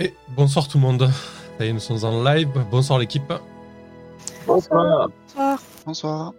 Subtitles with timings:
[0.00, 1.10] Et bonsoir tout le monde.
[1.58, 2.48] Ça y est, nous sommes en live.
[2.70, 3.30] Bonsoir l'équipe.
[4.46, 5.10] Bonsoir.
[5.28, 5.58] Bonsoir.
[5.84, 6.32] Bonsoir.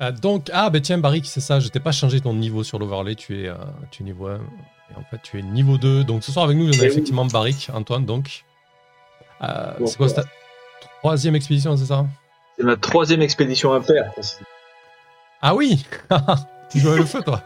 [0.00, 2.78] Euh, donc, ah ben tiens, Barry, c'est ça, je t'ai pas changé ton niveau sur
[2.78, 3.54] l'overlay, tu es, euh,
[3.92, 4.34] tu es niveau 1.
[4.36, 6.02] Et en fait, tu es niveau 2.
[6.04, 6.86] Donc ce soir avec nous, on a Eh oui.
[6.86, 8.44] effectivement Barrick, Antoine, donc.
[9.42, 10.24] Euh, c'est quoi, ta
[11.00, 12.04] troisième expédition, c'est ça?
[12.56, 14.12] C'est ma troisième expédition impair.
[15.40, 15.84] Ah oui
[16.70, 17.40] Tu joues avec le feu, toi?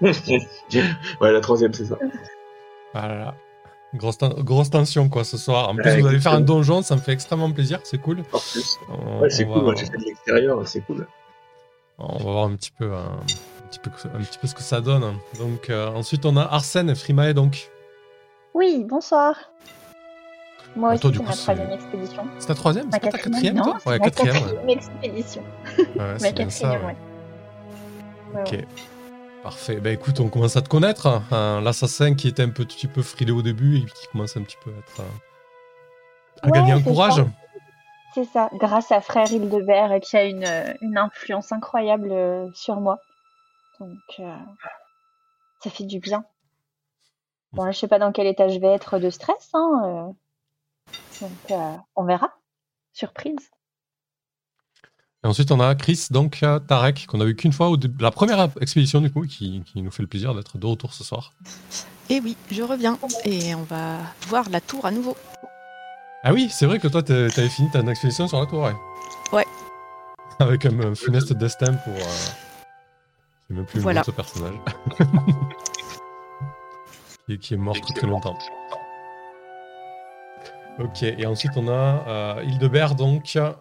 [0.02, 1.96] Ouais, la troisième, c'est ça.
[2.92, 3.34] Ah là là.
[3.94, 5.68] Grosse, ten- grosse tension, quoi, ce soir.
[5.70, 8.20] En plus, vous allez faire un donjon, ça me fait extrêmement plaisir, c'est cool.
[8.32, 8.78] En plus.
[8.88, 9.54] On, Ouais, c'est cool.
[9.56, 11.06] va- Moi, j'ai fait de l'extérieur, c'est cool.
[11.98, 13.20] On va voir un petit peu, un,
[13.70, 15.14] petit peu, un petit peu ce que ça donne.
[15.38, 17.70] Donc euh, ensuite on a Arsène et Frimae donc.
[18.52, 19.34] Oui, bonsoir.
[20.76, 22.24] Moi Ah, aussi, c'est ma troisième expédition.
[22.38, 22.90] C'est ta troisième?
[22.92, 23.76] C'est ta quatrième non, toi?
[23.86, 24.34] Ouais ma quatrième.
[24.42, 25.42] quatrième expédition.
[25.78, 26.68] Ouais, Ma c'est bien ça.
[26.72, 26.96] quatrième.
[28.34, 28.64] Ouais, Ok.
[29.42, 29.76] Parfait.
[29.80, 31.06] Ben écoute, on commence à te connaître.
[31.06, 31.60] hein.
[31.60, 34.70] L'assassin qui était un petit peu frilé au début et qui commence un petit peu
[34.74, 35.00] à être.
[35.00, 35.04] euh,
[36.42, 37.24] à Ouais, gagner en courage.
[38.14, 42.80] C'est ça, grâce à Frère Hildebert euh, qui a une, euh, une influence incroyable sur
[42.80, 42.98] moi.
[43.78, 44.36] Donc, euh,
[45.62, 46.24] ça fait du bien.
[47.52, 49.82] Bon, là, je sais pas dans quel état je vais être de stress, hein.
[49.84, 50.12] euh.
[51.20, 52.32] Donc, euh, on verra.
[52.92, 53.50] Surprise.
[55.26, 58.00] Et ensuite on a Chris, donc Tarek, qu'on a vu qu'une fois au début.
[58.00, 61.02] La première expédition du coup, qui, qui nous fait le plaisir d'être de retour ce
[61.02, 61.32] soir.
[62.08, 63.96] Et oui, je reviens et on va
[64.28, 65.16] voir la tour à nouveau.
[66.22, 68.76] Ah oui, c'est vrai que toi t'avais fini ta expédition sur la tour, ouais.
[69.32, 69.44] Ouais.
[70.38, 71.92] Avec un, un funeste destin pour.
[71.94, 72.30] euh,
[73.50, 74.02] même plus Voilà.
[74.06, 74.54] le nom de ce personnage.
[77.28, 78.38] Et qui est mort très très longtemps.
[80.78, 81.72] Ok, et ensuite on a
[82.06, 83.34] euh, Hildebert, donc.
[83.34, 83.52] Euh.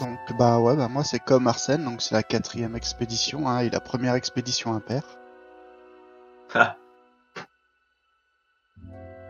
[0.00, 3.70] Donc bah ouais, bah moi c'est comme Arsène, donc c'est la quatrième expédition hein, et
[3.70, 5.02] la première expédition impair.
[6.54, 6.76] Ah,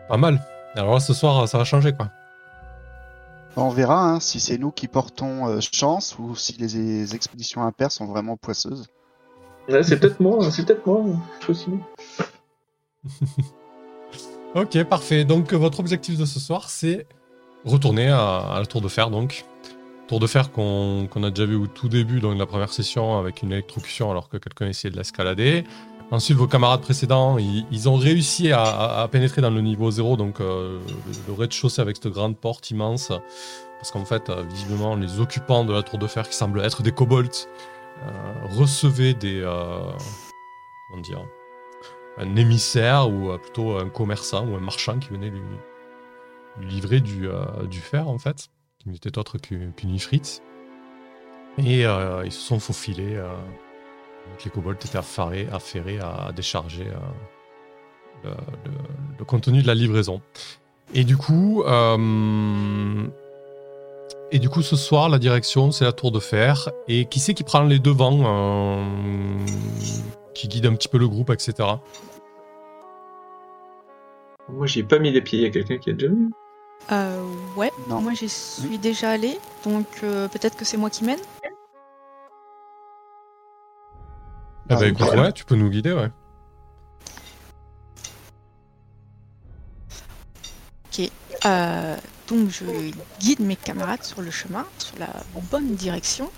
[0.07, 0.41] Pas mal.
[0.75, 2.09] Alors là, ce soir, ça va changer quoi.
[3.55, 7.15] Bah, on verra hein, si c'est nous qui portons euh, chance ou si les, les
[7.15, 8.87] expéditions impaires sont vraiment poisseuses.
[9.67, 11.03] Ouais, c'est peut-être moi, c'est peut-être moi
[11.47, 11.71] aussi.
[14.55, 15.23] Ok, parfait.
[15.25, 17.05] Donc, votre objectif de ce soir, c'est
[17.65, 19.45] retourner à, à la tour de fer, donc.
[20.07, 23.41] Tour de fer qu'on a déjà vu au tout début, dans la première session, avec
[23.41, 25.65] une électrocution alors que quelqu'un essayait de l'escalader.
[26.11, 30.79] Ensuite, vos camarades précédents, ils, ont réussi à, pénétrer dans le niveau 0, donc euh,
[31.27, 33.11] le, rez-de-chaussée avec cette grande porte immense.
[33.79, 36.81] Parce qu'en fait, euh, visiblement, les occupants de la tour de fer, qui semblent être
[36.81, 37.27] des kobolds,
[38.01, 38.11] euh,
[38.57, 39.41] recevaient des.
[40.89, 41.21] comment dire
[42.19, 45.41] un émissaire ou plutôt un commerçant ou un marchand qui venait lui,
[46.61, 47.27] livrer du,
[47.69, 48.49] du fer en fait,
[48.93, 50.41] qui n'était autre qu'u- qu'une ifrite.
[51.57, 53.15] Et euh, ils se sont faufilés.
[53.15, 53.27] euh,
[54.43, 56.85] les kobolds étaient affairés, affairés à décharger
[58.25, 58.33] euh,
[59.17, 60.21] le, contenu de la livraison.
[60.93, 61.63] Et du coup,
[64.31, 66.69] et du coup, ce soir, la direction, c'est la tour de fer.
[66.87, 68.83] Et qui c'est qui prend les devants,
[70.33, 71.53] qui guide un petit peu le groupe, etc.
[74.49, 75.39] Moi, j'ai pas mis les pieds.
[75.39, 76.29] Il y a quelqu'un qui a déjà mis.
[76.91, 77.21] Euh,
[77.55, 78.01] ouais, Non.
[78.01, 81.19] moi j'y suis déjà allée, donc euh, peut-être que c'est moi qui mène.
[84.69, 85.19] Ah, écoute, ouais.
[85.19, 86.09] ouais, tu peux nous guider, ouais.
[91.45, 91.95] Euh,
[92.27, 92.65] donc je
[93.19, 95.07] guide mes camarades sur le chemin, sur la
[95.51, 96.31] bonne direction,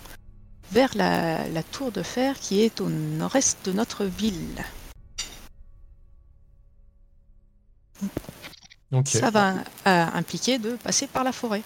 [0.72, 4.64] vers la, la tour de fer qui est au nord-est de notre ville.
[9.04, 9.54] Ça va
[9.86, 11.62] euh, impliquer de passer par la forêt.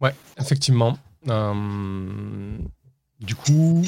[0.00, 0.96] Ouais, effectivement.
[1.28, 2.58] Euh,
[3.20, 3.82] du coup,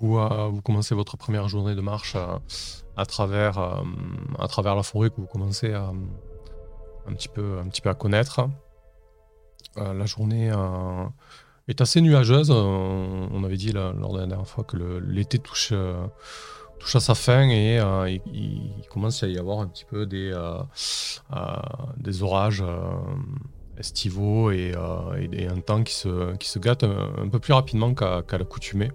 [0.00, 2.40] vous, euh, vous commencez votre première journée de marche à,
[2.96, 3.58] à travers,
[4.38, 5.92] à travers la forêt que vous commencez à,
[7.06, 8.48] un, petit peu, un petit peu à connaître.
[9.76, 10.52] La journée
[11.68, 12.50] est assez nuageuse.
[12.50, 15.72] On avait dit lors de la dernière fois que l'été touche,
[16.78, 20.30] touche à sa fin et euh, il, commence à y avoir un petit peu des,
[20.32, 20.60] euh,
[21.32, 21.56] euh,
[21.96, 22.64] des orages.
[23.78, 24.74] estivaux et,
[25.32, 28.90] et, un temps qui se, qui se gâte un, peu plus rapidement qu'à l'accoutumée.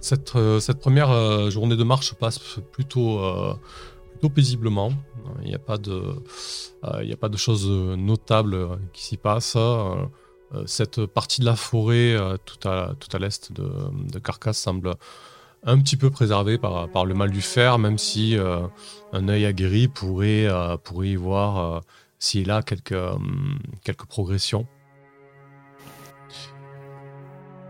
[0.00, 2.38] Cette, cette première journée de marche passe
[2.70, 3.18] plutôt,
[4.12, 4.92] plutôt paisiblement.
[5.42, 9.58] Il n'y a, a pas de choses notables qui s'y passent.
[10.54, 14.94] Euh, cette partie de la forêt euh, tout à, l'est de, de semble
[15.64, 18.60] un petit peu préservée par, le mal du fer, même si euh,
[19.12, 20.46] un œil aguerri pourrait,
[20.84, 21.82] pourrait y voir
[22.18, 23.16] s'il a quelques, euh,
[23.84, 24.66] quelques progressions.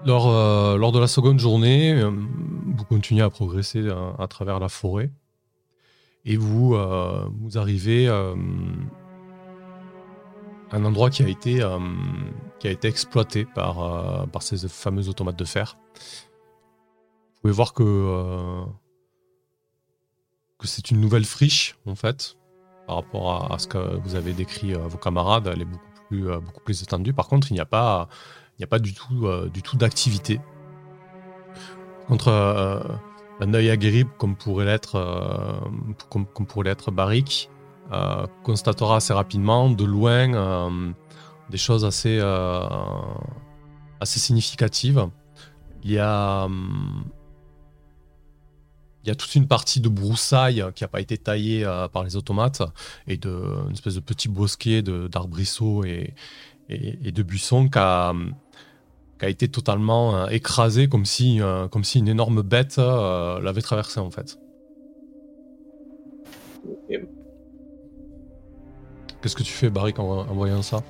[0.05, 3.89] Lors, de la seconde journée, vous continuez à progresser
[4.19, 5.11] à, travers la forêt.
[6.25, 6.77] Et vous,
[7.57, 8.35] arrivez à
[10.73, 11.79] un endroit qui a été, euh,
[12.59, 15.77] qui a été exploité par, euh, par ces fameux automates de fer.
[15.95, 18.65] Vous pouvez voir que, euh,
[20.59, 22.37] que c'est une nouvelle friche, en fait,
[22.87, 25.49] par rapport à, ce que vous avez décrit à vos camarades.
[25.53, 27.13] Elle est beaucoup plus, euh, beaucoup plus étendue.
[27.13, 28.09] Par contre, il n'y a pas,
[28.61, 30.41] a pas du tout, euh, du d'activité.
[32.09, 32.81] Contre euh,
[33.41, 35.61] un œil aguerri, comme pourrait l'être, euh,
[36.11, 37.51] comme, comme pourrait l'être Barik,
[37.93, 40.91] euh, constatera assez rapidement, de loin, euh,
[41.51, 42.61] des choses assez, euh,
[44.01, 45.09] assez significatives.
[45.83, 47.05] Il y a, hum,
[49.05, 52.05] il y a toute une partie de broussailles qui n'a pas été taillée euh, par
[52.05, 52.63] les automates
[53.07, 56.15] et de, une espèce de petit bosquet d'arbrisseaux et,
[56.69, 58.13] et, et de buissons qui a,
[59.19, 63.63] qui a été totalement euh, écrasé comme si, euh, comme si une énorme bête l'avait
[63.63, 64.39] traversé en fait.
[69.23, 70.83] Qu'est-ce que tu fais, en, en voyant ça?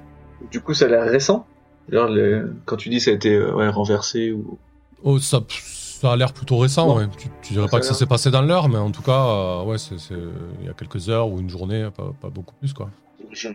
[0.51, 1.47] Du coup, ça a l'air récent.
[1.89, 4.59] Le- quand tu dis ça a été euh, ouais, renversé ou.
[5.03, 7.07] Oh, ça, ça a l'air plutôt récent, ouais.
[7.17, 9.03] Tu, tu dirais Ça pas a que ça s'est passé dans l'heure, mais en tout
[9.03, 10.15] cas, euh, ouais, c'est c'est-
[10.61, 12.91] il y a quelques heures ou une journée, pas, pas beaucoup plus, quoi.
[13.33, 13.49] Je,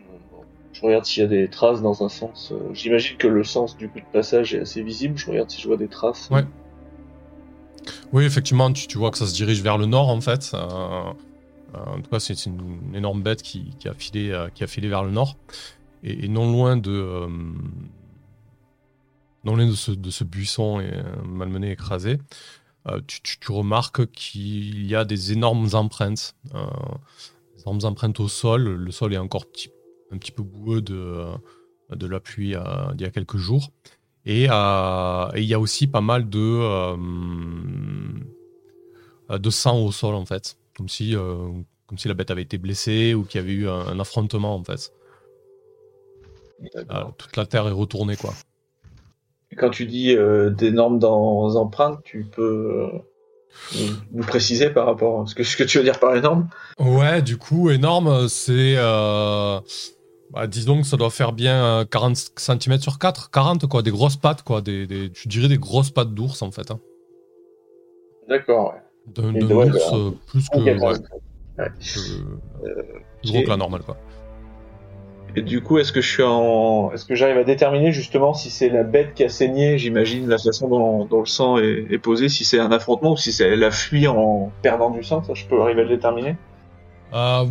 [0.73, 2.51] je regarde s'il y a des traces dans un sens.
[2.51, 5.17] euh, J'imagine que le sens du coup de passage est assez visible.
[5.17, 6.29] Je regarde si je vois des traces.
[6.31, 6.45] Ouais.
[8.13, 10.51] Oui, effectivement, tu, tu vois que ça se dirige vers le nord, en fait.
[10.53, 11.11] Euh,
[11.73, 14.63] en tout cas, c'est c'est une, une énorme bête qui, qui a filé, euh, qui
[14.63, 15.35] a filé vers le nord.
[16.03, 16.91] Et, non loin de...
[16.91, 17.27] euh,
[19.45, 22.19] non loin de ce, buisson et, euh, malmené, écrasé,
[22.87, 26.35] euh, tu, tu- remarques qu'il y a des énormes empreintes.
[26.53, 28.63] des énormes empreintes au sol.
[28.63, 29.45] Le sol est encore
[30.11, 31.25] un petit peu boueux de,
[31.91, 32.55] de la pluie
[32.93, 33.71] d'il y a quelques jours.
[34.25, 36.95] Et il y a aussi pas mal de,
[39.29, 40.57] de sang au sol, en fait.
[40.75, 43.87] Comme si, comme si la bête avait été blessée ou qu'il y avait eu un,
[43.87, 44.91] un affrontement, en fait.
[46.73, 46.97] D'accord.
[47.09, 48.33] Euh, toute la terre est retournée, quoi.
[49.57, 52.89] Quand tu dis euh, d'énormes dans- empreintes, tu peux
[53.75, 56.47] euh, nous- préciser par rapport à ce que, ce que tu veux dire par énorme
[56.79, 58.73] Ouais, du coup, énorme, c'est...
[58.77, 59.59] euh,
[60.31, 63.83] bah, disons que ça doit faire bien euh, 40 cm sur 4, 40, quoi.
[63.83, 64.61] Des grosses pattes, quoi.
[64.61, 66.71] Des, des, je dirais des grosses pattes d'ours, en fait.
[66.71, 66.79] hein.
[68.27, 68.81] D'accord, ouais.
[69.13, 70.57] D'un ouais, ours bah, euh, plus que...
[70.57, 70.95] Ouais,
[71.59, 72.83] Euh,
[73.25, 73.97] gros que la normale, quoi.
[75.35, 78.51] Et du coup, est-ce que je suis en, est-ce que j'arrive à déterminer justement si
[78.51, 81.97] c'est la bête qui a saigné, j'imagine la façon dont, dont le sang est, est
[81.97, 85.23] posé, si c'est un affrontement ou si c'est elle a fui en perdant du sang,
[85.23, 86.35] ça je peux arriver à le déterminer?
[87.13, 87.45] Euh,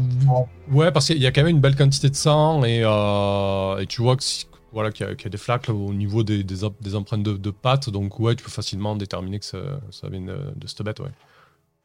[0.73, 3.87] ouais, parce qu'il y a quand même une belle quantité de sang et, euh, et
[3.87, 6.23] tu vois que si- voilà, qu'il y, a- qu'il y a des flaques au niveau
[6.23, 9.45] des, des, em- des empreintes de, de pattes, donc ouais, tu peux facilement déterminer que
[9.45, 9.59] ça,
[9.91, 11.11] ça vient de, de cette bête, ouais.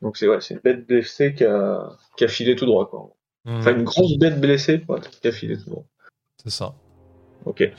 [0.02, 3.10] Donc c'est ouais, c'est une bête blessée qui a, qui a filé tout droit quoi.
[3.48, 4.84] Enfin une grosse bête blessée
[5.24, 5.86] a filé tout droit.
[6.44, 6.74] C'est ça.
[7.46, 7.72] Ok.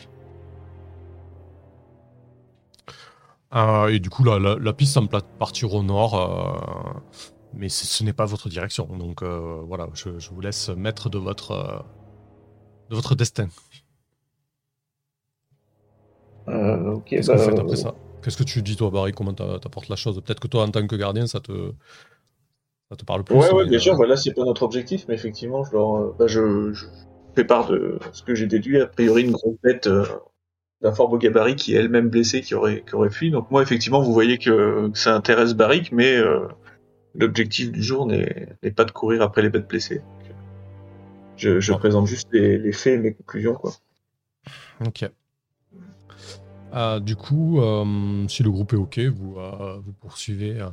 [3.55, 7.00] Euh, et du coup, la, la, la piste semble partir au nord, euh,
[7.55, 8.85] mais ce n'est pas votre direction.
[8.99, 11.79] Donc euh, voilà, je, je vous laisse maître de votre, euh,
[12.91, 13.49] de votre destin.
[16.49, 17.05] Euh, ok.
[17.06, 17.94] Qu'est-ce que bah, vous faites après ça?
[18.23, 19.12] Qu'est-ce que tu dis, toi, Barry?
[19.12, 20.21] Comment t'a- t'apportes la chose?
[20.23, 21.73] Peut-être que toi, en tant que gardien, ça te,
[22.90, 23.37] ça te parle plus.
[23.37, 23.95] Ouais, bien euh, sûr.
[23.95, 26.87] Voilà, c'est pas notre objectif, mais effectivement, je leur, euh, bah, je, je
[27.35, 28.80] fais part de ce que j'ai déduit.
[28.80, 30.04] A priori, une grosse bête euh,
[30.80, 33.30] d'un fort beau gabarit qui est elle-même blessée, qui aurait, qui aurait fui.
[33.30, 36.49] Donc moi, effectivement, vous voyez que, que ça intéresse Barrick, mais euh,
[37.14, 40.00] l'objectif du jour n'est pas de courir après les bêtes blessées.
[41.37, 43.73] Je, présente juste les, les faits et mes conclusions, quoi.
[44.85, 45.09] Ok.
[46.75, 50.68] Euh, du coup, euh, si le groupe est ok, vous, euh, vous poursuivez, euh,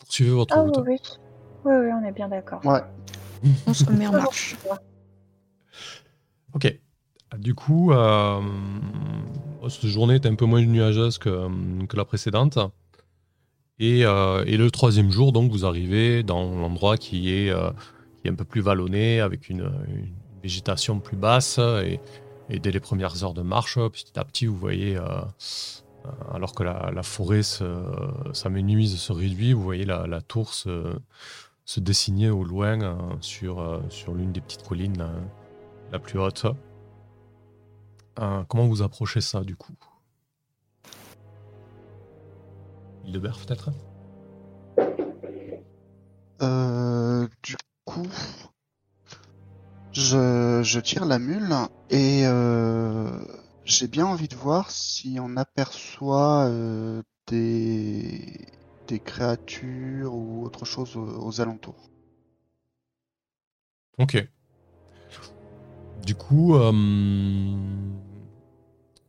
[0.00, 0.76] poursuivez votre Ah route.
[0.86, 1.16] oui, oui.
[1.64, 2.64] Oui, on est bien d'accord.
[2.64, 2.80] Ouais.
[3.66, 4.56] On se met en marche.
[6.54, 6.78] Ok.
[7.38, 8.40] Du coup, euh,
[9.68, 11.48] cette journée est un peu moins nuageuse que,
[11.86, 12.58] que la précédente.
[13.78, 17.70] Et, euh, et le troisième jour, donc, vous arrivez dans l'endroit qui est, euh,
[18.20, 21.58] qui est un peu plus vallonné, avec une, une végétation plus basse.
[21.58, 22.00] Et,
[22.50, 24.98] et dès les premières heures de marche, petit à petit, vous voyez,
[26.32, 30.96] alors que la, forêt se- s'amenuise, se réduit, vous voyez la, tour se,
[31.64, 35.06] se dessiner au loin euh, sur, euh, sur l'une des petites collines
[35.90, 36.46] la plus haute.
[38.18, 39.74] Euh, comment vous approchez ça du coup?
[43.04, 43.70] Hildebert peut-être?
[46.42, 48.06] Euh, du coup,
[49.92, 51.54] je, je tire la mule
[51.90, 53.20] et euh,
[53.70, 58.46] j'ai bien envie de voir si on aperçoit euh, des,
[58.88, 61.88] des créatures ou autre chose aux, aux alentours.
[63.98, 64.28] Ok.
[66.04, 66.72] Du coup, euh,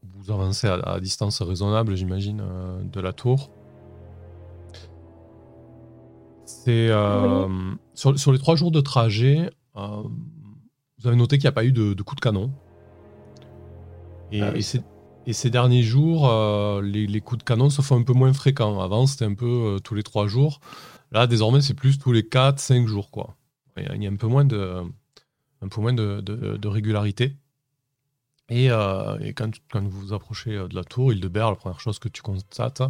[0.03, 3.49] vous avancez à, à distance raisonnable, j'imagine, euh, de la tour.
[6.45, 7.47] C'est euh,
[7.95, 10.03] sur, sur les trois jours de trajet, euh,
[10.99, 12.51] vous avez noté qu'il n'y a pas eu de, de coup de canon.
[14.31, 14.59] Et, Ah oui.
[14.59, 14.81] et ces,
[15.27, 18.33] et ces derniers jours, euh, les, les coups de canon se font un peu moins
[18.33, 18.79] fréquents.
[18.81, 20.59] Avant, c'était un peu euh, tous les trois jours.
[21.11, 23.11] Là, désormais, c'est plus tous les 4-5 jours.
[23.11, 23.35] Quoi.
[23.77, 24.81] Il y a- un peu moins de,
[25.61, 27.35] un peu moins de, de- de régularité.
[28.49, 31.99] Et, euh, et quand, quand vous vous approchez de la tour, Hildebert, la première chose
[31.99, 32.81] que tu constates,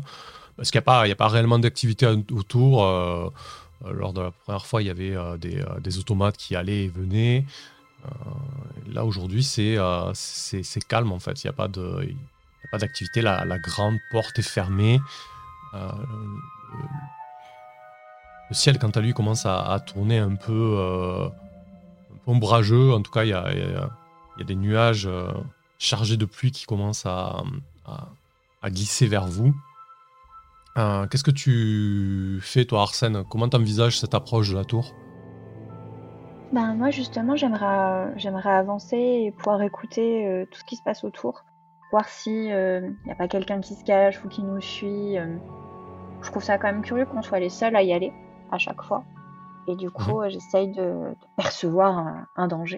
[0.57, 2.83] parce qu'il n'y a, pas- a réellement d'activité autour.
[3.85, 7.45] lors de la première fois, il y avait des, des automates qui allaient et venaient.
[8.05, 11.43] Euh, là, aujourd'hui, c'est euh, c'est calme en fait.
[11.43, 11.67] Il n'y a pas
[12.77, 13.21] d'activité.
[13.21, 14.99] La, grande porte est fermée.
[15.73, 15.91] Euh,
[18.49, 21.29] le, ciel, quant à lui, commence à, tourner un peu,
[22.27, 22.93] ombrageux.
[22.93, 23.89] En tout cas, il y a,
[24.43, 25.07] des nuages
[25.77, 27.43] chargés de pluie qui commencent à,
[28.65, 29.55] glisser vers vous.
[30.75, 33.23] Qu'est-ce que tu fais, toi, Arsène?
[33.29, 34.93] Comment t'envisages cette approche de la tour?
[36.51, 41.03] Ben, moi, justement, j'aimerais, j'aimerais avancer et pouvoir écouter euh, tout ce qui se passe
[41.03, 41.45] autour.
[41.91, 45.17] Voir si il n'y a pas quelqu'un qui se cache ou qui nous suit.
[45.17, 45.37] euh.
[46.21, 48.13] Je trouve ça quand même curieux qu'on soit les seuls à y aller
[48.51, 49.03] à chaque fois.
[49.67, 52.77] Et du coup, euh, j'essaye de, de percevoir un, un danger.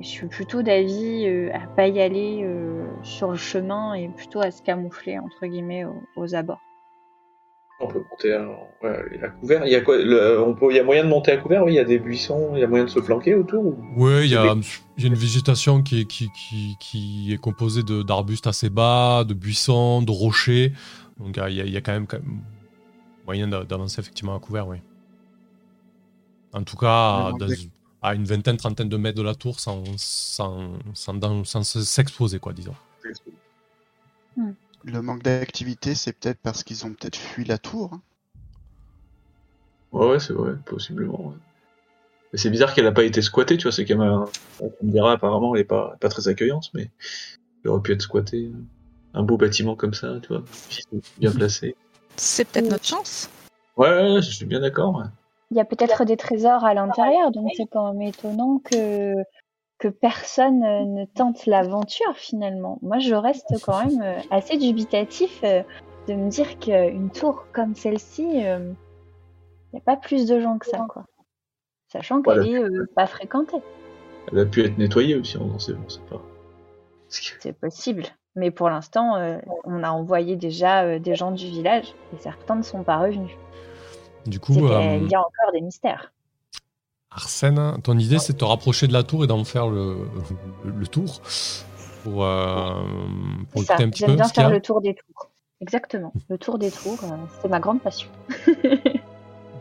[0.00, 4.08] Et je suis plutôt d'avis euh, à pas y aller euh, sur le chemin et
[4.08, 6.60] plutôt à se camoufler, entre guillemets, aux, aux abords.
[7.82, 8.46] On peut monter à,
[8.82, 9.64] ouais, à couvert.
[9.66, 11.64] Il y a quoi le- on peut, il y a moyen de monter à couvert.
[11.64, 12.50] Oui, il y a des buissons.
[12.54, 13.64] Il y a moyen de se planquer autour.
[13.64, 14.60] ou- Oui, il y, a- Mais-
[14.98, 19.24] il y a une végétation qui est, qui, qui, qui est composée d'arbustes assez bas,
[19.24, 20.72] de buissons, de rochers.
[21.18, 22.40] Donc il y a, il y a quand, même, quand même
[23.24, 24.76] moyen d'a- d'avancer effectivement à couvert, oui.
[26.52, 27.46] En tout cas, dans-
[28.02, 31.80] à une vingtaine, trentaine de mètres de la tour sans, sans, sans, dan- sans se-
[31.82, 32.74] s'exposer, quoi, disons.
[34.84, 37.90] Le manque d'activité, c'est peut-être parce qu'ils ont peut-être fui la tour.
[37.92, 38.02] hein.
[39.92, 41.20] Ouais, ouais, c'est vrai, possiblement.
[41.28, 41.34] ouais.
[42.32, 43.72] Mais c'est bizarre qu'elle n'a pas été squattée, tu vois.
[43.72, 44.24] C'est quand même un.
[44.60, 46.90] On me dira, apparemment, elle est pas, pas très accueillante, mais
[47.64, 48.52] elle aurait pu être squattée.
[49.14, 50.44] Un beau bâtiment comme ça, tu vois.
[51.18, 51.74] Bien placé.
[52.16, 52.70] C'est peut-être Oui.
[52.70, 53.28] notre chance.
[53.76, 54.94] Ouais, ouais, ouais, je suis bien d'accord.
[54.96, 55.04] ouais.
[55.50, 59.14] Il y a peut-être des trésors à l'intérieur, donc c'est quand même étonnant que,
[59.80, 62.78] que personne euh, ne tente l'aventure finalement.
[62.82, 65.62] Moi, je reste quand même euh, assez dubitatif euh,
[66.06, 68.74] de me dire qu'une tour comme celle-ci, il
[69.72, 71.04] n'y a pas plus de gens que ça, quoi.
[71.88, 72.50] Sachant qu'elle Voilà.
[72.50, 73.60] est euh, pas fréquentée.
[74.30, 75.74] Elle a pu être nettoyée aussi, on ne sait,
[76.08, 76.22] pas.
[77.08, 78.04] C'est possible.
[78.36, 82.54] Mais pour l'instant, euh, on a envoyé déjà euh, des gens du village et certains
[82.54, 83.32] ne sont pas revenus.
[84.26, 86.12] Du coup, euh, y a encore des mystères.
[87.12, 90.06] Arsène, ton idée c'est de te rapprocher de la tour et d'en faire le,
[90.90, 91.20] tour
[92.04, 92.82] pour, euh,
[93.50, 93.74] pour ça.
[93.74, 94.50] un petit J'aime peu bien qu'il y faire a.
[94.50, 95.30] le tour des tours.
[95.60, 96.12] Exactement.
[96.28, 98.08] Le tour des tours, euh, c'est ma grande passion.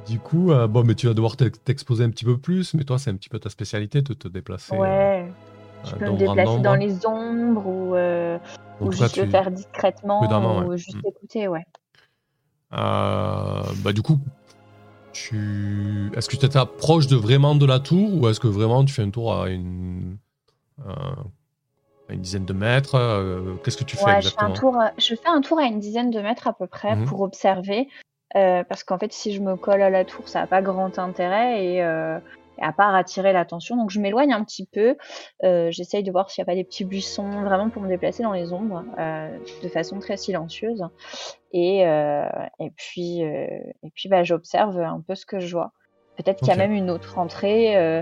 [0.08, 2.84] Du coup, euh, bon, mais tu vas devoir t'ex- t'exposer un petit peu plus, mais
[2.84, 4.76] toi, c'est un petit peu ta spécialité de te déplacer.
[4.76, 5.32] euh, Ouais.
[5.86, 8.40] Je euh, peux me déplacer dans les ombres ou, euh,
[8.82, 10.78] ou tout cas, juste le faire discrètement ou ouais.
[10.80, 11.08] juste Mm.
[11.08, 11.64] écouter, ouais.
[12.74, 14.20] Euh, bah, du coup,
[15.14, 16.12] tu...
[16.16, 19.04] est-ce que tu t'approches de vraiment de la tour ou est-ce que vraiment tu fais
[19.04, 20.18] un tour à une,
[20.88, 24.54] à une dizaine de mètres euh, Qu'est-ce que tu fais Ouais, je fais, exactement un
[24.54, 27.06] tour, à- je fais un tour à une dizaine de mètres à peu près Mhm.
[27.06, 27.88] pour observer.
[28.36, 31.00] euh, parce qu'en fait, si je me colle à la tour, ça n'a pas grand
[31.00, 32.20] intérêt et, euh,
[32.60, 33.76] et à part attirer l'attention.
[33.78, 34.96] Donc, je m'éloigne un petit peu.
[35.44, 38.24] Euh, J'essaye de voir s'il n'y a pas des petits buissons, vraiment pour me déplacer
[38.24, 39.30] dans les ombres euh,
[39.64, 40.84] de façon très silencieuse.
[41.54, 42.26] Et, euh,
[42.60, 43.48] et puis, euh,
[43.84, 45.72] et puis bah, j'observe un peu ce que je vois.
[46.18, 47.78] Peut-être qu'il y a même une autre entrée.
[47.78, 48.02] euh,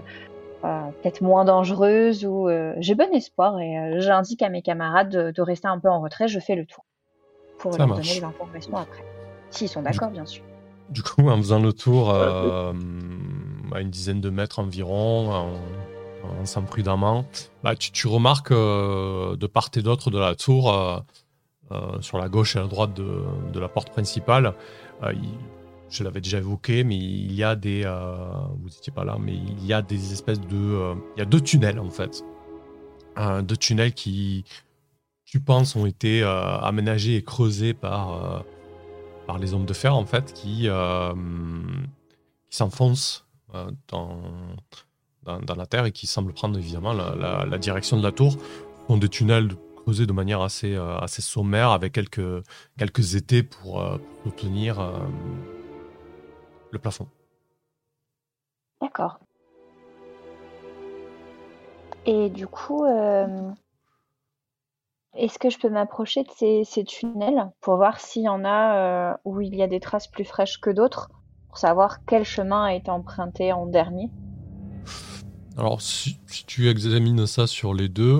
[0.63, 5.09] euh, peut-être moins dangereuse ou euh, j'ai bon espoir et euh, j'indique à mes camarades
[5.09, 6.83] de, de rester un peu en retrait, je fais le tour
[7.59, 8.01] pour Ça leur marche.
[8.07, 9.03] donner des informations après.
[9.51, 10.43] S'ils sont d'accord, bien sûr.
[10.89, 12.73] Du coup, en faisant le tour euh,
[13.73, 15.53] à une dizaine de mètres environ, en,
[16.23, 17.25] en avançant prudemment,
[17.63, 20.99] bah, tu, remarques euh, de part et d'autre de la tour, euh,
[21.71, 24.53] euh, sur la gauche et la droite de, la porte principale,
[25.89, 29.65] je l'avais déjà évoqué, mais il y a des, vous n'étiez pas là, mais il
[29.65, 32.23] y a des espèces de, il y a deux tunnels en fait,
[33.43, 34.43] deux tunnels qui,
[35.25, 38.43] tu penses, ont été aménagés et creusés par
[39.27, 40.67] par les hommes de fer en fait qui,
[42.49, 43.26] s'enfoncent
[43.87, 44.19] dans,
[45.23, 48.37] dans, la terre et qui semblent prendre évidemment la, direction de la tour.
[48.89, 52.43] Ce des tunnels creusé de manière assez, euh, assez sommaire avec quelques,
[52.77, 54.99] quelques étés pour euh, euh,
[56.71, 57.07] le plafond.
[58.81, 59.19] D'accord.
[62.05, 63.51] Et du coup, euh,
[65.13, 69.17] est-ce que je peux m'approcher de ces, tunnels pour voir s'il y en a euh,
[69.25, 71.09] où il y a des traces plus fraîches que d'autres,
[71.57, 74.11] pour savoir quel chemin a été emprunté en dernier?
[75.57, 78.19] Alors, si, si tu examines ça sur les deux,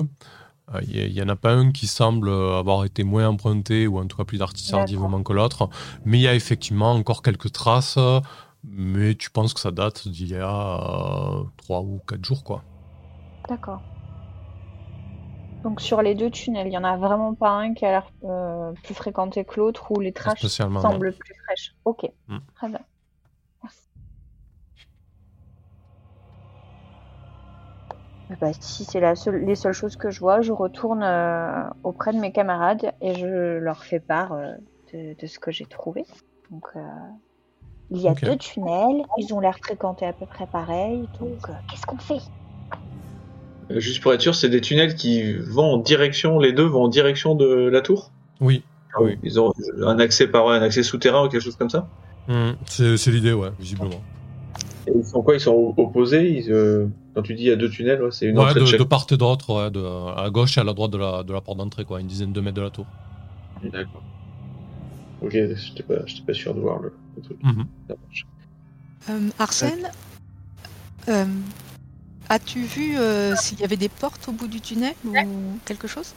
[0.74, 4.08] euh, il n'y en a pas un qui semble avoir été moins emprunté ou en
[4.08, 5.68] tout cas plus tardivement que l'autre,
[6.04, 7.96] mais il y a effectivement encore quelques traces,
[8.64, 12.64] mais tu penses que ça date d'il y a 3 ou 4 jours, quoi.
[13.48, 13.78] D'accord.
[15.62, 18.10] Donc sur les deux tunnels, il n'y en a vraiment pas un qui a l'air
[18.24, 20.80] euh, plus fréquenté que l'autre où les traces non.
[20.80, 21.74] semblent plus fraîches.
[21.84, 22.38] Ok, Mm.
[22.56, 22.80] très bien.
[28.30, 31.62] Eh ben, si c'est la seule, les seules choses que je vois, je retourne euh,
[31.82, 34.52] auprès de mes camarades et je leur fais part euh,
[34.92, 36.04] de, de ce que j'ai trouvé.
[36.50, 36.80] Donc euh,
[37.90, 41.06] il y a deux tunnels, ils ont l'air fréquentés à peu près pareil.
[41.18, 42.20] Donc euh, qu'est-ce qu'on fait?
[43.70, 46.88] Juste pour être sûr, c'est des tunnels qui vont en direction, les deux vont en
[46.88, 48.10] direction de la tour?
[48.40, 48.62] Oui,
[49.00, 49.18] oui.
[49.22, 51.86] Ils ont un accès par un accès souterrain ou quelque chose comme ça?
[52.28, 54.02] Hmm, c'est l'idée, ouais, visiblement.
[54.94, 57.70] Ils sont quoi Ils sont opposés ils, euh, Quand tu dis il y a deux
[57.70, 60.56] tunnels, ouais, c'est une Ouais, entrée de, de part et d'autre, ouais, de, à gauche
[60.58, 62.56] et à la droite de la, de la porte d'entrée, quoi, une dizaine de mètres
[62.56, 62.86] de la tour.
[63.62, 64.02] D'accord.
[65.20, 67.38] Ok, j'étais pas, j'étais pas sûr de voir le, le truc.
[67.42, 67.66] Mhm.
[69.10, 69.90] Euh, Arsène,
[71.08, 71.24] euh,
[72.28, 75.14] as-tu vu euh, s'il y avait des portes au bout du tunnel ou
[75.64, 76.14] quelque chose?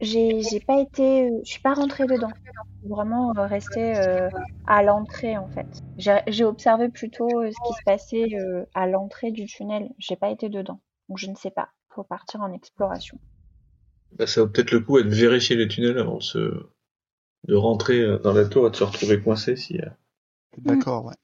[0.00, 2.30] J'ai j'ai pas été, euh, je suis pas rentrée dedans.
[2.84, 4.28] Vraiment euh, restée euh,
[4.66, 5.66] à l'entrée en fait.
[5.96, 9.90] J'ai j'ai observé plutôt euh, ce qui se passait euh, à l'entrée du tunnel.
[9.98, 11.70] J'ai pas été dedans, donc je ne sais pas.
[11.90, 13.18] Faut partir en exploration.
[14.12, 16.66] Bah, ça vaut peut-être le coup de vérifier les tunnels avant de, se...
[17.48, 19.56] de rentrer dans la tour et de se retrouver coincé.
[19.56, 19.78] Si,
[20.58, 21.14] D'accord, ouais.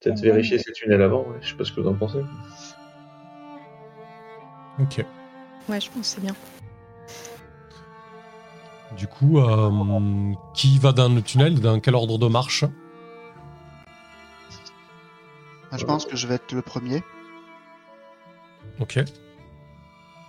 [0.00, 0.28] peut-être Ouais.
[0.30, 1.22] vérifier ces tunnels avant.
[1.28, 1.38] ouais.
[1.40, 2.20] Je sais pas ce que vous en pensez.
[4.78, 5.04] Ok.
[5.68, 6.34] Ouais, je pense que c'est bien.
[8.96, 12.64] Du coup, euh, qui va dans le tunnel Dans quel ordre de marche?
[15.74, 17.02] Je pense que je vais être le premier,
[18.78, 18.98] Ok.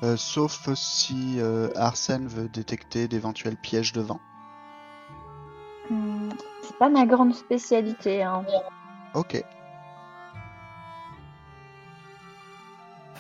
[0.03, 4.21] euh, sauf si euh, Arsène veut détecter d'éventuels pièges devant.
[5.89, 6.29] Hmm,
[6.61, 8.23] c'est pas ma grande spécialité.
[8.23, 8.45] Hein.
[9.15, 9.43] Ok.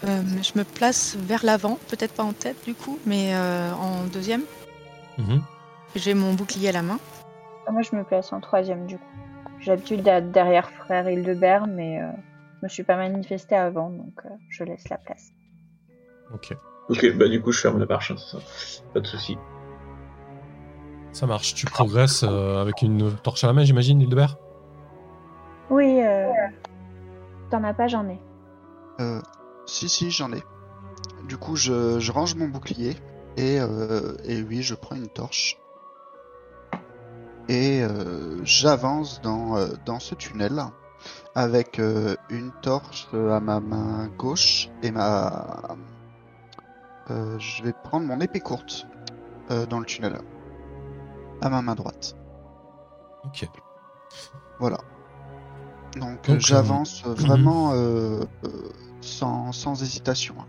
[0.05, 4.05] Euh, je me place vers l'avant, peut-être pas en tête du coup, mais euh, en
[4.05, 4.43] deuxième.
[5.17, 5.41] Mhm.
[5.95, 6.99] J'ai mon bouclier à la main.
[7.67, 9.03] Ah, Moi, je me place en troisième du coup.
[9.59, 12.11] J'ai l'habitude d'être derrière frère Hildebert, mais euh,
[12.59, 15.31] je me suis pas manifestée avant, donc euh, je laisse la place.
[16.33, 16.55] Ok.
[16.89, 18.43] Ok, bah du coup je ferme la marche, hein, c'est ça.
[18.93, 19.37] Pas de souci.
[21.13, 21.53] Ça marche.
[21.53, 24.35] Tu progresses euh, avec une torche à la main, j'imagine, Hildebert?
[25.69, 26.29] Oui, euh...
[27.49, 28.19] t'en as pas, j'en ai.
[28.99, 29.21] Euh,
[29.65, 30.43] si, si, j'en ai.
[31.27, 32.97] Du coup, je, je range mon bouclier
[33.37, 35.59] et, euh, et oui, je prends une torche.
[37.49, 40.63] Et euh, j'avance dans, euh, dans ce tunnel
[41.35, 41.79] avec
[42.29, 45.75] une torche à ma main gauche et ma.
[47.09, 48.87] Je vais prendre mon épée courte
[49.69, 50.17] dans le tunnel
[51.41, 52.15] à ma main droite.
[53.25, 53.47] Ok.
[54.59, 54.77] Voilà.
[55.99, 58.49] Donc, Donc, j'avance vraiment euh, euh,
[59.01, 60.35] sans, sans hésitation.
[60.39, 60.45] hein.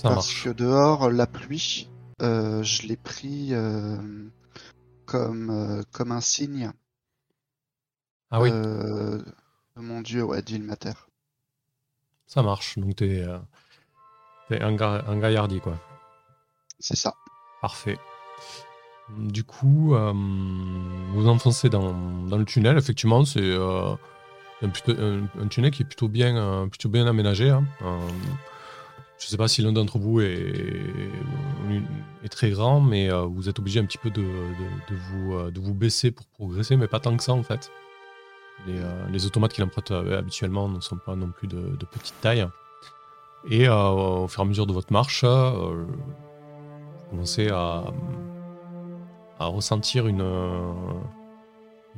[0.00, 0.44] Ça Parce marche.
[0.44, 1.90] que dehors, la pluie,
[2.22, 3.98] euh, je l'ai pris euh,
[5.04, 6.72] comme, euh, comme un signe
[8.30, 9.22] Ah oui, de
[9.76, 10.94] mon dieu, ouais, d'Ilmater.
[12.26, 12.78] ça marche.
[12.78, 13.24] Donc t'es
[14.48, 15.76] t'es un, ga- un gaillardi, quoi.
[16.78, 17.14] C'est ça.
[17.60, 17.98] Parfait.
[19.18, 20.12] Du coup, euh,
[21.12, 21.92] vous enfoncez dans,
[22.26, 22.78] dans le tunnel.
[22.78, 23.94] Effectivement, c'est euh,
[24.62, 27.50] un, plutôt- un- un tunnel qui est plutôt bien, euh, plutôt bien aménagé.
[27.50, 27.64] hein.
[29.20, 30.80] Je ne sais pas si l'un d'entre vous est,
[32.30, 36.26] très grand, mais euh, vous êtes obligé un petit peu euh, de vous baisser pour
[36.26, 37.70] progresser, mais pas tant que ça en fait.
[38.66, 42.46] Les, euh, automates qu'il emprunte habituellement ne sont pas non plus de, petite taille.
[43.50, 45.86] Et au fur et à mesure de votre marche, vous
[47.10, 47.84] commencez à,
[49.38, 50.24] ressentir une,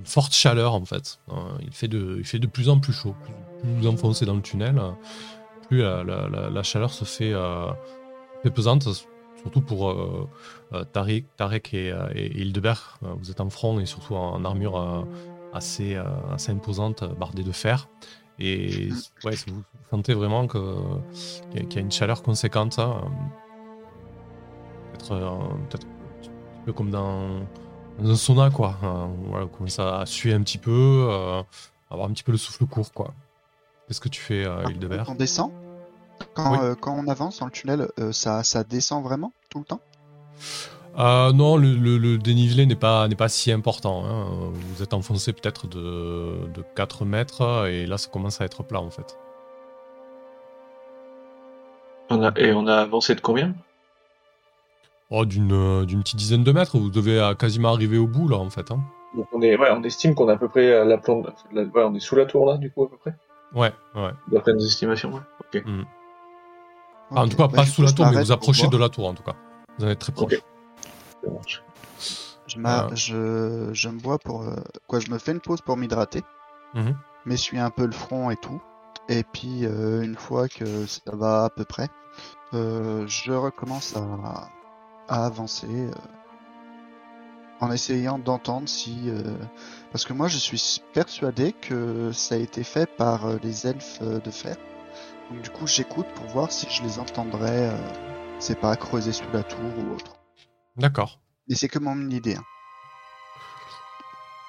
[0.04, 1.20] forte chaleur en fait.
[1.61, 3.14] Il, fait de, il fait de plus en plus chaud.
[3.22, 3.32] Plus,
[3.64, 4.80] vous enfoncez dans le tunnel,
[5.68, 7.66] plus la, la- chaleur se fait, euh,
[8.55, 8.87] pesante,
[9.40, 10.29] surtout pour euh,
[10.72, 12.98] euh, Tarek, Tarek et, euh, et Hildebert.
[13.03, 15.03] Euh, Vous êtes en front et surtout en armure euh,
[15.53, 16.05] assez, euh,
[16.53, 17.88] imposante, bardée de fer.
[18.38, 18.88] Et
[19.25, 20.61] ouais, vous sentez vraiment qu'il
[21.55, 22.79] y, a- une chaleur conséquente.
[24.94, 25.31] être euh,
[25.68, 27.40] peut-être un peu comme dans,
[28.12, 28.77] un sauna, quoi.
[28.83, 31.42] Euh, voilà, commence à suer un petit peu, euh,
[31.90, 33.12] avoir un petit peu le souffle court, quoi.
[33.92, 35.50] Qu'est-ce que tu fais, euh, Hildebert On descend
[36.33, 36.59] quand, Oui.
[36.62, 39.81] euh, quand on avance dans le tunnel, euh, ça, ça descend vraiment tout le temps?
[40.98, 44.02] Euh, non, le, le- le dénivelé n'est pas, n'est pas si important.
[44.07, 44.50] hein.
[44.55, 48.81] Vous êtes enfoncé peut-être de, de 4 mètres et là ça commence à être plat
[48.81, 49.18] en fait.
[52.09, 53.55] On a, et on a avancé de combien?
[55.11, 58.48] Oh, d'une, d'une petite dizaine de mètres, vous devez quasiment arriver au bout là en
[58.48, 58.70] fait.
[58.70, 58.81] hein.
[59.14, 61.64] Donc on est, ouais, on estime qu'on est à peu près à la plante, la-
[61.64, 63.14] ouais, on est sous la tour là, du coup à peu près,
[63.55, 64.11] Ouais, ouais.
[64.29, 65.12] d'après nos estimations.
[65.12, 65.21] Ouais.
[65.41, 65.65] Ok.
[67.15, 69.07] Ah, en tout cas, Bah, pas sous la tour, mais vous approchez de la tour
[69.09, 69.35] en tout cas.
[69.79, 70.33] Vous en êtes très proche.
[70.35, 70.43] Ok.
[71.25, 71.62] Ça marche.
[72.47, 72.88] Je, Ah.
[72.95, 74.43] je, je me bois pour.
[74.43, 76.23] euh, quoi, je me fais une pause pour m'hydrater,
[76.75, 76.97] Mhm.
[77.27, 78.61] m'essuie un peu le front et tout.
[79.09, 81.88] Et puis, euh, une fois que ça va à peu près,
[82.55, 84.49] euh, je recommence à,
[85.09, 85.91] à avancer euh,
[87.62, 89.09] en essayant d'entendre si.
[89.09, 89.22] euh,
[89.92, 94.01] parce que moi, je suis persuadé que ça a été fait par euh, les elfes
[94.03, 94.57] euh, de fer.
[95.31, 97.68] Donc, du coup, j'écoute pour voir si je les entendrais.
[97.70, 97.77] euh,
[98.40, 100.16] c'est pas creuser sous la tour ou autre.
[100.77, 101.20] D'accord.
[101.48, 102.35] Et c'est que mon idée.
[102.35, 102.44] hein.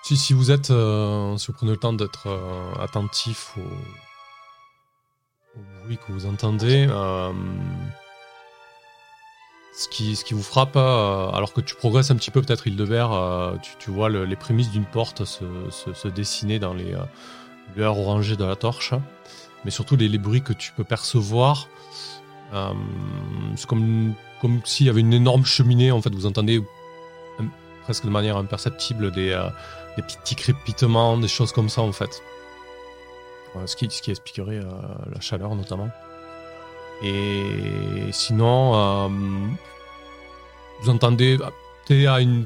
[0.04, 3.62] Si, si vous êtes, euh, si vous prenez le temps d'être euh, attentif au,
[5.60, 7.32] au bruit que vous entendez, euh,
[9.74, 13.56] ce, qui, vous frappe, euh, alors que tu progresses un petit peu peut-être Hildebert, euh,
[13.62, 17.00] tu, tu vois le- les prémices d'une porte se, dessiner dans les euh,
[17.76, 18.94] lueurs orangées de la torche,
[19.66, 21.68] mais surtout les, bruits que tu peux percevoir,
[23.56, 24.14] c'est comme,
[24.64, 26.64] s'il y avait une énorme cheminée, en fait vous entendez
[27.82, 29.36] presque de manière imperceptible des...
[29.98, 32.22] petits crépitements, des choses comme ça en fait.
[33.66, 34.60] Ce, qui, expliquerait
[35.12, 35.90] la chaleur notamment.
[37.04, 39.10] Et sinon, euh,
[40.82, 41.38] vous entendez,
[41.86, 42.46] t'es à une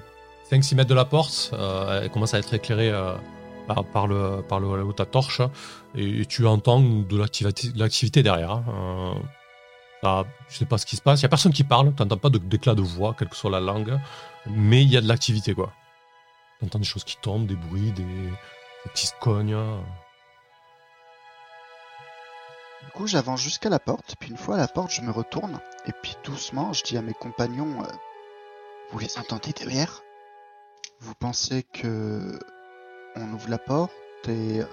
[0.51, 3.13] 5-6 mètres de la porte, euh, elle commence à être éclairée euh,
[3.93, 5.41] par, le, par le, ta torche,
[5.95, 8.51] et, tu entends de l'activité, de l'activité derrière.
[8.51, 9.15] hein.
[10.49, 12.17] Tu sais pas ce qui se passe, il y a personne qui parle, tu n'entends
[12.17, 13.99] pas d'éclat de voix, quelle que soit la langue,
[14.45, 15.73] mais il y a de l'activité quoi.
[16.61, 19.57] T'entends des choses qui tombent, des bruits, des, des petits cognes.
[22.83, 25.59] Du coup, j'avance jusqu'à la porte, puis une fois à la porte, je me retourne,
[25.87, 27.87] et puis doucement, je dis à mes compagnons euh,
[28.91, 30.03] Vous les entendez derrière?
[30.99, 32.39] Vous pensez que
[33.15, 33.91] on ouvre la porte
[34.27, 34.65] et euh,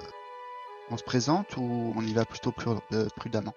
[0.91, 3.55] on se présente ou on y va plutôt plus, euh, prudemment?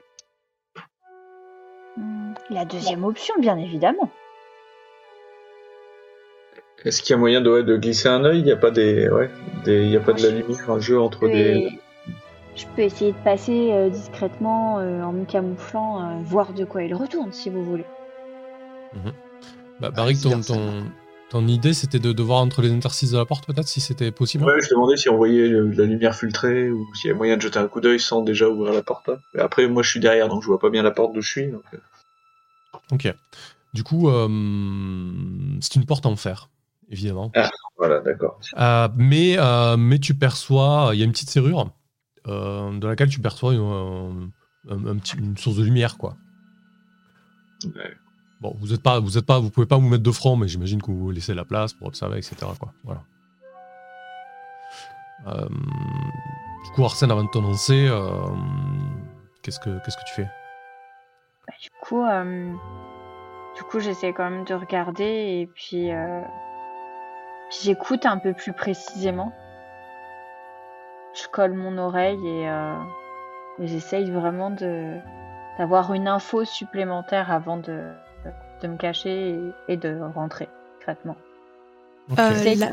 [1.98, 4.10] Hmm, La deuxième option, bien évidemment.
[6.86, 8.40] Est-ce qu'il y a moyen de, ouais, de glisser un œil?
[8.40, 9.30] Il n'y a pas des, ouais,
[9.66, 11.68] des, il y a pas de la lumière, un jeu entre des.
[12.58, 16.84] Je peux essayer de passer euh, discrètement euh, en me camouflant, euh, voir de quoi
[16.84, 17.86] il retourne si vous voulez.
[19.80, 20.92] Bah, Barrick, ton, Allez-y, ton, Arsène.
[21.30, 24.12] ton idée c'était de, de voir entre les interstices de la porte peut-être si c'était
[24.12, 27.16] possible Ouais, je demandais si on voyait le- la lumière filtrée ou s'il y a
[27.16, 29.12] moyen de jeter un coup d'œil sans déjà ouvrir la porte.
[29.36, 31.30] Mais après, moi, je suis derrière, donc je vois pas bien la porte d'où je
[31.30, 31.48] suis.
[31.52, 31.62] donc,
[32.92, 33.14] Ok.
[33.74, 34.28] Du coup, euh,
[35.62, 36.50] c'est une porte en fer,
[36.90, 37.32] évidemment.
[37.78, 38.40] Voilà, d'accord.
[38.58, 41.70] Euh, mais, euh, mais tu perçois, il y a une petite serrure
[42.28, 44.28] euh, de laquelle tu perçois une, euh,
[44.70, 46.16] un- un petit- une source de lumière, quoi.
[47.66, 47.94] Ouais.
[48.42, 50.48] Bon, vous êtes pas, vous êtes pas, vous pouvez pas vous mettre de front, mais
[50.48, 52.36] j'imagine que vous laissez la place pour observer, etc.
[52.60, 52.72] Quoi.
[52.84, 53.02] Voilà.
[55.28, 55.48] Euh,
[56.66, 58.10] du coup, Arsène, avant de te lancer, euh,
[59.42, 60.30] qu'est-ce que, qu'est-ce que tu fais?
[61.48, 62.54] Bah, du coup, euh,
[63.56, 65.04] du coup, j'essaie quand même de regarder
[65.42, 66.22] et puis, euh,
[67.50, 69.34] puis j'écoute un peu plus précisément.
[71.22, 72.78] Je colle mon oreille et, euh,
[73.60, 74.98] et j'essaye vraiment de
[75.58, 77.92] d'avoir une info supplémentaire avant de,
[78.62, 81.18] de me cacher et, et de rentrer discrètement.
[82.12, 82.20] Ok.
[82.20, 82.70] Euh, la,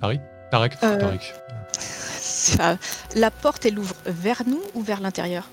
[0.00, 0.20] Tariq?
[0.50, 0.76] Tarek?
[0.82, 1.32] Euh, Tariq.
[1.78, 2.76] ça-
[3.16, 5.48] la porte, elle ouvre vers nous ou vers l'intérieur?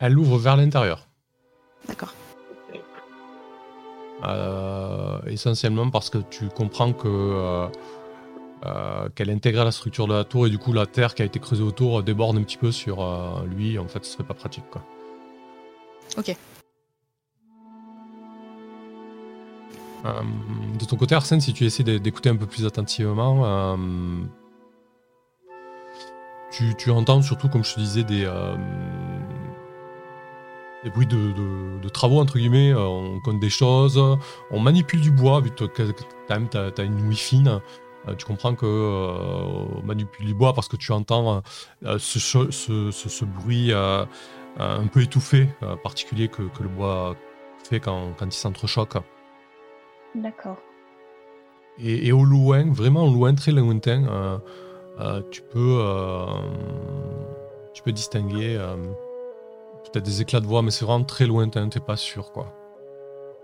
[0.00, 1.06] Elle ouvre vers l'intérieur.
[1.86, 2.14] D'accord.
[4.24, 7.68] Euh, essentiellement parce que tu comprends que
[8.64, 11.24] euh, qu'elle intègre la structure de la tour et du coup la terre qui a
[11.26, 13.78] été creusée autour déborde un petit peu sur euh, lui.
[13.78, 14.82] En fait, ce serait pas pratique quoi.
[16.16, 16.34] Ok.
[20.04, 20.10] Euh,
[20.78, 23.76] de ton côté, Arsène, si tu essaies d'é- d'écouter un peu plus attentivement,
[26.52, 28.30] tu, tu entends surtout, comme je te disais, des,
[30.84, 32.72] des bruits de, de- de travaux, entre guillemets.
[32.72, 34.00] On compte des choses,
[34.50, 35.84] on manipule du bois, vu que quand
[36.30, 37.60] même, t'as as une ouïe fine.
[38.08, 41.42] Euh, tu comprends que euh, manipule du bois parce que tu entends
[41.84, 44.04] euh, ce, cho- ce, ce- ce bruit euh,
[44.60, 47.16] euh, un peu étouffé, euh, particulier que, que le bois
[47.68, 49.02] fait quand, quand ils s'entrechoquent.
[50.14, 50.56] D'accord.
[51.78, 54.38] Et, et au loin, vraiment au loin, très lointain, euh,
[55.00, 56.24] euh, tu peux euh,
[57.74, 58.76] tu peux distinguer euh,
[59.84, 62.46] peut-être des éclats de voix, mais c'est vraiment très lointain, t'es pas sûr quoi.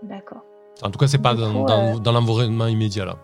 [0.01, 0.41] D'accord.
[0.81, 3.17] En tout cas, c'est pas dans, dans, euh, dans l'environnement immédiat là.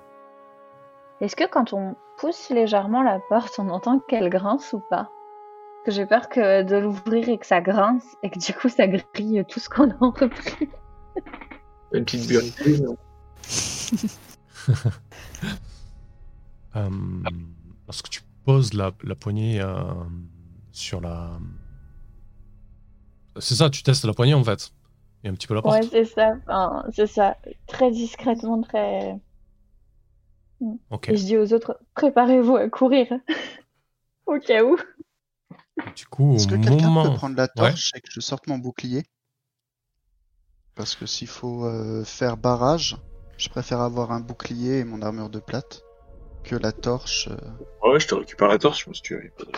[1.22, 5.10] Est-ce que quand on pousse légèrement la porte, on entend qu'elle grince ou pas?
[5.10, 8.70] Parce que j'ai peur que de l'ouvrir et que ça grince et que du coup
[8.70, 10.70] ça grille tout ce qu'on a repris.
[11.92, 12.96] Une petite non
[16.76, 16.88] Euh,
[17.88, 19.76] lorsque tu poses la, la poignée euh,
[20.72, 21.32] sur la.
[23.40, 24.72] C'est ça, tu testes la poignée en fait.
[25.24, 25.82] Et un petit peu la porte.
[25.82, 26.34] Ouais, c'est ça.
[26.48, 27.38] Enfin, c'est ça.
[27.68, 29.20] Très discrètement, très.
[30.90, 31.10] Ok.
[31.10, 33.08] Et je dis aux autres, préparez-vous à courir.
[34.26, 34.78] Au cas où.
[35.96, 37.04] Du coup, Est-ce que quelqu'un moment.
[37.10, 37.72] peut prendre la Ouais.
[37.72, 39.04] torche et que je sorte mon bouclier?
[40.76, 42.98] Parce que s'il faut euh, faire barrage,
[43.38, 45.84] je préfère avoir un bouclier et mon armure de plate
[46.44, 47.28] que la torche.
[47.30, 47.38] euh,
[47.90, 49.32] Ouais, je te récupère la torche, je me suis tué.
[49.38, 49.52] Pas de,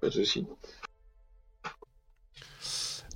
[0.00, 0.46] pas de soucis.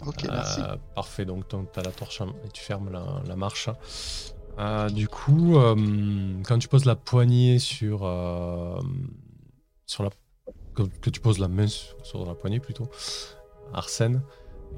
[0.06, 0.60] Ok, Euh, merci.
[0.94, 3.68] Parfait, donc tu as la torche en- et tu fermes la, la marche.
[4.58, 5.74] Euh, du coup, euh,
[6.44, 8.80] quand tu poses la poignée sur, euh,
[9.84, 10.10] sur la.
[10.74, 12.84] Que, tu poses la main sur, la poignée plutôt,
[13.72, 14.22] Arsène,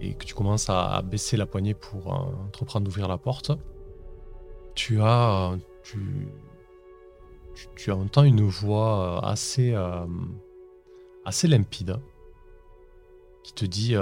[0.00, 3.52] et que tu commences à, baisser la poignée pour entreprendre d'ouvrir la porte,
[4.74, 5.56] tu as.
[5.82, 6.28] Tu,
[7.74, 9.74] tu, entends une voix assez.
[11.24, 11.96] assez limpide
[13.42, 13.94] qui te dit.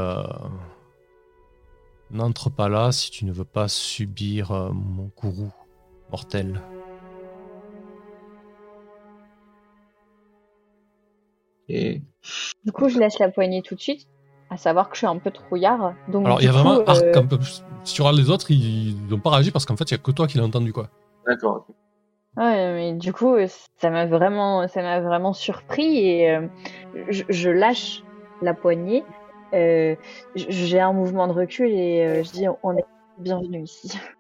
[2.11, 5.53] N'entre pas là si tu ne veux pas subir mon courroux
[6.09, 6.63] mortel.
[11.69, 12.03] Et
[12.65, 14.09] Du coup, je laisse la poignée tout de suite.
[14.49, 15.95] À savoir que je suis un peu trouillard.
[16.07, 18.31] Donc, Alors, il y a vraiment Arc euh, un peu plus- Si tu regardes les
[18.31, 20.45] autres, ils n'ont pas réagi parce qu'en fait, il n'y a que toi qui l'as
[20.45, 20.89] entendu, quoi.
[21.27, 21.67] d'accord.
[22.37, 23.35] Ouais, mais du coup,
[23.81, 26.47] ça m'a vraiment, ça m'a vraiment surpris et euh,
[27.09, 28.05] je, je lâche
[28.41, 29.07] la poignée.
[29.55, 29.97] Euh,
[30.35, 32.85] J'ai un mouvement de recul et euh, je dis on est
[33.17, 33.91] bienvenue ici.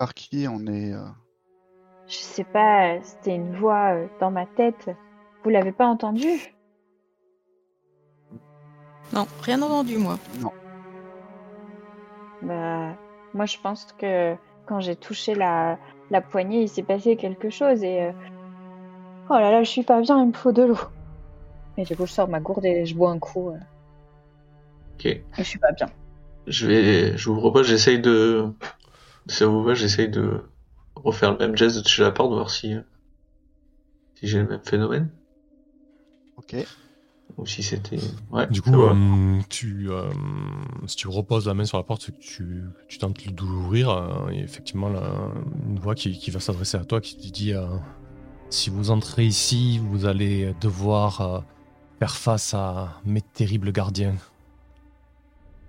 [0.00, 0.92] Par qui on est.
[0.94, 1.06] euh,
[2.06, 4.90] Je sais pas, c'était une voix euh, dans ma tête.
[5.42, 6.28] Vous l'avez pas entendu?
[9.12, 10.18] Non, rien entendu, moi.
[12.40, 12.96] Bah,
[13.32, 15.78] moi je pense que quand j'ai touché la,
[16.10, 18.12] la poignée, il s'est passé quelque chose et euh,
[19.30, 20.78] oh là là, je suis pas bien, il me faut de l'eau.
[21.76, 23.50] Et du coup, je sors ma gourde et je bois un coup.
[23.50, 23.58] euh,
[24.98, 25.06] Ok.
[25.38, 25.88] et je suis pas bien.
[26.46, 28.52] Je vais, je vous propose, j'essaye de,
[29.30, 30.42] ça vous va, j'essaye de
[30.96, 32.74] refaire le même geste de toucher la porte, voir si,
[34.14, 35.10] si j'ai le même phénomène,
[36.36, 36.56] Ok.
[37.36, 37.98] ou si c'était,
[38.32, 38.46] ouais.
[38.48, 40.10] Du coup, euh, tu, euh,
[40.86, 43.90] si tu reposes la main sur la porte, c'est que tu, tu tentes de l'ouvrir.
[43.90, 45.12] euh, et effectivement, là,
[45.68, 47.66] une voix qui, qui va s'adresser à toi qui te dit euh,
[48.50, 51.40] Si vous entrez ici, vous allez devoir euh,
[52.00, 54.16] faire face à mes terribles gardiens.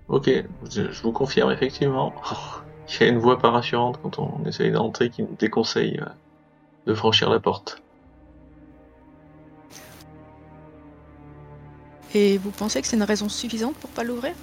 [0.08, 0.30] Ok,
[0.70, 2.12] je, je vous confirme effectivement.
[2.88, 6.06] Il y a une voix pas rassurante quand on essaye d'entrer qui nous déconseille euh,
[6.86, 7.82] de franchir la porte.
[12.14, 14.34] Et vous pensez que c'est une raison suffisante pour pas l'ouvrir?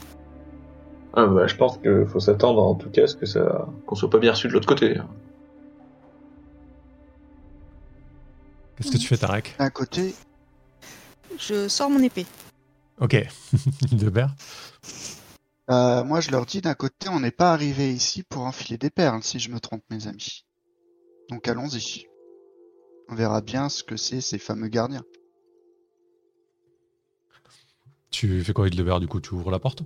[1.13, 3.95] Ah bah, je pense qu'il faut s'attendre en tout cas à ce que ça, qu'on
[3.95, 4.99] soit pas bien reçu de l'autre côté.
[8.78, 9.56] Qu'est-ce que tu fais, Tarek?
[9.60, 10.15] D'un côté,
[11.38, 12.25] Je sors mon épée.
[13.02, 13.15] Ok.
[13.91, 14.34] Hildebert
[15.70, 18.90] euh, moi je leur dis d'un côté, on n'est pas arrivé ici pour enfiler des
[18.90, 20.46] perles, si je me trompe, mes amis.
[21.30, 22.08] Donc allons-y.
[23.10, 25.04] On verra bien ce que c'est ces fameux gardiens.
[28.12, 29.84] Tu fais quoi, Hildebert Du coup, tu ouvres la porte?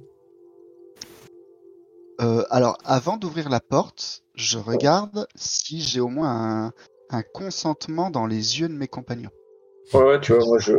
[2.21, 6.73] Euh, alors, avant d'ouvrir la porte, je regarde si j'ai au moins un,
[7.09, 9.31] un consentement dans les yeux de mes compagnons.
[9.93, 10.73] Ouais, ouais, tu vois, moi je,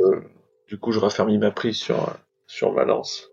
[0.68, 3.30] du coup, je raffermis ma prise sur, sur ma lance.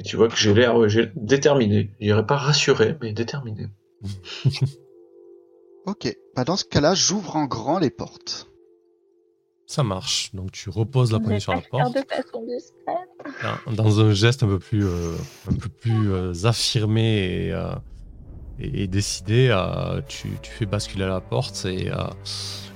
[0.00, 0.74] Et tu vois que j'ai l'air,
[1.14, 1.90] déterminé.
[2.00, 3.66] Je dirais pas rassuré, mais déterminé.
[5.86, 8.48] Ok, bah dans ce cas-là, j'ouvre en grand les portes.
[9.66, 10.34] Ça marche.
[10.34, 11.94] Donc, tu reposes la On poignée sur la porte.
[11.94, 13.66] de façon discrète.
[13.66, 15.16] Dans- dans un geste un peu plus, euh,
[15.50, 17.72] un peu plus euh, affirmé et, euh,
[18.58, 21.96] et, et décidé, euh, tu, tu fais basculer la porte et, euh,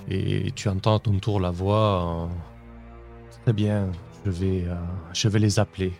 [0.08, 2.26] et tu entends à ton tour la voix.
[2.30, 3.92] euh, Très bien,
[4.24, 4.74] je vais, euh,
[5.12, 5.92] je vais les appeler.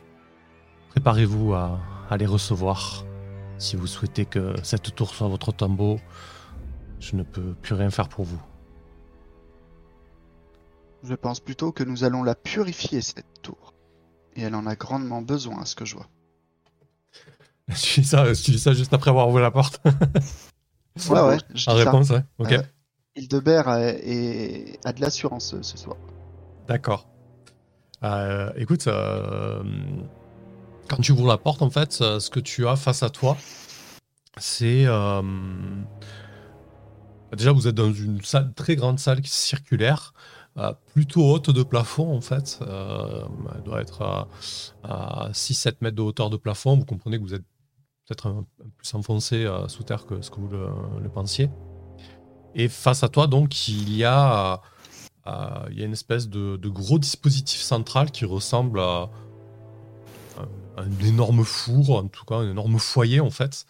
[0.94, 3.04] Préparez-vous à, à les recevoir.
[3.58, 5.98] Si vous souhaitez que cette tour soit votre tombeau,
[7.00, 8.40] je ne peux plus rien faire pour vous.
[11.02, 13.74] Je pense plutôt que nous allons la purifier, cette tour.
[14.36, 16.06] Et elle en a grandement besoin, à ce que je vois.
[17.80, 19.80] tu, dis ça, tu dis ça juste après avoir ouvert la porte
[21.10, 21.38] Ouais, ouais.
[21.54, 21.90] Je En dis ça.
[21.90, 22.22] réponse, ouais.
[22.38, 22.52] Ok.
[22.52, 22.62] Euh,
[23.16, 25.96] Hildebert a, est- a de l'assurance ce soir.
[26.68, 27.08] D'accord.
[28.02, 29.62] Euh, écoute, euh,
[30.88, 33.36] quand tu ouvres la porte, en fait, euh, ce que tu as face à toi,
[34.36, 34.84] c'est.
[34.86, 35.22] euh,
[37.32, 40.12] déjà, vous êtes dans une salle, très grande salle circulaire,
[40.58, 42.58] euh, plutôt haute de plafond, en fait.
[42.60, 44.28] Elle doit être à,
[44.82, 46.76] à 6-7 mètres de hauteur de plafond.
[46.76, 47.44] Vous comprenez que vous êtes
[48.06, 48.44] peut-être un,
[48.76, 51.50] plus enfoncé sous terre que ce que vous le, pensiez.
[52.54, 54.60] Et face à toi, donc, il y a.
[55.70, 59.08] Il y a une espèce de gros dispositif central qui ressemble à
[60.76, 63.66] un, énorme four, en tout cas un énorme foyer en fait,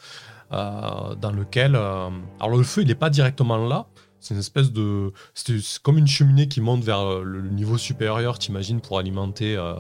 [0.53, 1.75] euh, dans lequel...
[1.77, 3.87] euh, alors le feu, il n'est pas directement là,
[4.21, 5.13] c'est une espèce de...
[5.35, 9.57] C'est comme une cheminée qui monte vers euh, le, niveau supérieur, t'imagines, pour alimenter...
[9.57, 9.75] euh,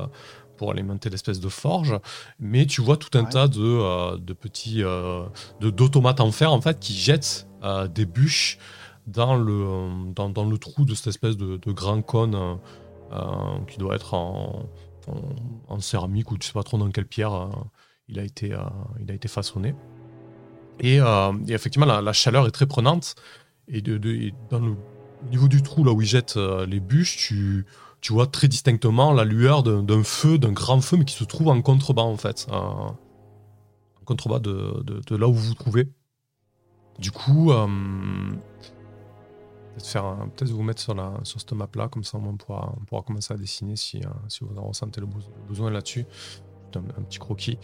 [0.56, 1.98] pour alimenter l'espèce de forge,
[2.38, 3.28] mais tu vois tout un Ouais.
[3.28, 7.48] tas de, de petits de- d'automates en fer en fait qui jettent
[7.92, 8.58] des bûches
[9.08, 12.36] dans le, dans, dans le trou de cette espèce de, de grand cône
[13.66, 14.66] qui doit être en,
[15.68, 17.48] en, céramique ou tu sais pas trop dans quelle pierre euh,
[18.08, 18.58] il, a été, euh,
[19.00, 19.74] il a été façonné.
[20.80, 23.14] Et, euh, effectivement, la, chaleur est très prenante.
[23.68, 24.76] Et, dans le
[25.22, 27.64] au niveau du trou, là où ils jettent les bûches, tu,
[28.10, 31.62] vois très distinctement la lueur d'un feu, d'un grand feu, mais qui se trouve en
[31.62, 32.46] contrebas, en fait.
[32.50, 32.94] en
[34.04, 35.88] contrebas de, là où vous vous trouvez.
[36.98, 37.52] Du coup,
[39.74, 42.84] peut-être faire peut-être vous mettre sur, la, sur cette map-là, comme ça on pourra, on
[42.84, 46.06] pourra commencer à dessiner si, euh, si vous en ressentez le, beso- le besoin là-dessus.
[46.76, 47.56] Un, petit croquis.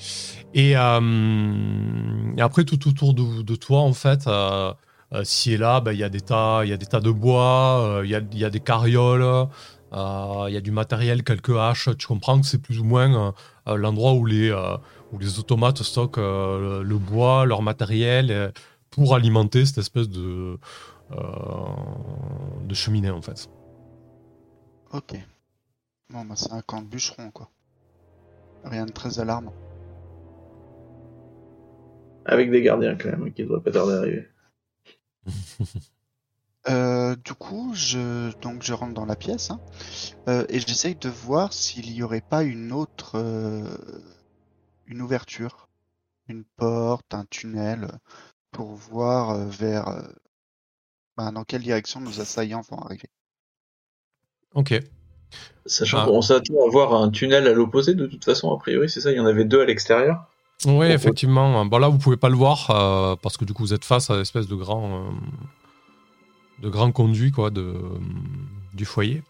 [0.55, 4.73] Et, euh, et après, tout autour de, toi, en fait, euh,
[5.13, 8.03] euh, et là, ben, il y, a des tas- y a des tas de bois,
[8.05, 9.49] il y, y a des carrioles,
[9.93, 11.89] il y a du matériel, quelques haches.
[11.99, 13.35] Tu comprends que c'est plus ou moins
[13.67, 14.53] l'endroit où les,
[15.13, 18.53] où les automates stockent le, bois, leur matériel,
[18.91, 20.57] pour alimenter cette espèce de,
[21.11, 23.49] de cheminée, en fait.
[24.93, 25.15] Ok.
[26.11, 27.51] Bon, bah, c'est un camp de bûcheron, quoi.
[28.65, 29.55] Rien de très alarmant.
[32.25, 34.29] Avec des gardiens quand même, qui devraient pas tarder à arriver.
[36.69, 39.61] Euh, du coup, je donc je rentre dans la pièce hein,
[40.29, 43.65] euh, et j'essaye de voir s'il y aurait pas une autre euh,
[44.87, 45.71] une ouverture,
[46.29, 47.89] une porte, un tunnel,
[48.51, 50.07] pour voir euh, vers
[51.19, 53.09] euh, ben, dans quelle direction nos assaillants vont arriver?
[54.55, 54.79] Ok.
[55.67, 56.07] Sachant Ah.
[56.07, 59.13] qu'on s'attend à voir un tunnel à l'opposé, de toute façon, a priori, c'est ça,
[59.13, 60.25] il y en avait deux à l'extérieur.
[60.67, 61.65] Oui, effectivement.
[61.65, 64.11] Bon, là, vous pouvez pas le voir euh, parce que du coup, vous êtes face
[64.11, 65.11] à l'espèce de grand, euh,
[66.63, 67.75] de grand conduit quoi, de,
[68.75, 69.23] du foyer.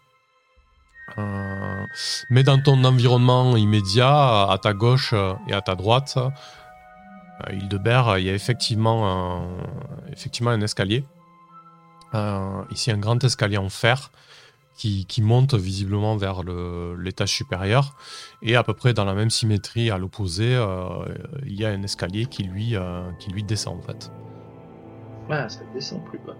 [1.17, 1.85] Euh,
[2.29, 8.17] mais dans ton environnement immédiat, à ta gauche euh, et à ta droite, euh, Hildebert,
[8.17, 9.47] il y a effectivement un,
[10.11, 11.05] effectivement un escalier.
[12.13, 14.11] Euh, ici, un grand escalier en fer
[14.75, 17.95] qui, qui monte visiblement vers l'étage supérieur.
[18.41, 21.05] Et à peu près dans la même symétrie, à l'opposé, euh,
[21.45, 24.11] il y a un escalier qui lui, euh, qui lui descend en fait.
[25.29, 26.35] Ah, ça descend plus bas.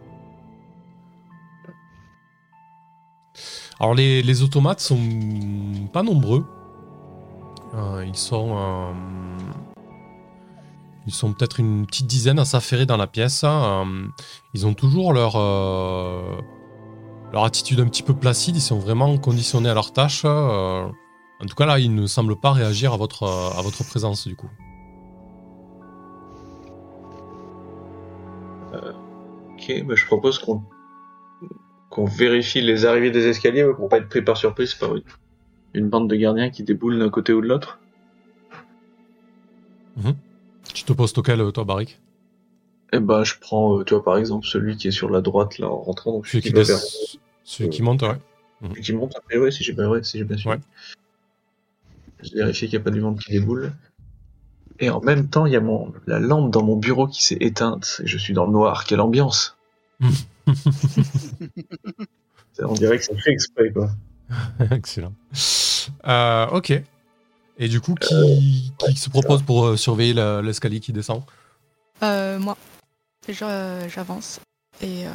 [3.79, 4.99] Alors les, les automates sont
[5.91, 6.45] pas nombreux.
[7.73, 8.91] Euh, ils sont, euh,
[11.07, 13.43] ils sont peut-être une petite dizaine à s'affairer dans la pièce.
[13.43, 13.83] Euh,
[14.53, 16.37] ils ont toujours leur, euh,
[17.33, 18.55] leur attitude un petit peu placide.
[18.55, 20.21] Ils sont vraiment conditionnés à leur tâche.
[20.25, 24.27] Euh, en tout cas là, ils ne semblent pas réagir à votre, à votre présence
[24.27, 24.49] du coup.
[28.73, 30.63] Ok, bah, je propose qu'on
[31.89, 35.03] qu'on vérifie les arrivées des escaliers pour pas être pris par surprise par une,
[35.73, 37.79] une bande de gardiens qui déboule d'un côté ou de l'autre.
[40.73, 41.99] Tu te poses auquel toi, Barik
[42.93, 45.57] Et ben, je prends, euh, tu vois, par exemple, celui qui est sur la droite
[45.59, 48.17] là en rentrant, donc Celui celui qui, qui va vers des- celui qui monte, ouais.
[48.69, 49.15] celui qui monte.
[49.17, 50.55] Après, ouais, si j'ai bien, ouais, si j'ai bien suivi.
[50.55, 50.61] Ouais.
[52.23, 53.73] Je vérifie qu'il n'y a pas du monde qui déboule.
[54.79, 57.37] Et en même temps, il y a mon la lampe dans mon bureau qui s'est
[57.39, 58.85] éteinte et je suis dans le noir.
[58.85, 59.57] Quelle ambiance
[62.59, 63.89] On dirait que c'est fait exprès, quoi.
[64.71, 65.13] Excellent.
[66.07, 66.81] Euh, ok.
[67.57, 71.21] Et du coup, qui, qui se propose pour euh, surveiller l'escalier qui descend?
[72.03, 72.57] Euh, moi,
[73.27, 74.39] Je- j'avance
[74.81, 75.11] et euh,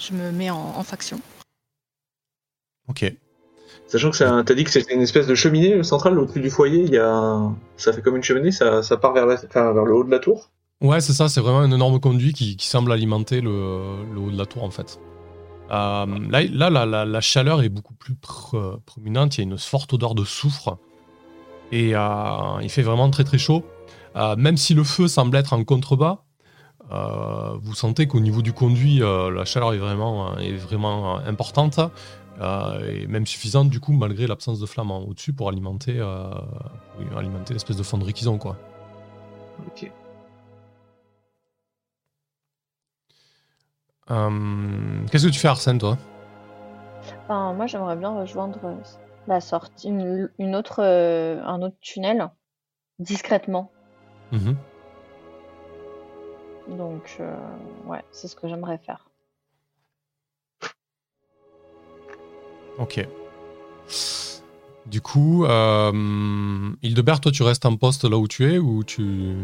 [0.00, 1.20] je me mets en, en faction.
[2.88, 3.14] Ok.
[3.86, 6.50] Sachant que c'est un- t'as dit que c'était une espèce de cheminée centrale au-dessus du
[6.50, 7.40] foyer, il y a
[7.76, 10.10] ça fait comme une cheminée, ça, ça part vers, la- enfin, vers le haut de
[10.10, 10.50] la tour?
[10.80, 14.30] Ouais, c'est ça, c'est vraiment un énorme conduit qui, qui semble alimenter le, le haut
[14.30, 14.98] de la tour en fait.
[15.70, 19.44] Euh, là, là la, la- la chaleur est beaucoup plus pr- prominente, il y a
[19.44, 20.78] une forte odeur de soufre
[21.78, 23.60] Et euh, il fait vraiment très très chaud.
[24.16, 26.16] Euh, même si le feu semble être en contrebas,
[26.92, 31.80] euh, vous sentez qu'au niveau du conduit, euh, la chaleur est vraiment, est vraiment importante.
[32.40, 36.30] euh, et même suffisante du coup malgré l'absence de flamme au-dessus pour alimenter, euh,
[37.08, 38.56] pour alimenter l'espèce de fonderie qu'ils ont quoi.
[39.68, 39.90] Ok.
[44.10, 45.96] Euh, Qu'est-ce que tu fais Arsène toi?
[47.24, 48.74] Enfin, moi, j'aimerais bien rejoindre euh,
[49.26, 52.30] la sortie, une, une autre, euh, un autre tunnel,
[52.98, 53.70] discrètement.
[54.32, 54.56] Mhm.
[56.68, 57.36] Donc, euh,
[57.86, 59.08] ouais, c'est ce que j'aimerais faire.
[62.78, 63.06] Ok.
[64.86, 69.34] Du coup, euh, Hildebert, toi tu restes en poste là où tu es ou tu...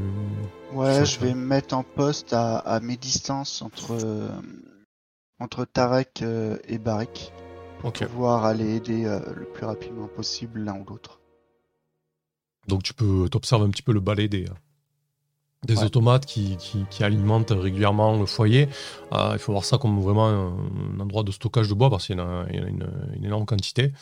[0.72, 4.31] Ouais, je vais me mettre en poste à, à mes distances entre,
[5.39, 6.22] entre Tarek
[6.68, 7.33] et Barik.
[7.85, 8.05] Ok.
[8.07, 11.20] Pouvoir aller aider euh, le plus rapidement possible l'un ou l'autre.
[12.68, 14.45] Donc tu peux t'observes un petit peu le balai des,
[15.66, 15.85] des Ouais.
[15.85, 18.68] automates qui, qui, qui alimentent régulièrement le foyer.
[19.12, 20.53] Euh, il faut voir ça comme vraiment un,
[20.97, 22.68] un endroit de stockage de bois parce qu'il y en a, il y en a
[22.68, 23.93] une, une énorme quantité.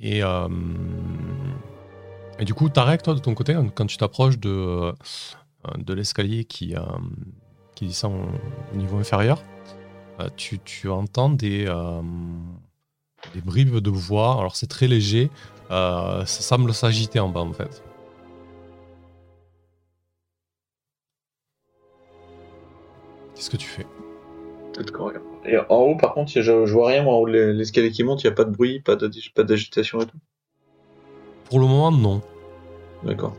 [0.00, 0.48] Et, euh,
[2.38, 4.92] et du coup, Tarek, toi de ton côté, quand tu t'approches de,
[5.78, 6.74] de l'escalier qui,
[7.76, 8.26] qui descend
[8.72, 9.42] au niveau inférieur,
[10.36, 11.66] tu, tu entends des,
[13.34, 14.38] des bribes de voix.
[14.38, 15.30] Alors c'est très léger.
[15.70, 17.82] Euh, ça semble s'agiter en bas en fait.
[23.34, 23.86] Qu'est-ce que tu fais?
[25.44, 28.04] Et en haut, par contre, je, je vois rien, moi, en haut, l'es- l'escalier qui
[28.04, 30.16] monte, il n'y a pas de bruit, pas d'agitation et tout?
[31.46, 32.22] Pour le moment, non.
[33.02, 33.34] D'accord.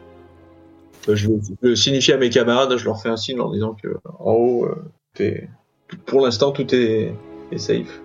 [1.07, 3.51] Bah, je, le- je le signifie à mes camarades, je leur fais un signe en
[3.51, 3.87] disant que
[4.19, 5.47] en haut, euh,
[6.05, 7.13] pour l'instant, tout est,
[7.51, 8.01] est safe.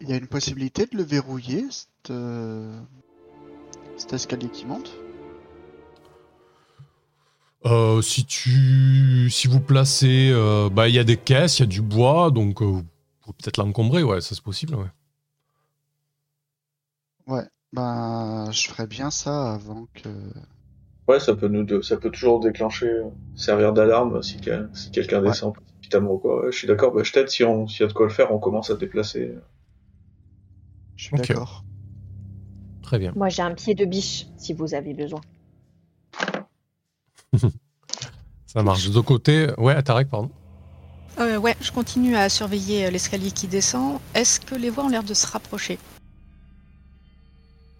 [0.00, 2.78] Il y a une possibilité de le verrouiller, cet, euh,
[3.96, 4.92] cet escalier qui monte?
[7.66, 11.64] Euh, si tu, si vous placez, euh, bah il y a des caisses, il y
[11.64, 12.84] a du bois, donc euh, vous
[13.22, 14.74] pouvez peut-être l'encombrer, ouais, ça c'est possible.
[14.74, 14.88] Ouais.
[17.26, 20.08] Ouais, ben je ferais bien ça avant que...
[21.08, 22.90] Ouais, ça peut nous, ça peut toujours déclencher,
[23.34, 25.28] servir d'alarme si, quel- si quelqu'un Ouais.
[25.28, 26.44] descend précipitamment ou quoi.
[26.44, 28.12] Ouais, je suis d'accord, bah, je t'aide si on, s'il y a de quoi le
[28.12, 29.34] faire, on commence à déplacer.
[30.96, 31.64] Je suis d'accord.
[32.82, 33.12] Très bien.
[33.16, 35.20] Moi, j'ai un pied de biche, si vous avez besoin.
[38.46, 38.88] Ça marche.
[38.90, 40.30] De côté, ouais, Tarek, pardon.
[41.18, 43.98] Euh, ouais, je continue à surveiller euh, l'escalier qui descend.
[44.14, 45.78] Est-ce que les voix ont l'air de se rapprocher?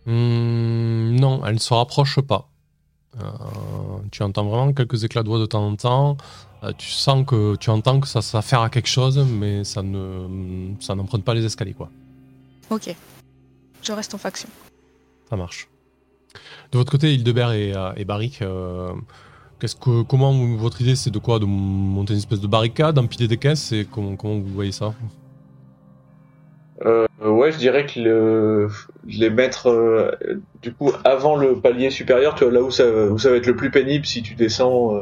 [0.06, 2.48] Hmm, non, elle ne se rapproche pas.
[3.20, 3.30] Euh,
[4.10, 6.16] tu entends vraiment quelques éclats de voix de temps en temps.
[6.62, 10.74] Euh, tu sens que tu entends que ça s'affaire à quelque chose, mais ça ne,
[10.80, 11.90] ça n'emprunte pas les escaliers, quoi.
[12.70, 12.94] Ok.
[13.82, 14.48] Je reste en faction.
[15.28, 15.68] Ça marche.
[16.72, 18.92] De votre côté, Hildebert et, euh, et Barik, euh,
[19.60, 21.38] qu'est-ce que, comment vous- votre idée c'est de quoi?
[21.38, 24.94] De monter une espèce de barricade, empiler des caisses et comment, comment vous voyez ça?
[26.84, 28.68] Euh, ouais, je dirais que le,
[29.06, 30.10] les mettre euh,
[30.60, 33.46] du coup avant le palier supérieur, tu vois, là où ça, où ça va être
[33.46, 35.00] le plus pénible si tu descends, euh,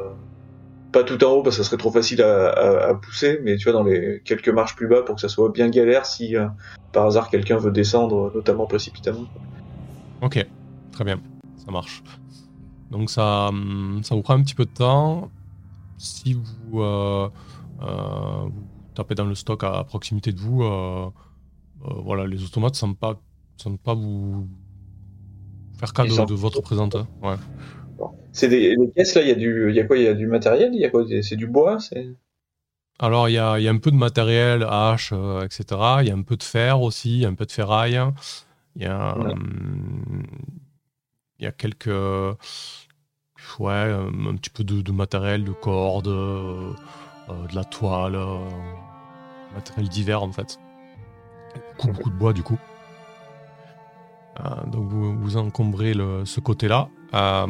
[0.93, 3.57] pas tout en haut parce que ça serait trop facile à, à, à pousser, mais
[3.57, 6.37] tu vois dans les quelques marches plus bas pour que ça soit bien galère si
[6.37, 6.47] euh,
[6.93, 9.25] par hasard quelqu'un veut descendre, notamment précipitamment.
[10.21, 10.47] Ok,
[10.93, 11.19] très bien,
[11.57, 12.03] ça marche.
[12.91, 15.31] Donc ça, hum, ça vous prend un petit peu de temps.
[15.97, 17.29] Si vous, euh,
[17.83, 20.63] euh, vous tapez dans le stock à, à proximité de vous,
[21.81, 23.21] voilà, les automates ne semblent pas,
[23.57, 24.47] semblent pas vous
[25.79, 26.95] faire Ils de, votre présence.
[27.23, 27.37] Ouais.
[28.33, 30.09] C'est des les caisses là, il y a du, il y a quoi, il y
[30.09, 32.09] a du matériel, il y a quoi, c'est du bois, c'est?
[32.99, 36.03] Alors, il y a, il y a un peu de matériel, hache, euh, etc.
[36.03, 38.01] Il y a un peu de fer aussi, un peu de ferraille.
[38.77, 39.33] Il y a, Ouais.
[39.33, 40.25] hum,
[41.39, 41.91] il y a quelques.
[43.59, 46.73] Ouais, euh, un petit peu de, de matériel, de cordes, euh,
[47.29, 48.39] euh, de la toile, euh,
[49.55, 50.59] matériel divers en fait.
[51.77, 52.59] Beaucoup, beaucoup de bois du coup.
[54.41, 56.89] Euh, donc, vous, vous encombrez le- ce côté-là.
[57.15, 57.47] Euh,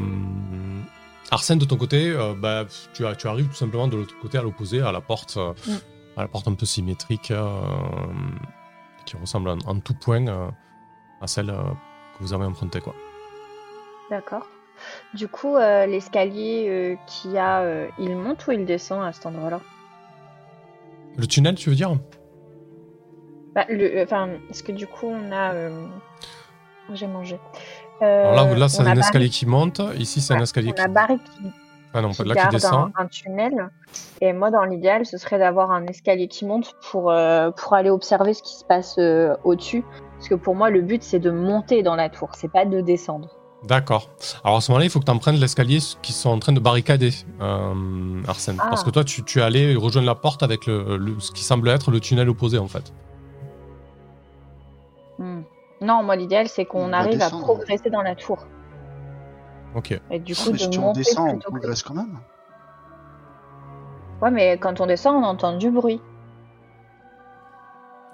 [1.31, 4.83] Arsène, de ton côté, euh, bah, tu, arrives tout simplement de l'autre côté, à l'opposé,
[4.83, 5.73] à la porte, euh, Mm.
[6.19, 7.49] à la porte un peu symétrique, euh,
[9.07, 10.49] qui ressemble en, en tout point euh,
[11.21, 11.63] à celle euh,
[12.19, 12.81] que vous avez empruntée.
[12.81, 12.95] Quoi.
[14.11, 14.47] D'accord.
[15.15, 19.13] Du coup, euh, l'escalier euh, qu'il y a, euh, il monte ou il descend à
[19.13, 19.61] cet endroit-là?
[21.17, 21.97] Le tunnel, tu veux dire?
[23.55, 25.53] Bah, le, euh, Enfin, est-ce que du coup, on a.
[25.55, 25.87] euh,
[26.93, 27.39] J'ai mangé.
[28.03, 29.81] Euh, Alors là, là on c'est un escalier qui monte.
[29.99, 30.81] Ici, c'est un escalier On qui.
[30.83, 31.47] a Barry qui,
[31.95, 32.91] Ah non, qui là qui descend.
[32.97, 33.71] un, un tunnel.
[34.21, 37.91] Et moi, dans l'idéal, ce serait d'avoir un escalier qui monte pour, euh, pour aller
[37.91, 39.85] observer ce qui se passe euh, au-dessus.
[40.17, 42.81] Parce que pour moi, le but, c'est de monter dans la tour, c'est pas de
[42.81, 43.29] descendre.
[43.65, 44.11] D'accord.
[44.43, 46.59] Alors à ce moment-là, il faut que tu emprunes l'escalier qui sont en train de
[46.59, 48.57] barricader, euh, Arsène.
[48.59, 48.67] Ah.
[48.71, 51.45] Parce que toi, tu, tu es allé rejoindre la porte avec le, le- ce qui
[51.45, 52.93] semble être le tunnel opposé, en fait.
[55.19, 55.43] Hmm.
[55.83, 58.47] Non, moi, l'idéal, c'est On qu'on arrive à progresser dans la tour.
[59.75, 59.99] Ok.
[60.11, 62.19] Et du coup, mais de si on descend, on que- progresse quand même.
[64.21, 66.01] Ouais, mais quand on descend, on entend du bruit.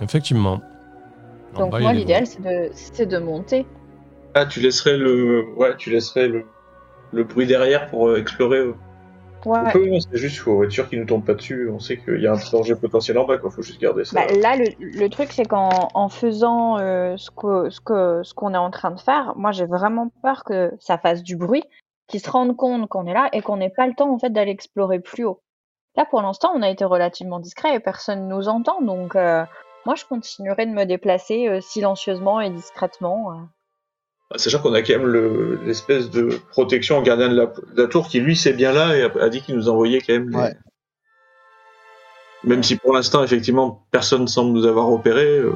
[0.01, 0.61] Effectivement.
[1.55, 3.67] En Donc bas, moi, l'idéal, c'est de, c'est de monter.
[4.35, 6.45] Ah, tu laisserais le, ouais, tu laisserais le,
[7.13, 8.73] le bruit derrière pour euh, explorer.
[9.47, 9.51] Euh.
[9.51, 9.97] Ouais.
[9.97, 11.71] Hein, c'est juste, faut être sûr qu'il nous tombe pas dessus.
[11.71, 13.51] On sait qu'il y a un danger potentiel en bas, quoi.
[13.51, 14.21] Faut juste garder ça.
[14.21, 18.35] Bah, là, le, le truc, c'est qu'en en faisant euh, ce que ce que ce
[18.35, 21.65] qu'on est en train de faire, moi, j'ai vraiment peur que ça fasse du bruit,
[22.09, 24.31] qu'ils se rendent compte qu'on est là et qu'on n'ait pas le temps en fait
[24.31, 25.41] d'aller explorer plus haut.
[25.97, 29.45] Là, pour l'instant, on a été relativement discret et personne nous entend, donc euh,
[29.85, 33.49] moi, je continuerai de me déplacer euh, silencieusement et discrètement.
[34.31, 34.35] Euh.
[34.35, 37.83] Ah, Sachant qu'on a quand même le- l'espèce de protection en gardien de la, de
[37.83, 40.13] la tour qui, lui, c'est bien là et a, a dit qu'il nous envoyait quand
[40.13, 40.31] même.
[40.31, 40.57] les- Ouais.
[42.45, 45.39] Même si pour l'instant, effectivement, personne semble nous avoir repéré.
[45.39, 45.53] euh,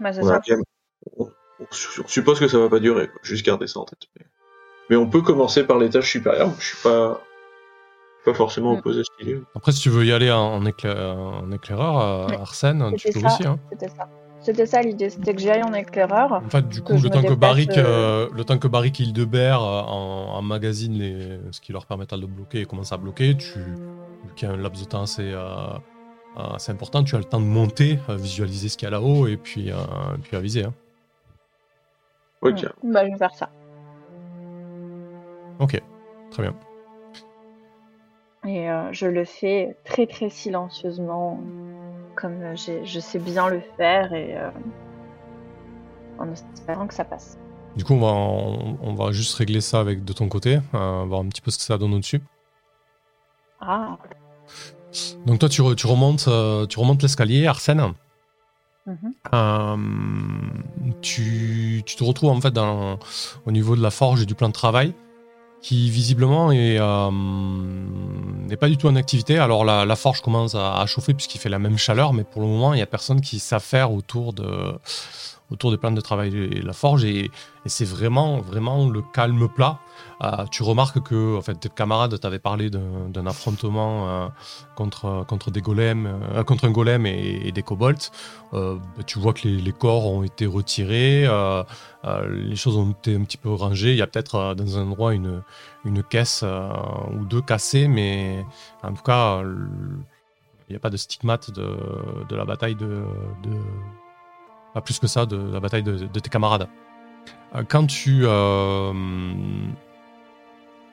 [0.00, 0.40] Bah, c'est on, ça.
[0.48, 0.62] même-
[1.16, 1.30] on-
[1.60, 3.06] on su- on suppose que ça va pas durer.
[3.08, 3.20] Quoi.
[3.22, 4.00] Juste garder ça en tête.
[4.18, 4.26] Mais,
[4.90, 6.50] mais on peut commencer par l'étage supérieur.
[6.58, 7.20] Je suis pas,
[8.24, 8.78] pas forcément Mm.
[8.78, 9.40] opposé à ce qu'il est.
[9.54, 12.36] Après, si tu veux y aller en, en écla- en éclaireur, Ouais.
[12.36, 13.26] Arsène, tu peux ça.
[13.28, 13.46] aussi.
[13.46, 13.58] Hein.
[13.70, 14.08] C'était ça.
[14.48, 16.32] C'était ça l'idée, c'était que j'aille en éclaireur.
[16.32, 19.60] En fait, du coup, le temps que Barrick, euh, euh, le temps que Barrick Hildebert
[19.60, 23.58] euh, en, emmagasine les, ce qui leur permettra de bloquer et commence à bloquer, tu,
[23.58, 25.66] vu qu'il y a un laps de temps assez, euh,
[26.34, 29.36] assez important, tu as le temps de monter, visualiser ce qu'il y a là-haut et
[29.36, 29.76] puis, euh,
[30.22, 30.64] puis aviser.
[30.64, 30.72] hein.
[32.40, 32.64] Ok.
[32.84, 33.50] Bah, je vais faire ça.
[35.58, 35.78] Ok,
[36.30, 36.54] très bien.
[38.46, 41.38] Et euh, je le fais très très silencieusement,
[42.20, 44.50] comme euh, je sais bien le faire et euh,
[46.18, 47.38] en espérant que ça passe.
[47.76, 51.04] Du coup, on va, on, on va juste régler ça avec de ton côté, euh,
[51.06, 52.20] voir un petit peu ce que ça donne au-dessus.
[53.60, 53.96] Ah,
[55.26, 56.28] Donc toi, tu, re- tu remontes,
[56.68, 57.92] tu remontes l'escalier, Arsène.
[58.86, 59.14] mhm.
[59.34, 59.76] Euh,
[61.02, 62.98] tu, tu te retrouves en fait dans,
[63.46, 64.92] au niveau de la forge et du plan de travail
[65.60, 67.10] qui visiblement euh,
[68.48, 69.38] n'est pas du tout en activité.
[69.38, 72.48] Alors la, forge commence à, à chauffer puisqu'il fait la même chaleur, mais pour le
[72.48, 74.78] moment il n'y a personne qui s'affaire autour de
[75.50, 77.30] autour des plans de travail de la forge et,
[77.68, 79.78] et c'est vraiment le calme plat.
[80.22, 84.28] Euh, tu remarques que en fait, tes camarades t'avaient parlé d'un, affrontement euh,
[84.74, 88.10] contre, des golems, euh, un golem et, des kobolds.
[88.52, 91.28] Bah, tu vois que les, corps ont été retirés,
[92.24, 93.90] les choses ont été un petit peu rangées.
[93.90, 95.42] Il y a peut-être dans un endroit une,
[96.08, 98.46] caisse ou deux cassées, mais
[98.82, 103.04] en tout cas, il n'y a pas de stigmate de, la bataille de,
[104.72, 106.66] Pas plus que ça, de la bataille de tes camarades.
[107.54, 108.20] Euh, Quand tu.
[108.24, 108.90] euh,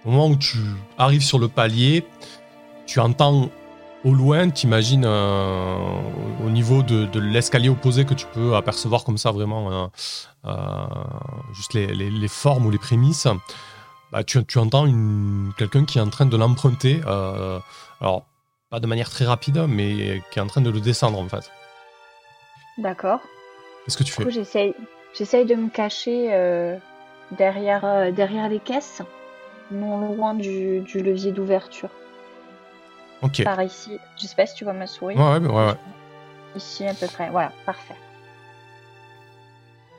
[0.05, 0.57] au moment où tu
[0.97, 2.05] arrives sur le palier,
[2.85, 3.49] tu entends
[4.03, 5.77] au loin, t'imagines euh,
[6.45, 9.89] au niveau de, de l'escalier opposé que tu peux apercevoir comme ça vraiment
[10.45, 10.85] euh,
[11.53, 13.27] juste les, les- les formes ou les prémices.
[14.11, 14.85] Bah, tu, tu entends
[15.57, 17.01] quelqu'un qui est en train de l'emprunter.
[17.99, 18.25] alors,
[18.69, 21.49] pas de manière très rapide, mais qui est en train de le descendre en fait.
[22.77, 23.21] d'accord.
[23.85, 24.75] Qu'est-ce que tu Du fais coup, j'essaye,
[25.17, 26.77] j'essaye de me cacher euh,
[27.31, 29.01] derrière, euh, derrière les caisses,
[29.71, 31.89] non loin du, du levier d'ouverture.
[33.21, 33.43] Ok.
[33.43, 33.97] Par ici.
[34.17, 35.15] Je sais pas si tu vois ma souris.
[35.15, 35.77] Ouais, ouais, ouais, ouais.
[36.55, 37.29] Ici à peu près.
[37.29, 37.95] Voilà, parfait.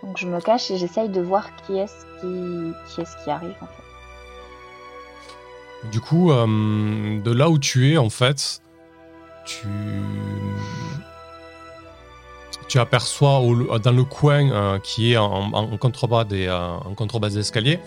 [0.02, 3.56] Donc je me cache et j'essaye de voir qui est-ce qui, qui est-ce qui arrive
[3.60, 3.82] en fait.
[5.90, 6.46] Du coup, euh,
[7.20, 8.60] de là où tu es, en fait,
[9.44, 9.68] tu,
[12.68, 16.76] tu aperçois au- dans le coin euh, qui est en, en- en contrebas des, euh,
[16.76, 17.78] en contrebas des escaliers,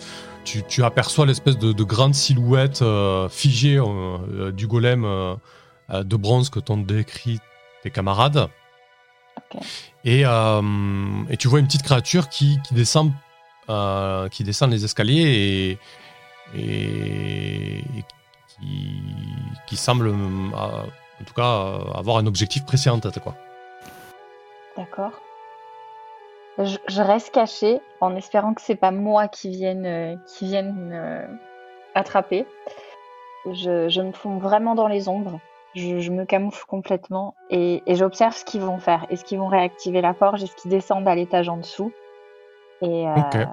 [0.44, 3.78] tu, tu aperçois l'espèce de, de grande silhouette euh, figée
[4.52, 5.04] du golem
[5.90, 7.38] de bronze que t'ont décrit
[7.82, 8.48] tes camarades.
[10.04, 13.12] Et, et tu vois une petite créature qui, qui descend,
[14.30, 15.78] qui descend les escaliers
[16.54, 18.04] et, et, et
[18.48, 19.02] qui,
[19.66, 23.18] qui semble, en tout cas, avoir un objectif précis en tête.
[23.20, 23.36] Quoi.
[24.76, 25.12] D'accord.
[26.58, 30.90] Je, je reste cachée en espérant que c'est pas moi qui vienne, euh, qui vienne
[30.92, 31.26] euh,
[31.94, 32.46] attraper.
[33.46, 35.40] Je, je me fonds vraiment dans les ombres.
[35.74, 39.06] Je, je me camoufle complètement et, et j'observe ce qu'ils vont faire.
[39.08, 40.42] Est-ce qu'ils vont réactiver la forge?
[40.42, 41.92] Est-ce qu'ils descendent à l'étage en dessous?
[42.82, 43.44] Et, euh,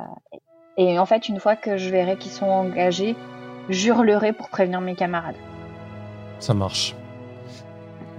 [0.77, 3.15] et en fait, une fois que je verrai qu'ils sont engagés,
[3.69, 5.35] j'hurlerai pour prévenir mes camarades.
[6.39, 6.95] Ça marche.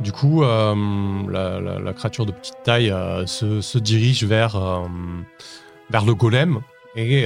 [0.01, 4.87] Du coup, euh, la, créature de petite taille euh, se, dirige vers, euh,
[5.91, 6.61] vers le golem
[6.95, 7.23] et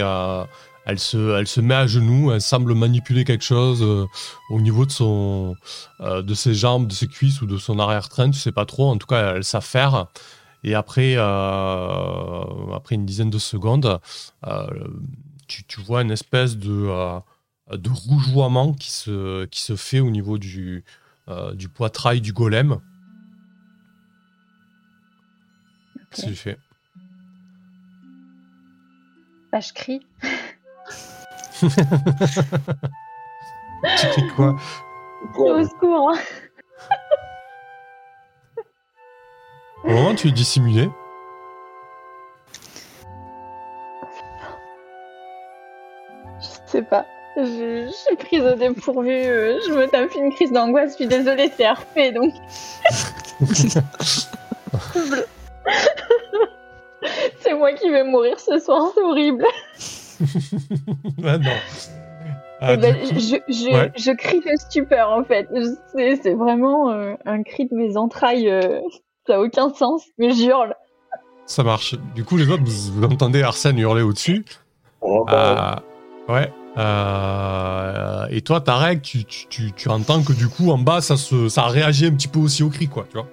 [0.87, 2.33] elle, se, met à genoux.
[2.33, 7.59] Elle semble manipuler quelque chose au niveau de, ses jambes, de ses cuisses ou de
[7.59, 8.31] son arrière-train.
[8.31, 8.91] Tu sais pas trop.
[8.91, 10.07] En tout cas, elle s'affaire.
[10.65, 14.01] Et après, une dizaine de secondes,
[15.47, 16.89] tu, vois une espèce de,
[17.71, 20.85] de rougeoiement qui se fait au niveau du,
[21.33, 22.79] euh, du poitrail du golem.
[26.11, 26.59] Qu'est-ce que tu fais
[29.53, 30.07] Bah, je crie.
[31.61, 31.69] Tu
[34.07, 34.57] fais quoi?
[35.37, 36.11] Au secours.
[36.11, 36.19] hein.
[39.85, 40.89] Au moment, tu es dissimulé.
[46.41, 47.07] Je sais pas.
[47.37, 49.11] Je, je suis prise au dépourvu.
[49.11, 50.91] euh, Je me tape une crise d'angoisse.
[50.93, 52.33] Je suis désolée, c'est RP donc.
[57.41, 59.45] c'est moi qui vais mourir ce soir, c'est horrible.
[61.25, 61.51] ah non.
[62.61, 63.91] Ah, Eh ben, du coup- je, je, ouais.
[63.97, 65.49] je crie de stupeur en fait.
[65.95, 68.49] C'est vraiment euh, un cri de mes entrailles.
[68.49, 68.81] euh,
[69.27, 70.75] ça a aucun sens, mais j'hurle.
[71.47, 71.97] Ça marche.
[72.15, 74.45] Du coup, les autres, vous, vous entendez Arsène hurler au-dessus.
[75.01, 75.83] Va pas-
[76.29, 76.53] Euh, ouais.
[76.79, 81.17] Euh, et toi, Tarek, tu, tu, tu, tu entends que du coup, en bas, ça,
[81.17, 83.29] se, ça réagit un petit peu aussi au cri, quoi, tu vois.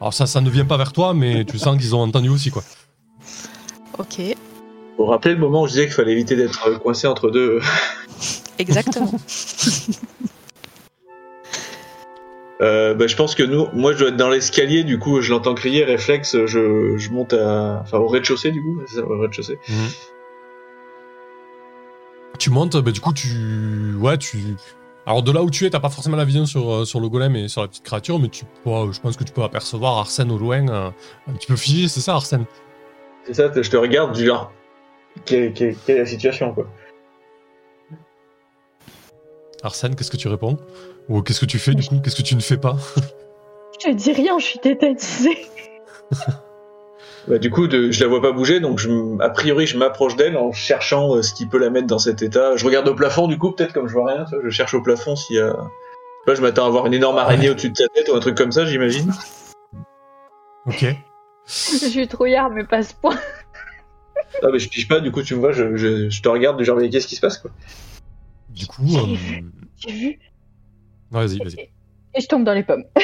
[0.00, 2.50] Alors ça, ça ne vient pas vers toi, mais tu sens qu'ils ont entendu aussi,
[2.50, 2.62] quoi.
[3.98, 7.30] Ok, Vous vous rappelez le moment où je disais qu'il fallait éviter d'être coincé entre
[7.30, 7.60] deux
[8.58, 9.12] exactement.
[12.60, 15.30] Euh, bah, je pense que nous, moi je dois être dans l'escalier, du coup je
[15.32, 19.20] l'entends crier, réflexe, je, je monte à, enfin au rez-de-chaussée du coup, c'est ça, au
[19.20, 19.58] rez-de-chaussée.
[22.42, 23.94] Tu montes, bah, du coup, tu.
[24.00, 24.56] Ouais, tu.
[25.06, 27.08] Alors, de là où tu es, t'as pas forcément la vision sur, euh, sur le
[27.08, 30.32] golem et sur la petite créature, mais tu je pense que tu peux apercevoir Arsène
[30.32, 30.90] au loin, euh,
[31.28, 32.44] un petit peu figé, c'est ça, Arsène?
[33.24, 34.50] C'est ça, je te regarde du genre,
[35.24, 36.66] quelle, quelle- quelle est la situation quoi
[39.62, 40.56] Arsène, qu'est-ce que tu réponds?
[41.08, 42.00] Ou qu'est-ce que tu fais, du coup?
[42.00, 42.76] Qu'est-ce que tu ne fais pas?
[43.80, 45.46] Je te dis rien, je suis tétanisée.
[47.28, 50.16] Bah, du coup, de, je la vois pas bouger, donc je, a priori je m'approche
[50.16, 52.56] d'elle en cherchant euh, ce qui peut la mettre dans cet état.
[52.56, 54.74] Je regarde au plafond du coup, peut-être comme je vois rien, tu vois, je cherche
[54.74, 55.56] au plafond s'il y a...
[56.26, 58.52] Je m'attends à voir une énorme araignée au-dessus de sa tête ou un truc comme
[58.52, 59.12] ça, j'imagine.
[60.66, 60.84] Ok.
[61.46, 63.18] Je suis trouillard, mais pas ce point.
[64.42, 66.56] Ah mais je pige pas, du coup tu me vois, je, je, je te regarde
[66.56, 67.50] du genre mais qu'est-ce qui se passe quoi?
[68.48, 68.86] Du coup.
[68.86, 70.18] J'ai euh, vu.
[71.10, 71.68] Vas-y, vas-y.
[72.14, 72.84] Et je tombe dans les pommes.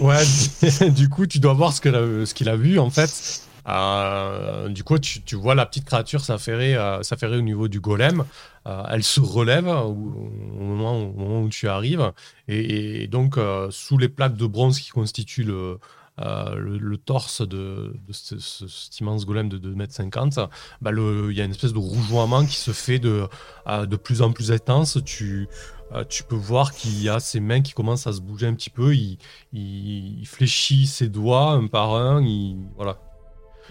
[0.00, 0.22] Ouais,
[0.90, 3.42] du coup, tu dois voir ce que la- ce qu'il a vu en fait.
[3.68, 7.80] Euh, du coup, tu, tu vois la petite créature s'affairer, euh, s'affairer au niveau du
[7.80, 8.24] golem.
[8.66, 12.12] Euh, elle se relève au, moment, où tu arrives.
[12.48, 15.78] Et, donc, euh, sous les plaques de bronze qui constituent le,
[16.18, 20.48] le, torse de, de ce- ce- cet immense golem de 2m50,
[20.80, 23.26] bah, il y a une espèce de rougeoiement qui se fait de,
[23.68, 24.98] de plus en plus intense.
[25.04, 25.46] Tu,
[25.94, 28.54] euh, tu peux voir qu'il y a ses mains qui commencent à se bouger un
[28.54, 28.94] petit peu.
[28.94, 29.18] Il,
[29.52, 32.22] il, il fléchit ses doigts un par un.
[32.22, 32.98] Il, voilà.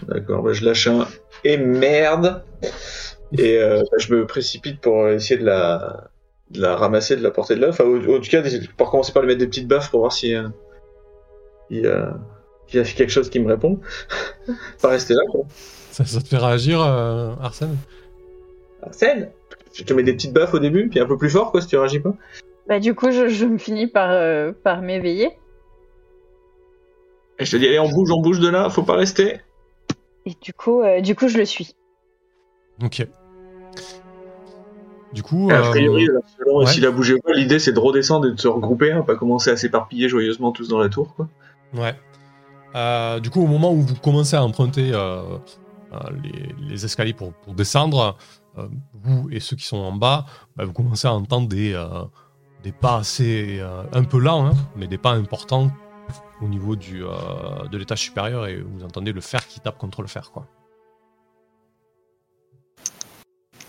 [0.08, 1.06] D'accord, bah, je lâche un
[1.44, 2.44] et merde
[3.32, 6.10] et euh, bah, je me précipite pour essayer de la,
[6.50, 7.68] de la ramasser, de la porter de là.
[7.68, 8.42] Enfin, au, en tout cas,
[8.76, 10.48] pour commencer par lui mettre des petites baffes pour voir si euh,
[11.70, 12.10] il, euh,
[12.72, 13.80] il y a quelque chose qui me répond.
[14.82, 15.42] Pas rester là quoi.
[15.90, 17.76] Ça, ça te fait réagir, Arsène?
[18.82, 19.30] Arsène?
[19.74, 21.66] Je te mets des petites baffes au début, puis un peu plus fort quoi si
[21.66, 22.14] tu réagis pas.
[22.68, 25.32] Bah, du coup, je, je me finis par, euh, par m'éveiller.
[27.38, 29.40] Et je te dis allez on bouge, on bouge de là, faut pas rester.
[30.26, 31.74] Et du coup, euh, du coup, je le suis.
[32.82, 33.06] Ok.
[35.12, 36.66] Du coup, A priori, euh, selon ouais.
[36.66, 39.14] s'il a bougé ou pas, l'idée c'est de redescendre et de se regrouper, hein, pas
[39.14, 41.28] commencer à s'éparpiller joyeusement tous dans la tour quoi.
[41.74, 41.94] ouais.
[42.74, 44.90] Euh, du coup, au moment où vous commencez à emprunter
[46.24, 48.16] les, les escaliers pour, pour descendre,
[48.92, 50.26] vous et ceux qui sont en bas,
[50.56, 52.04] bah, vous commencez à entendre des, euh,
[52.62, 55.70] des pas assez euh, un peu lents, hein, mais des pas importants
[56.42, 57.08] au niveau du, euh,
[57.70, 60.46] de l'étage supérieur et vous entendez le fer qui tape contre le fer, quoi.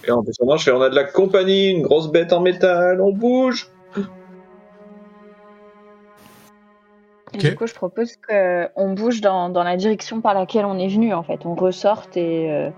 [0.07, 3.01] Et en descendant, je fais on a de la compagnie, une grosse bête en métal,
[3.01, 3.71] on bouge.
[7.33, 10.87] Et du coup, je propose qu'on bouge dans, dans la direction par laquelle on est
[10.87, 11.45] venu, en fait.
[11.45, 12.69] On ressorte et, euh,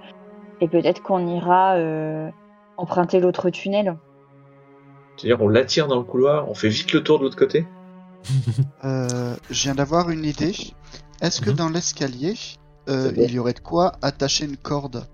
[0.62, 2.30] et peut-être qu'on ira euh,
[2.78, 3.97] emprunter l'autre tunnel.
[5.18, 7.66] C'est-à-dire on l'attire dans le couloir, on fait vite le tour de l'autre côté.
[8.84, 10.53] Euh, je viens d'avoir une idée.
[11.22, 11.55] Est-ce que Mhm.
[11.55, 12.36] dans l'escalier,
[12.89, 15.05] euh, il y aurait de quoi attacher une corde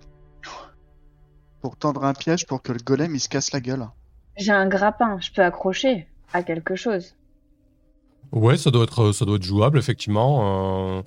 [1.62, 3.88] pour tendre un piège pour que le golem il se casse la gueule?
[4.38, 7.16] J'ai un grappin, je peux accrocher à quelque chose.
[8.32, 10.98] Ouais, ça doit être, ça doit être jouable, effectivement.
[10.98, 11.02] Euh,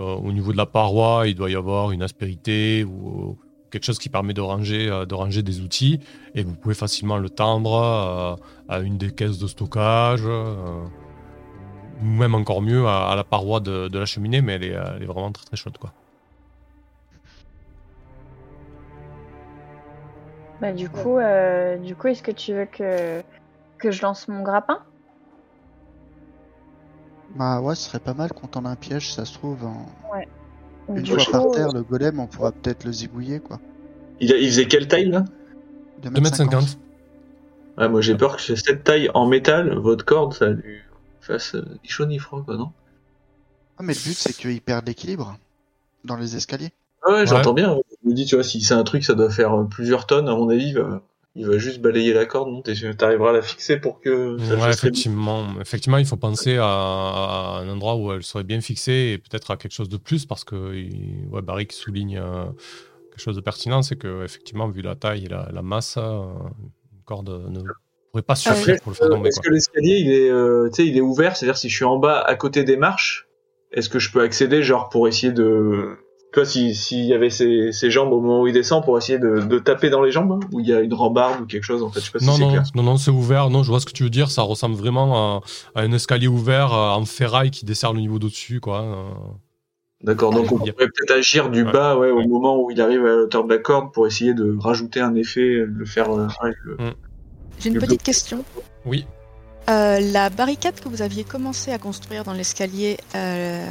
[0.00, 3.38] euh, au niveau de la paroi, il doit y avoir une aspérité ou
[3.70, 6.00] quelque chose qui permet de ranger, euh, de ranger des outils.
[6.34, 8.36] Et vous pouvez facilement le tendre euh,
[8.68, 10.22] à une des caisses de stockage.
[10.24, 10.84] euh,
[12.00, 14.68] ou même encore mieux à, à la paroi de, de la cheminée, mais elle est,
[14.96, 15.76] elle est vraiment très très chaude.
[15.78, 15.92] Quoi.
[20.60, 23.22] Bah, du coup, euh, du coup, est-ce que tu veux que,
[23.78, 24.78] que je lance mon grappin?
[27.30, 29.64] Bah ouais, ce serait pas mal qu'on tende un piège, ça se trouve.
[29.64, 29.86] en-
[30.94, 33.60] Une fois par terre, le golem, on pourra peut-être le zigouiller, quoi.
[34.20, 35.24] Il, a- il faisait quelle taille là?
[36.02, 36.78] 2m50.
[37.76, 40.78] Ouais, moi j'ai peur que cette taille en métal, votre corde, ça lui
[41.20, 42.72] fasse euh, ni chaud ni froid, quoi, non?
[43.78, 45.36] Ah, mais le but, c'est qu'il perde l'équilibre
[46.04, 46.70] dans les escaliers.
[47.04, 47.76] Ah ouais, j'entends bien.
[48.02, 50.28] Je me dis, tu vois, si c'est un truc, ça doit faire euh, plusieurs tonnes,
[50.28, 51.00] à mon avis, il va,
[51.38, 54.70] il va juste balayer la corde, non T'arriveras à la fixer pour que ça Ouais,
[54.70, 55.46] effectivement.
[55.60, 59.50] effectivement, il faut penser à, à un endroit où elle serait bien fixée et peut-être
[59.52, 62.44] à quelque chose de plus parce que il- ouais, Barrick souligne euh,
[63.10, 66.24] quelque chose de pertinent, c'est que effectivement, vu la taille et la, la masse, euh,
[66.92, 67.60] une corde ne
[68.10, 69.28] pourrait pas suffire pour le faire Euh, tomber.
[69.28, 71.36] Est-ce que l'escalier il est, euh, tu sais, il est ouvert?
[71.36, 73.28] C'est-à-dire si je suis en bas à côté des marches,
[73.70, 75.98] est-ce que je peux accéder genre pour essayer de,
[76.32, 79.18] toi si s'il y avait ses, ses jambes au moment où il descend pour essayer
[79.18, 81.64] de, de taper dans les jambes hein ou il y a une rambarde ou quelque
[81.64, 82.62] chose en fait, je sais pas Non, si c'est non, clair.
[82.74, 83.48] non, non, c'est ouvert.
[83.50, 84.30] Non, je vois ce que tu veux dire.
[84.30, 85.40] Ça ressemble vraiment à,
[85.74, 88.82] à un escalier ouvert euh, en ferraille qui dessert le niveau d'au-dessus, quoi.
[88.82, 89.02] Euh,
[90.04, 91.72] D'accord, donc on pourrait peut-être agir du Ouais.
[91.72, 94.32] bas ouais, au moment où il arrive à la hauteur de la corde pour essayer
[94.32, 96.10] de rajouter un effet, de le faire.
[96.10, 96.76] euh, ouais, le-
[97.58, 98.44] J'ai une Le petite question.
[98.86, 99.06] Oui.
[99.68, 103.66] Euh, la barricade que vous aviez commencé à construire dans l'escalier, euh,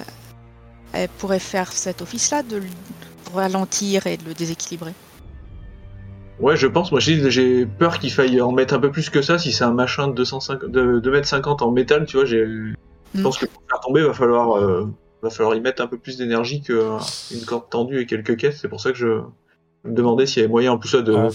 [0.93, 2.65] elle pourrait faire cet office-là de le
[3.33, 4.93] ralentir et de le déséquilibrer.
[6.39, 6.91] Ouais, je pense.
[6.91, 9.39] Moi, j'ai j'ai peur qu'il faille en mettre un peu plus que ça.
[9.39, 12.45] Si c'est un machin de 250, de 2m50 en métal, tu vois, j'ai.
[12.45, 12.73] Je
[13.19, 13.23] Mm.
[13.23, 14.85] pense que pour faire tomber, va falloir, euh,
[15.23, 18.59] va falloir y mettre un peu plus d'énergie qu'une corde tendue et quelques caisses.
[18.61, 19.07] C'est pour ça que je
[19.85, 21.29] me demandais s'il y avait moyen en plus de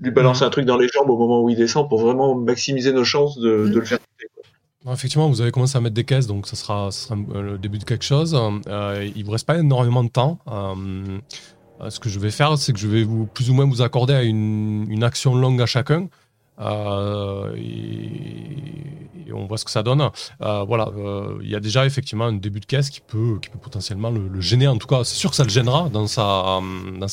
[0.00, 2.92] lui balancer un truc dans les jambes au moment où il descend pour vraiment maximiser
[2.92, 3.70] nos chances de, Mm.
[3.70, 4.30] de le faire tomber.
[4.86, 7.84] Effectivement, vous avez commencé à mettre des caisses, donc ça sera, euh, le début de
[7.84, 8.38] quelque chose.
[8.68, 10.38] Euh, il vous reste pas énormément de temps.
[10.46, 11.18] Euh,
[11.90, 14.24] ce que je vais faire, c'est que je vais vous plus ou moins vous accorder
[14.24, 16.08] une, action longue à chacun.
[17.56, 17.74] Et,
[19.32, 20.10] on voit ce que ça donne.
[20.40, 20.90] Voilà,
[21.42, 24.68] il y a déjà effectivement un début de caisse qui peut, potentiellement le, gêner.
[24.68, 26.60] En tout cas, c'est sûr que ça le gênera dans sa,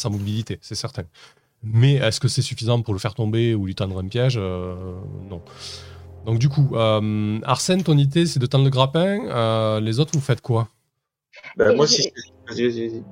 [0.09, 1.03] mobilité, c'est certain.
[1.63, 4.37] Mais est-ce que c'est suffisant pour le faire tomber ou lui tendre un piège?
[4.37, 5.41] Non.
[6.25, 9.25] Donc du coup, euh, Arsène, ton idée, c'est de tendre le grappin.
[9.27, 10.67] Euh, les autres, vous faites quoi?
[11.57, 12.11] Bah, moi, j'ai- si.
[12.47, 13.03] Vas-y, vas-y, vas-y.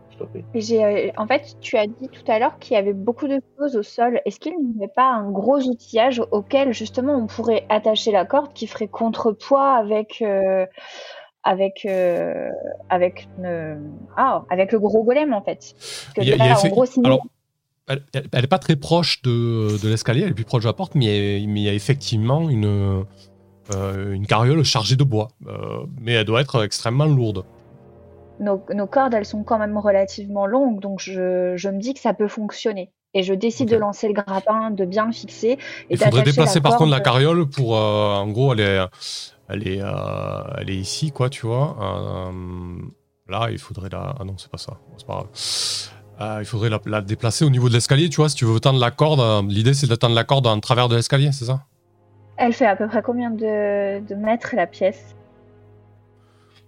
[0.55, 3.39] J'ai, euh, en fait, tu as dit tout à l'heure qu'il y avait beaucoup de
[3.57, 4.21] choses au sol.
[4.25, 8.53] Est-ce qu'il n'y avait pas un gros outillage auquel justement on pourrait attacher la corde
[8.53, 10.65] qui ferait contrepoids avec euh,
[11.43, 12.49] avec euh,
[12.89, 13.75] avec euh,
[14.15, 15.73] ah avec le gros golem en fait?
[15.75, 17.25] Parce que Il y a- il y a là, en gros, sinon- alors,
[17.87, 18.03] Elle
[18.33, 21.41] n'est pas très proche de, de l'escalier, elle est plus proche de la porte, mais
[21.41, 23.03] il y a effectivement une,
[23.73, 25.29] euh, une carriole chargée de bois.
[25.47, 27.45] Euh, mais elle doit être extrêmement lourde.
[28.39, 31.99] nos, nos cordes, elles sont quand même relativement longues, donc je, je me dis que
[31.99, 32.91] ça peut fonctionner.
[33.15, 35.59] Et je décide de lancer le grappin, de bien le fixer.
[35.91, 37.77] Il faudrait déplacer la par contre la carriole pour.
[37.77, 38.79] euh, en gros, elle est,
[39.49, 39.81] elle, est,
[40.57, 41.77] elle est ici, quoi, tu vois.
[43.29, 44.15] Là, il faudrait la.
[44.19, 44.79] Ah non, c'est pas ça.
[44.97, 45.27] C'est pas grave.
[46.21, 48.29] Euh, il faudrait la, la déplacer au niveau de l'escalier, tu vois.
[48.29, 50.87] Si tu veux tendre la corde, euh, l'idée c'est de tendre la corde en travers
[50.87, 51.65] de l'escalier, c'est ça?
[52.37, 55.15] Elle fait à peu près combien de, de mètres la pièce?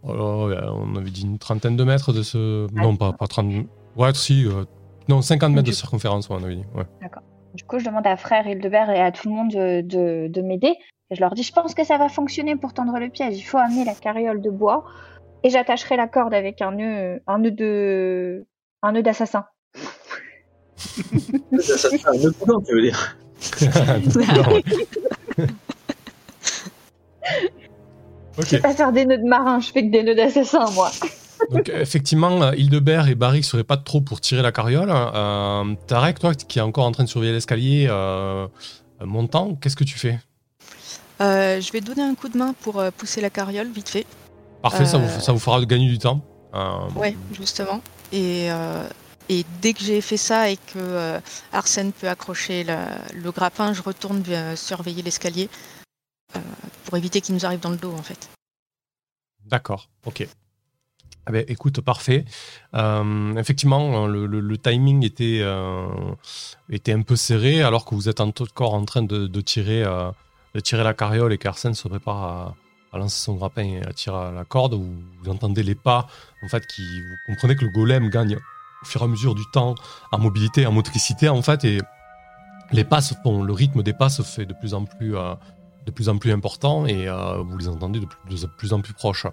[0.06, 2.68] Euh, On avait dit une trentaine de mètres de ce.
[2.78, 3.66] Ah, non, pas, pas 30.
[3.96, 4.48] Ouais, si.
[5.08, 6.66] Non, 50 mètres de circonférence, ouais, on avait dit.
[6.76, 6.84] Ouais.
[7.54, 10.42] Du coup, je demande à frère Hildebert et à tout le monde de, de, de
[10.42, 10.74] m'aider.
[11.10, 13.38] Et je leur dis, je pense que ça va fonctionner pour tendre le piège.
[13.38, 14.84] Il faut amener la carriole de bois
[15.44, 18.46] et j'attacherai la corde avec un nœud, un nœud de,
[18.82, 19.46] un nœud d'assassin.
[21.60, 23.18] Ça, ça fait un nœud boudin, tu veux dire.
[28.38, 28.48] Je ok.
[28.48, 30.92] sais pas faire des nœuds de marin, je fais que des nœuds d'assassin, moi.
[31.52, 34.92] Donc effectivement, Hildebert et Barrick seraient pas trop pour tirer la carriole.
[34.92, 38.48] Euh, Tarek, toi, qui est encore en train de surveiller l'escalier euh,
[39.02, 40.20] montant, qu'est-ce que tu fais?
[41.22, 44.06] Euh, je vais donner un coup de main pour pousser la carriole, vite fait.
[44.62, 46.22] Parfait, ça, vous, ça vous fera gagner du temps.
[46.56, 47.82] Euh, Ouais, justement.
[48.12, 48.88] Et, euh,
[49.30, 51.20] et dès que j'ai fait ça et que euh,
[51.52, 54.24] Arsène peut accrocher la- le grappin, je retourne
[54.56, 55.50] surveiller l'escalier
[56.86, 58.30] pour éviter qu'il nous arrive dans le dos, en fait.
[59.46, 60.28] D'accord, ok.
[61.28, 62.24] Ah ben, écoute, parfait.
[62.76, 65.88] Euh, effectivement, le, le- le timing était, euh,
[66.70, 70.12] était un peu serré alors que vous êtes encore en train de, de tirer, euh,
[70.54, 72.56] de tirer la carriole et qu'Arsène se prépare à,
[72.96, 74.74] à lancer son grappin et à tirer la corde.
[74.74, 76.08] Vous, entendez les pas,
[76.44, 79.76] en fait, vous comprenez que le golem gagne au fur et à mesure du temps
[80.12, 81.82] en mobilité, en motricité, en fait, et
[82.72, 85.36] les pas le rythme des pas se fait de plus en plus, euh,
[85.86, 88.06] de plus en plus important et euh, vous les entendez de
[88.58, 89.28] plus, en plus proches.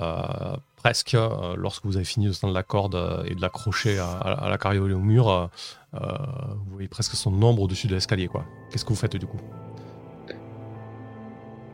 [0.00, 1.16] Euh, presque,
[1.56, 4.94] lorsque vous avez fini de tendre la corde et de l'accrocher à, la carriole et
[4.94, 5.50] au mur,
[5.92, 8.28] vous voyez presque son ombre au-dessus de l'escalier.
[8.70, 9.40] Qu'est-ce que vous faites du coup?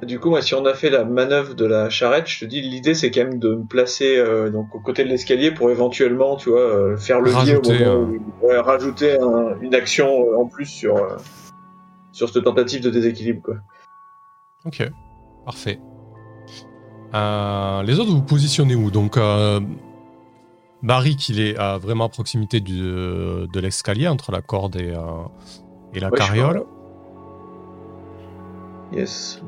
[0.03, 2.61] Du coup, moi, si on a fait la manœuvre de la charrette, je te dis,
[2.61, 6.37] l'idée, c'est quand même de me placer euh, donc aux côtés de l'escalier pour éventuellement,
[6.37, 8.09] tu vois, euh, faire levier Rajouter, au moment
[8.43, 10.95] où- ouais, rajouter un- une action euh, en plus sur
[12.13, 13.57] sur cette tentative de déséquilibre, quoi.
[14.65, 14.89] Ok,
[15.45, 15.81] parfait.
[17.13, 18.91] Les autres, vous positionnez où?
[18.93, 19.19] Donc,
[20.83, 24.95] Barry, qu'il est vraiment à proximité du, de l'escalier, entre la corde et,
[25.95, 26.65] et la Ouais, carriole.
[28.93, 29.43] Yes.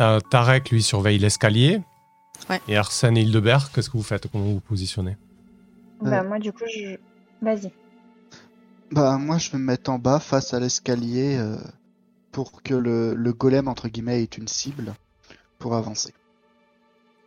[0.00, 1.80] Euh, Tarek, lui, surveille l'escalier.
[2.50, 2.60] Ouais.
[2.68, 4.26] Et Arsène et Hildebert, qu'est-ce que vous faites?
[4.30, 5.16] Comment vous vous positionnez?
[6.00, 6.28] Bah, Ouais.
[6.28, 6.96] moi, du coup, je.
[7.42, 7.72] Vas-y.
[8.92, 11.58] Bah moi je vais me mettre en bas face à l'escalier euh,
[12.30, 14.94] pour que le, le golem entre guillemets ait une cible
[15.58, 16.14] pour avancer.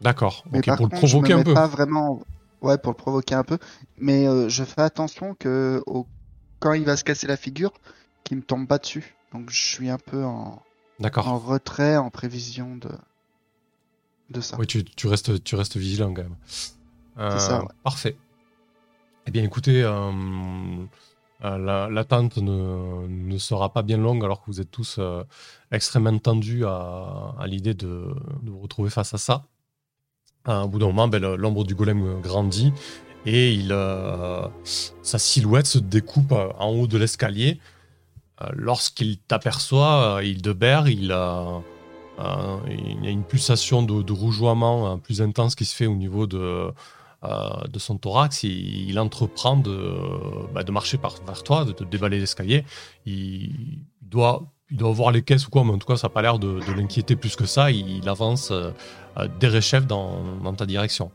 [0.01, 1.53] D'accord, Mais ok, par pour le contre, je provoquer me un peu.
[1.53, 2.21] pas vraiment
[2.61, 3.57] ouais pour le provoquer un peu,
[3.97, 6.07] mais euh, je fais attention que au...
[6.59, 7.73] quand il va se casser la figure,
[8.23, 9.15] qu'il me tombe pas dessus.
[9.33, 10.61] Donc je suis un peu en,
[10.99, 11.27] D'accord.
[11.27, 12.89] en retrait en prévision de
[14.29, 14.57] de ça.
[14.59, 16.35] Oui, tu, tu restes, tu restes vigilant quand même.
[17.17, 17.67] Euh, ça, ouais.
[17.83, 18.15] Parfait.
[19.25, 20.11] Eh bien, écoutez, euh,
[21.43, 25.23] euh, la- l'attente ne, ne sera pas bien longue alors que vous êtes tous euh,
[25.71, 29.45] extrêmement tendus à, à l'idée de, de vous retrouver face à ça.
[30.47, 32.71] Euh, au bout d'un moment, ben, l'ombre du golem grandit
[33.25, 34.47] et il, euh,
[35.01, 37.59] sa silhouette se découpe euh, en haut de l'escalier.
[38.41, 41.61] Euh, Lorsqu'il t'aperçoit, euh, Hildebert, il a.
[42.19, 45.95] Euh, il y a une pulsation de, de rougeoiement plus intense qui se fait au
[45.95, 46.69] niveau de,
[47.23, 48.43] de son thorax.
[48.43, 49.95] Il, il entreprend de,
[50.53, 52.65] bah, de marcher par, vers toi, de, dévaler l'escalier.
[53.05, 56.13] Il doit, il doit voir les caisses ou quoi, mais en tout cas, ça n'a
[56.13, 57.71] pas l'air de, de l'inquiéter plus que ça.
[57.71, 58.71] Il, il avance euh,
[59.17, 61.11] euh, derechef dans, dans ta direction.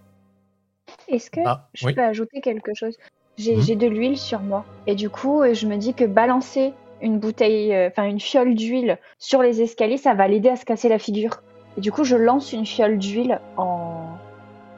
[1.08, 1.92] Est-ce que Ah, je oui.
[1.94, 2.94] peux ajouter quelque chose?
[3.36, 3.62] J'ai Mhm.
[3.62, 4.64] j'ai de l'huile sur moi.
[4.86, 6.72] Et du coup, je me dis que balancer
[7.02, 10.64] une bouteille, euh, enfin une fiole d'huile sur les escaliers, ça va l'aider à se
[10.64, 11.42] casser la figure.
[11.76, 14.06] Et du coup, je lance une fiole d'huile en...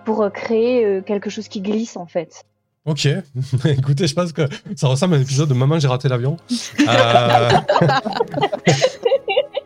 [0.05, 2.45] pour euh, créer euh, quelque chose qui glisse en fait.
[2.87, 3.09] Ok,
[3.65, 4.43] écoutez, je pense que
[4.77, 6.37] ça ressemble à un épisode de Maman, j'ai raté l'avion.
[6.89, 7.51] Euh,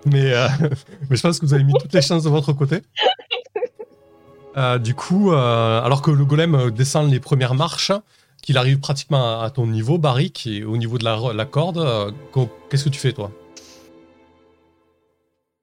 [0.07, 0.49] mais, euh,
[1.11, 2.81] mais je pense que vous avez mis toutes les chances de votre côté.
[4.57, 7.93] Euh, du coup, alors que le golem descend les premières marches,
[8.43, 11.45] qu'il arrive pratiquement à, à ton niveau, Barry, qui est au niveau de la, la
[11.45, 12.11] corde, euh,
[12.69, 13.31] qu'est-ce que tu fais toi?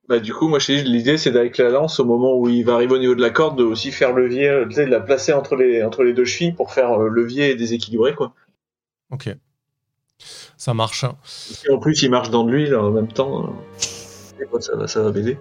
[0.07, 2.47] Bah du coup, moi, je te dis, l'idée, c'est d'avec la lance, au moment où
[2.47, 4.85] il va arriver au niveau de la corde, de aussi faire levier, euh, tu sais,
[4.85, 8.15] de la placer entre les entre les deux chevilles pour faire euh, levier et déséquilibrer,
[8.15, 8.33] quoi.
[9.11, 9.29] Ok,
[10.55, 11.03] ça marche.
[11.67, 13.53] Et en plus, il marche dans de l'huile en même temps.
[14.41, 15.37] et quoi, ça va, ça va m'aider.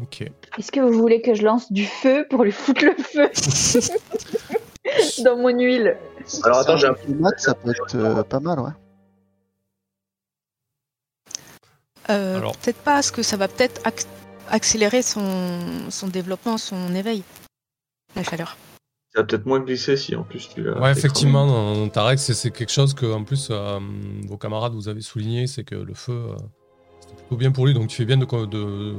[0.00, 0.22] Ok.
[0.58, 3.30] Est-ce que vous voulez que je lance du feu pour lui foutre le feu?
[5.24, 5.96] dans mon huile
[6.44, 8.70] Alors, attends, j'ai un- climat, ça peut être euh, pas mal, ouais.
[12.10, 12.56] Euh, Alors.
[12.56, 14.06] Peut-être pas, parce que ça va peut-être ac-
[14.48, 17.22] accélérer son, son développement, son éveil.
[18.14, 18.56] La chaleur.
[19.14, 20.78] Ça va peut-être moins glisser si en plus tu l'as.
[20.78, 23.78] Ouais, effectivement, dans Tarek, c'est c'est quelque chose que, en plus, euh,
[24.26, 26.36] vos camarades vous avez souligné, c'est que le feu, euh,
[27.00, 27.74] c'était plutôt bien pour lui.
[27.74, 28.94] Donc, tu fais bien de, de,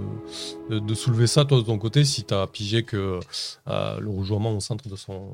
[0.69, 3.19] de- de soulever ça, toi, de ton côté, si tu as pigé que
[3.67, 5.31] euh, le rougeoiement au centre de son,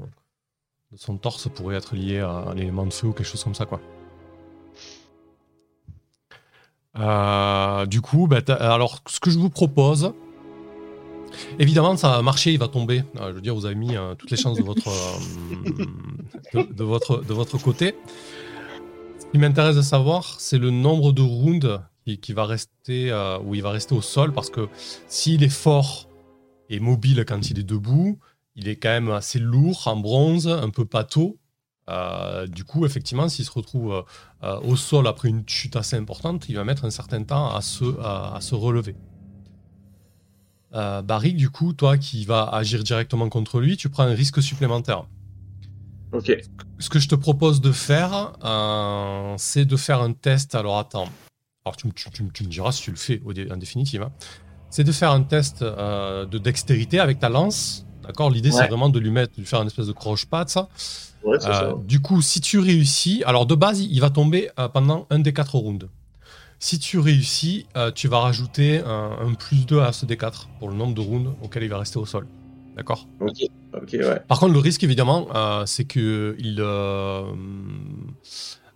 [0.95, 3.65] son torse pourrait être lié à un élément de feu ou quelque chose comme ça.
[6.99, 10.13] Euh, du coup, bah, alors, ce que je vous propose,
[11.57, 13.03] Évidemment, ça va marcher, il va tomber.
[13.19, 14.83] Euh, je veux dire, vous avez mis euh, toutes les chances de votre,
[17.57, 17.95] côté.
[19.19, 21.81] Ce qui m'intéresse de savoir, c'est le nombre de rounds
[22.21, 23.11] qui, va rester,
[23.43, 24.69] où il va rester au sol, parce que
[25.07, 26.07] s'il est fort
[26.69, 28.19] et mobile quand il est debout,
[28.55, 31.39] il est quand même assez lourd, en bronze, un peu pâteau.
[31.89, 34.05] Euh, du coup, effectivement, s'il se retrouve
[34.43, 37.61] euh, au sol après une chute assez importante, il va mettre un certain temps à
[37.61, 38.95] se, à- à se relever.
[40.73, 44.41] Euh, Barrick, du coup, toi qui vas agir directement contre lui, tu prends un risque
[44.41, 45.05] supplémentaire.
[46.13, 46.31] Ok.
[46.79, 50.55] Ce que je te propose de faire, euh, c'est de faire un test.
[50.55, 51.09] Alors attends,
[51.65, 54.03] alors tu, me- tu- tu tu me diras si tu le fais en définitive.
[54.03, 54.11] hein.
[54.69, 57.85] C'est de faire un test de dextérité avec ta lance.
[58.03, 60.49] D'accord L'idée, c'est vraiment de lui mettre, de lui faire une espèce de croche-patte.
[60.49, 60.67] ça.
[61.23, 61.73] Ouais, c'est Euh, ça.
[61.87, 65.31] du coup, si tu réussis, alors de base, il va tomber euh, pendant un des
[65.33, 65.87] quatre rounds.
[66.59, 70.69] Si tu réussis, euh, tu vas rajouter un, un plus 2 à ce D4 pour
[70.69, 72.27] le nombre de rounds auquel il va rester au sol.
[72.75, 73.07] D'accord?
[73.19, 73.35] Ok,
[73.73, 74.19] ok, ouais.
[74.27, 77.23] Par contre, le risque, évidemment, euh, c'est que il, euh,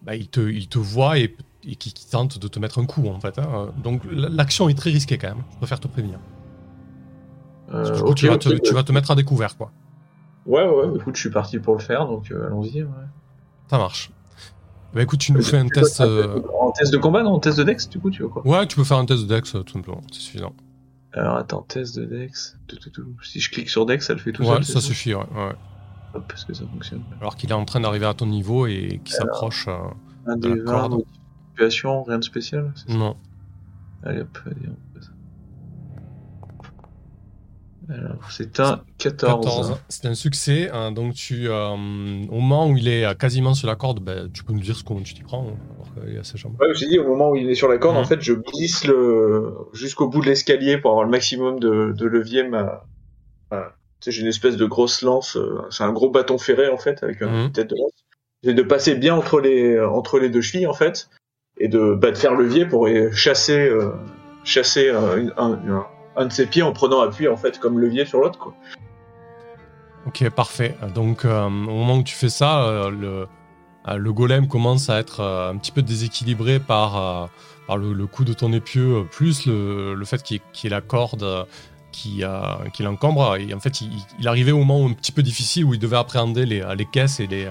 [0.02, 3.08] bah, il, te, il te voit et, et qu'il tente de te mettre un coup,
[3.08, 3.40] en fait.
[3.40, 3.74] hein.
[3.84, 5.44] Donc, l'action est très risquée, quand même.
[5.54, 6.20] Je préfère te prévenir.
[7.74, 9.72] Euh, Du coup, ok, tu, vas te, tu vas te mettre à découvert, quoi.
[10.46, 12.84] Ouais, ouais, écoute, je suis parti pour le faire, donc euh, allons-y.
[12.84, 12.90] Ouais.
[13.70, 14.12] Ça marche.
[14.94, 16.00] Bah, écoute, tu nous fais un test...
[16.00, 17.34] euh, En test de combat, non?
[17.34, 18.48] En test de Dex, du coup, tu veux quoi?
[18.48, 20.02] Ouais, tu peux faire un test de Dex, euh, tout simplement.
[20.12, 20.54] C'est suffisant.
[21.14, 22.58] Alors attends, test de Dex.
[23.24, 24.64] Si je clique sur Dex, ça le fait tout ouais, seul.
[24.66, 25.22] ça suffit, ouais.
[25.36, 25.54] ouais.
[26.14, 27.02] Hop, parce que ça fonctionne.
[27.20, 29.68] Alors qu'il est en train d'arriver à ton niveau et qu'il s'approche...
[29.68, 29.74] euh,
[30.28, 30.92] Un des 20, corde.
[30.92, 31.06] donc,
[31.52, 32.74] situation, rien de spécial.
[32.88, 33.18] Non.
[34.04, 34.87] Allez hop, allez, on
[37.90, 39.46] Alors, c'est un 14.
[39.46, 39.82] 14.
[39.90, 40.70] C'est un succès.
[40.74, 44.28] hein, donc, tu, euh, au moment où il est euh, quasiment sur la corde, bah,
[44.34, 45.48] tu peux nous dire ce comment tu t'y prends.
[45.48, 46.56] hein, alors ses jambes.
[46.60, 48.84] Ouais, j'ai dit, au moment où il est sur la corde, en fait, je glisse
[48.86, 49.54] le...
[49.74, 52.44] jusqu'au bout de l'escalier pour avoir le maximum de, de levier.
[52.48, 52.84] Ma...
[53.52, 53.58] Tu
[54.02, 55.38] sais, j'ai une espèce de grosse lance.
[55.38, 57.52] euh, C'est un gros bâton ferré, en fait, avec une Mhm.
[57.52, 57.92] tête de lance.
[58.44, 61.10] J'ai de passer bien entre les, entre les deux chevilles, en fait,
[61.60, 63.92] et de, bah, de faire levier pour chasser, euh,
[64.44, 65.88] chasser euh, une- un, un,
[66.18, 68.54] un de ses pieds en prenant appui, en fait, comme levier sur l'autre, quoi.
[70.08, 70.78] Ok, parfait.
[70.96, 73.28] Donc, euh, au moment où tu fais ça, euh, le,
[73.90, 77.30] euh, le golem commence à être un petit peu déséquilibré par,
[77.68, 80.82] par le, coup de ton épieu, plus le, le fait qu'il qu'il y ait la
[80.82, 81.46] corde
[81.92, 82.24] qui,
[82.74, 83.36] qui l'encombre.
[83.36, 86.46] Et en fait, il, arrivait au moment un petit peu difficile où il devait appréhender
[86.46, 87.50] les, les caisses et les,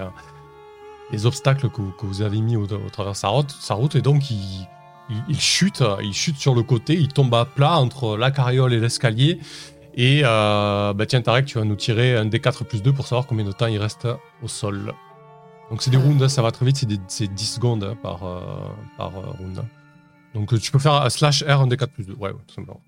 [1.11, 3.95] les obstacles que, que vous avez mis au, travers sa route, sa route.
[3.95, 4.67] Et donc, il,
[5.09, 8.73] il, il chute, il chute sur le côté, il tombe à plat entre la carriole
[8.73, 9.39] et l'escalier.
[9.95, 13.25] Et euh, bah tiens, Tarek, tu vas nous tirer un D4 plus 2 pour savoir
[13.25, 14.07] combien de temps il reste
[14.43, 14.93] au sol.
[15.71, 17.97] Donc c'est des rounds, hein, ça va très vite, c'est des- c'est 10 secondes hein,
[18.01, 18.39] par, euh,
[18.97, 19.63] par euh, round.
[20.35, 22.13] Donc tu peux faire un slash R, un D4 plus 2.
[22.13, 22.79] Ouais, ouais, tout simplement.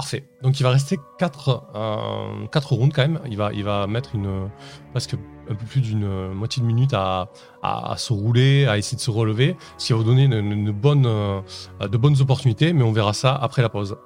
[0.00, 0.24] Parfait.
[0.40, 3.20] Donc il va rester 4, euh, 4 rounds quand même.
[3.26, 4.48] Il va, il va mettre une,
[4.92, 5.14] presque
[5.46, 7.28] un peu plus d'une moitié de minute à,
[7.62, 10.32] à, à se rouler, à essayer de se relever, ce qui va vous donner une,
[10.32, 11.42] une bonne, euh,
[11.86, 13.98] de bonnes opportunités, mais on verra ça après la pause.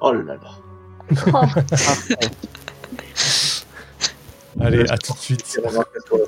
[0.00, 0.40] Oh là là.
[4.58, 5.60] Allez, à tout de suite.
[6.08, 6.24] Tout de.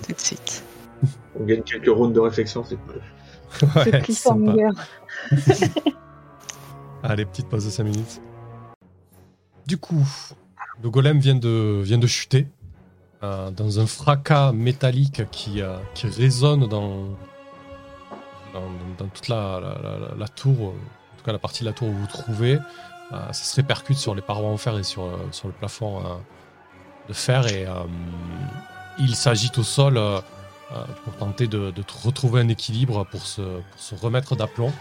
[1.40, 3.00] On gagne quelques rounds de réflexion, c'est cool.
[3.74, 4.02] Ouais.
[7.02, 8.20] Allez, petite pause de 5 minutes.
[9.68, 10.08] Du coup,
[10.82, 12.46] le golem vient de, vient de chuter
[13.22, 17.08] euh, dans un fracas métallique qui, euh, qui résonne dans,
[18.54, 19.60] dans, toute la,
[20.16, 22.58] la, tour, euh, en tout cas la partie de la tour où vous vous trouvez.
[23.10, 26.02] Ça se répercute sur les parois en fer et sur, sur le plafond
[27.06, 27.66] de fer et
[28.98, 29.98] il s'agite au sol
[31.04, 34.72] pour tenter de, de retrouver un équilibre pour se, pour se remettre d'aplomb.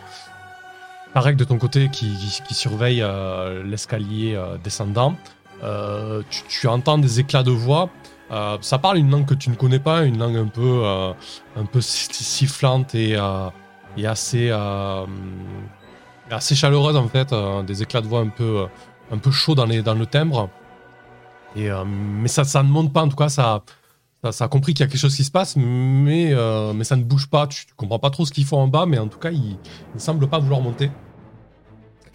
[1.13, 2.09] Tarek de ton côté qui,
[2.51, 5.15] surveille euh, l'escalier euh, descendant,
[5.63, 7.89] euh, tu, entends des éclats de voix.
[8.61, 10.47] Ça parle une langue que tu ne connais pas, une langue un
[11.65, 13.15] peu, sifflante et,
[14.05, 14.51] assez,
[16.55, 17.33] chaleureuse en fait,
[17.65, 20.49] des éclats de voix un peu, chauds dans, le timbre.
[21.55, 23.29] Mais ça, ne monte pas, en tout cas,
[24.23, 26.83] ça, ça a compris qu'il y a quelque chose qui se passe, mais, euh, mais
[26.83, 27.47] ça ne bouge pas.
[27.47, 29.57] Tu, tu comprends pas trop ce qu'ils font en bas, mais en tout cas, ils
[29.93, 30.89] ne semblent pas vouloir monter.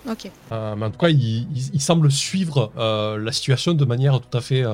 [0.09, 0.29] Ok.
[0.51, 1.19] Euh, mais en tout cas, il,
[1.57, 4.65] il- il semble suivre euh, la situation de manière tout à fait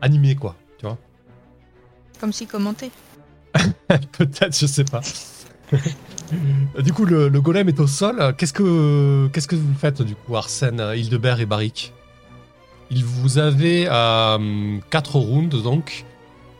[0.00, 0.56] animée, quoi.
[0.78, 0.98] Tu vois
[2.20, 2.90] Comme si commenté.
[4.12, 5.00] Peut-être, je sais pas.
[6.82, 8.34] du coup, le, le golem est au sol.
[8.38, 11.92] Qu'est-ce que qu'est-ce que vous faites du coup, Arsène, Hildebert et Barik
[12.90, 16.04] Il vous avez 4 rounds donc,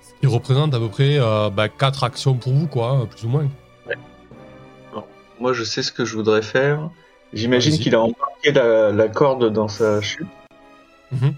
[0.00, 1.18] ce qui représente à peu près
[1.78, 3.48] 4 actions pour vous, quoi, plus ou moins.
[5.40, 6.88] Moi, je sais ce que je voudrais faire.
[7.32, 10.28] J'imagine qu'il a embarqué la, la corde dans sa chute.
[11.10, 11.34] Mhm.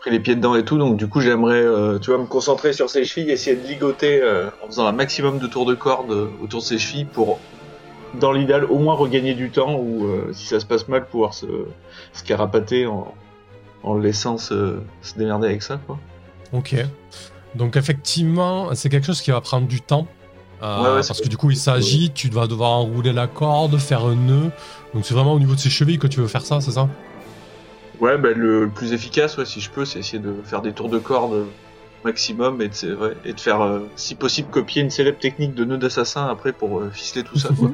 [0.00, 2.72] Pris les pieds dedans et tout, donc du coup, j'aimerais, euh, tu vois, me concentrer
[2.72, 6.10] sur ses chevilles, essayer de ligoter euh, en faisant un maximum de tours de corde
[6.10, 7.38] euh, autour de ses chevilles pour,
[8.14, 11.34] dans l'idéal, au moins regagner du temps ou, euh, si ça se passe mal, pouvoir
[11.34, 11.46] se,
[12.14, 13.14] se carapater en,
[13.82, 15.98] en le laissant se, se démerder avec ça, quoi.
[16.52, 16.76] Ok.
[17.54, 20.06] Donc effectivement, c'est quelque chose qui va prendre du temps.
[20.62, 23.76] Euh, Ouais, ouais, parce que du coup, il s'agit, tu vas devoir enrouler la corde,
[23.78, 24.50] faire un nœud.
[24.94, 26.88] Donc c'est vraiment au niveau de ses chevilles que tu veux faire ça, c'est ça?
[28.00, 30.72] Ouais, bah, le, le plus efficace, ouais, si je peux, c'est essayer de faire des
[30.72, 31.46] tours de corde
[32.04, 35.64] maximum et de, ouais, et de faire, euh, si possible, copier une célèbre technique de
[35.64, 37.50] nœud d'assassin après pour euh, ficeler tout ça.
[37.56, 37.70] Quoi.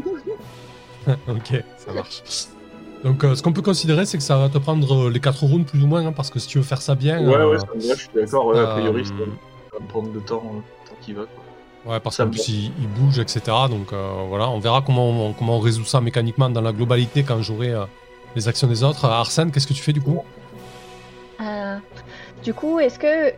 [1.29, 2.23] ok, ça marche.
[3.05, 5.44] Donc euh, ce qu'on peut considérer, c'est que ça va te prendre euh, les 4
[5.44, 7.24] rounds plus ou moins, hein, parce que si tu veux faire ça bien...
[7.26, 8.46] ouais, euh, ouais, ça me va, je suis d'accord.
[8.46, 11.22] Ouais, a priori, euh, ça va me prendre le temps, euh, le temps qui va.
[11.22, 11.92] Quoi.
[11.92, 13.40] Ouais, parce qu'en plus, il, il bouge, etc.
[13.70, 17.22] Donc euh, voilà, on verra comment on, comment on résout ça mécaniquement dans la globalité
[17.22, 17.84] quand j'aurai euh,
[18.34, 19.05] les actions des autres.
[19.05, 20.22] Arsène, qu'est-ce que tu fais du coup?
[21.40, 21.76] Euh,
[22.42, 23.32] du coup, est-ce que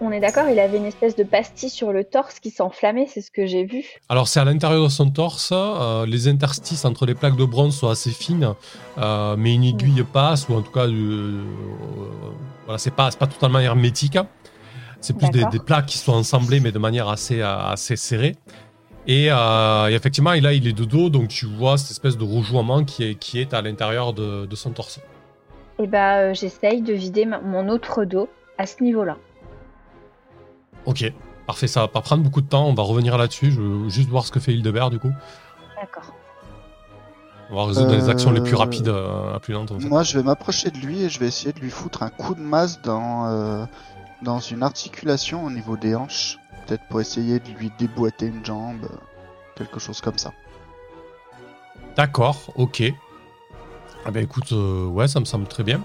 [0.00, 3.20] on est d'accord Il avait une espèce de pastille sur le torse qui s'enflammait, c'est
[3.20, 3.84] ce que j'ai vu.
[4.08, 7.76] Alors c'est à l'intérieur de son torse, euh, les interstices entre les plaques de bronze
[7.76, 8.54] sont assez fines,
[8.98, 11.42] euh, mais une aiguille passe, ou en tout cas, euh, euh,
[12.64, 14.18] voilà, c'est pas, pas totalement hermétique.
[15.00, 18.34] C'est plus des, plaques qui sont assemblées, mais de manière assez, assez serrée.
[19.06, 22.82] Et, et effectivement, là, il est de dos, donc tu vois cette espèce de rougeoiement
[22.82, 24.98] qui est, qui est à l'intérieur de, de son torse.
[25.78, 28.28] Et bah, euh, j'essaye de vider mon autre dos
[28.58, 29.18] à ce niveau-là.
[30.86, 31.12] Ok,
[31.46, 34.08] parfait, ça va pas prendre beaucoup de temps, on va revenir là-dessus, je veux juste
[34.08, 35.12] voir ce que fait Hildebert du coup.
[35.80, 36.14] D'accord.
[37.50, 39.74] On va résoudre les actions les plus Euh, rapides euh, à plus en fait.
[39.86, 42.34] Moi, je vais m'approcher de lui et je vais essayer de lui foutre un coup
[42.34, 43.64] de masse dans, euh,
[44.22, 46.38] dans une articulation au niveau des hanches.
[46.66, 48.88] Peut-être pour essayer de lui déboîter une jambe,
[49.54, 50.32] quelque chose comme ça.
[51.96, 52.82] D'accord, ok.
[54.04, 55.84] Ah ben écoute, euh, ouais, ça me semble très bien.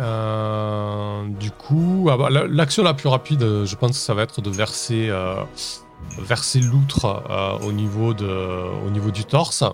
[0.00, 4.14] Euh, du coup, ah bah, la- l'action la plus rapide, euh, je pense que ça
[4.14, 5.42] va être de verser, euh,
[6.18, 7.22] verser l'outre
[7.62, 9.64] au, niveau de- au niveau du torse.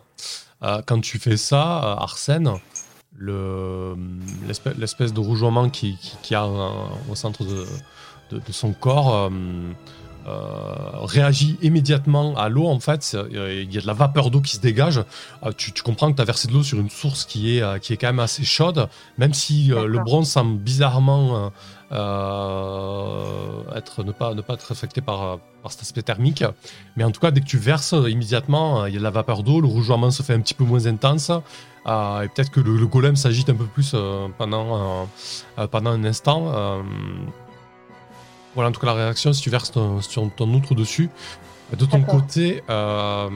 [0.87, 2.53] Quand tu fais ça, Arsène,
[3.17, 3.95] le-
[4.77, 7.65] l'espèce de rougeoiement qui, qui, a au centre de,
[8.53, 9.31] son corps
[11.05, 13.13] réagit immédiatement à l'eau en fait.
[13.15, 15.01] Euh, Il y a de la vapeur d'eau qui se dégage.
[15.45, 17.63] Euh, tu, tu comprends que tu as versé de l'eau sur une source qui est,
[17.63, 21.49] euh, qui est quand même assez chaude, même si euh, le bronze semble bizarrement euh,
[21.93, 26.45] euh, être, ne, pas, ne pas être affecté par, euh, par cet aspect thermique.
[26.97, 29.05] Mais en tout cas, dès que tu verses, euh, immédiatement, euh, il y a de
[29.05, 31.31] la vapeur d'eau, le rougeoiement se fait un petit peu moins intense.
[31.87, 35.05] euh, et peut-être que le, le golem s'agite un peu plus euh, pendant, euh,
[35.59, 36.53] euh, pendant un instant.
[38.59, 41.11] Voilà, en tout cas, la réaction, si tu verses ton, sur ton outre dessus.
[41.79, 43.29] De ton côté, euh,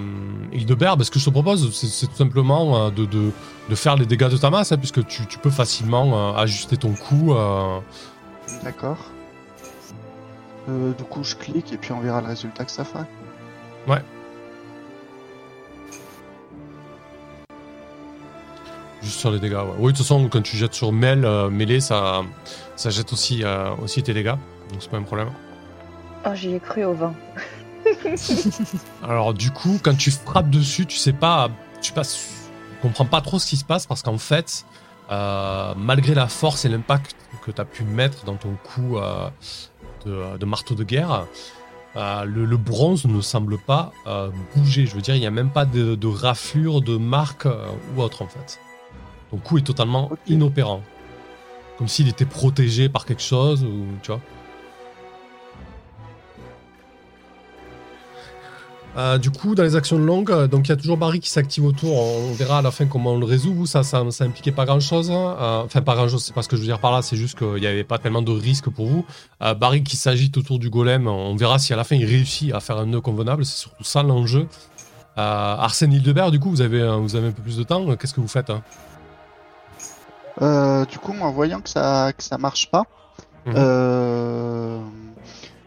[0.53, 3.31] Hildebert, ben, ce que je te propose, c'est- tout simplement euh, de, de,
[3.71, 6.77] de faire les dégâts de ta masse, hein, puisque tu, tu peux facilement euh, ajuster
[6.77, 7.35] ton coup.
[7.35, 7.79] euh,
[8.65, 8.97] D'accord.
[10.69, 12.99] Euh, du coup, je clique et puis on verra le résultat que ça fait.
[19.03, 19.55] juste sur les dégâts.
[19.55, 19.75] ouais.
[19.79, 22.23] Oui, de toute façon, quand tu jettes sur mêle, euh, mêlée, ça,
[22.77, 24.35] ça jette aussi, euh, aussi tes dégâts.
[24.73, 25.31] Donc c'est pas un problème.
[26.27, 27.15] Oh, j'y ai cru au vin.
[29.03, 31.51] Alors du coup, quand tu frappes dessus, tu sais pas,
[31.81, 32.17] tu passes,
[32.71, 34.65] tu comprends pas trop ce qui se passe parce qu'en fait,
[35.11, 39.29] euh, malgré la force et l'impact que tu as pu mettre dans ton coup euh,
[40.07, 41.27] de, de marteau de guerre,
[41.97, 44.87] euh, le, le bronze ne semble pas euh, bouger.
[44.87, 47.67] Je veux dire, il n'y a même pas de, de raflure, de marque euh,
[47.97, 48.59] ou autre en fait.
[49.31, 50.83] Ton coup est totalement inopérant,
[51.79, 54.21] comme s'il était protégé par quelque chose ou tu vois.
[58.99, 61.31] Euh, du coup, dans les actions longues, euh, donc il y a toujours Barry qui
[61.31, 61.97] s'active autour.
[61.97, 63.55] On verra à la fin comment on le résout.
[63.55, 65.11] Vous, ça, ça, ça impliquait pas grand chose.
[65.11, 67.01] Enfin, pas grand chose, c'est pas ce que je veux dire par là.
[67.01, 69.07] C'est juste qu'il n'y avait pas tellement de risques pour vous.
[69.43, 71.07] Euh, Barry qui s'agite autour du golem.
[71.09, 73.47] On verra si à la fin il réussit à faire un nœud convenable.
[73.47, 74.47] C'est surtout ça l'enjeu.
[75.19, 77.97] Euh, Arsène Hildebert, du coup, vous avez, euh, vous avez un peu plus de temps.
[77.97, 78.63] Qu'est-ce que vous faites hein?
[80.41, 82.85] Euh, du coup, moi, voyant que ça, que ça marche pas,
[83.47, 83.55] Mhm.
[83.57, 84.81] euh,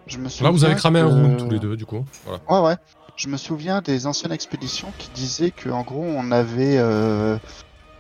[0.08, 0.48] je me souviens.
[0.48, 2.06] Là, vous avez cramé un round tous les deux, du coup.
[2.26, 2.40] Voilà.
[2.50, 2.76] Ouais, ouais.
[3.16, 7.38] Je me souviens des anciennes expéditions qui disaient que en gros, on avait euh,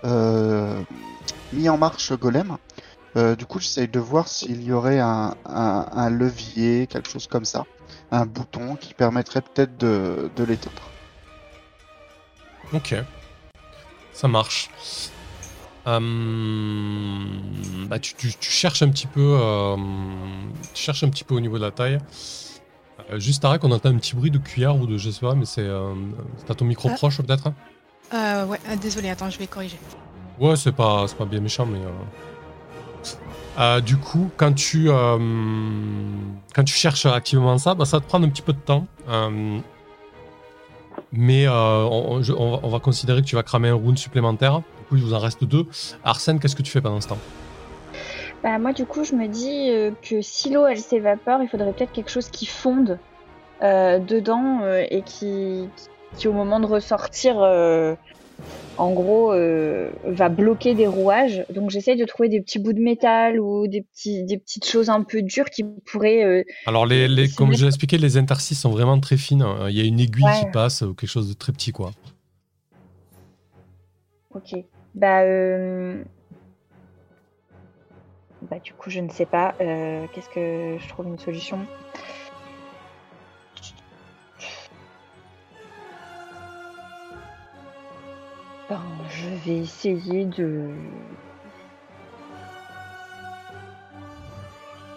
[0.03, 0.81] euh,
[1.53, 2.57] mis en marche Golem.
[3.15, 7.65] Euh, du coup, j'essaye de voir s'il y aurait un, levier, quelque chose comme ça,
[8.11, 10.81] un bouton qui permettrait peut-être de, l'éteindre.
[12.73, 12.93] Ok.
[14.11, 14.69] Ça marche.
[15.85, 17.29] Hum,
[17.87, 19.39] bah, tu, cherches un petit peu,
[20.73, 21.99] tu cherches un petit peu au niveau de la taille.
[23.11, 25.35] Euh, juste Tarek, on entend un petit bruit de cuillère ou de je sais pas,
[25.35, 25.93] mais c'est euh,
[26.47, 26.95] t'as ton micro Ah.
[26.95, 27.51] proche peut-être.
[28.13, 29.77] Euh, ouais, euh, désolé, attends, je vais corriger.
[30.39, 31.79] Ouais, c'est pas, c'est pas bien méchant, mais.
[33.59, 38.25] euh, du coup, quand tu, quand tu cherches activement ça, bah, ça va te prendre
[38.25, 38.85] un petit peu de temps.
[41.11, 43.97] Mais on, on- je- on va, on va considérer que tu vas cramer un round
[43.97, 44.57] supplémentaire.
[44.59, 45.65] Du coup, il vous en reste deux.
[46.03, 47.17] Arsène, qu'est-ce que tu fais pendant ce temps?
[48.45, 51.73] Bah, moi, du coup, je me dis euh, que si l'eau, elle s'évapore, il faudrait
[51.73, 52.99] peut-être quelque chose qui fonde
[53.63, 55.67] euh, dedans euh, et qui,
[56.15, 57.37] qui, au moment de ressortir,
[58.77, 61.43] en gros, va bloquer des rouages.
[61.55, 64.91] Donc, j'essaye de trouver des petits bouts de métal ou des, petits, des petites choses
[64.91, 66.45] un peu dures qui pourraient.
[66.67, 69.43] Alors, les, les- comme je l'ai expliqué, les interstices sont vraiment très fines.
[69.69, 70.39] Il y a une aiguille Ouais.
[70.39, 71.93] qui passe ou quelque chose de très petit, quoi.
[74.35, 74.55] Ok.
[74.93, 76.03] Bah, euh...
[78.49, 79.55] Bah, du coup, je ne sais pas.
[79.59, 81.59] Euh, qu'est-ce que je trouve une solution?
[88.69, 90.69] Ben, je vais essayer de.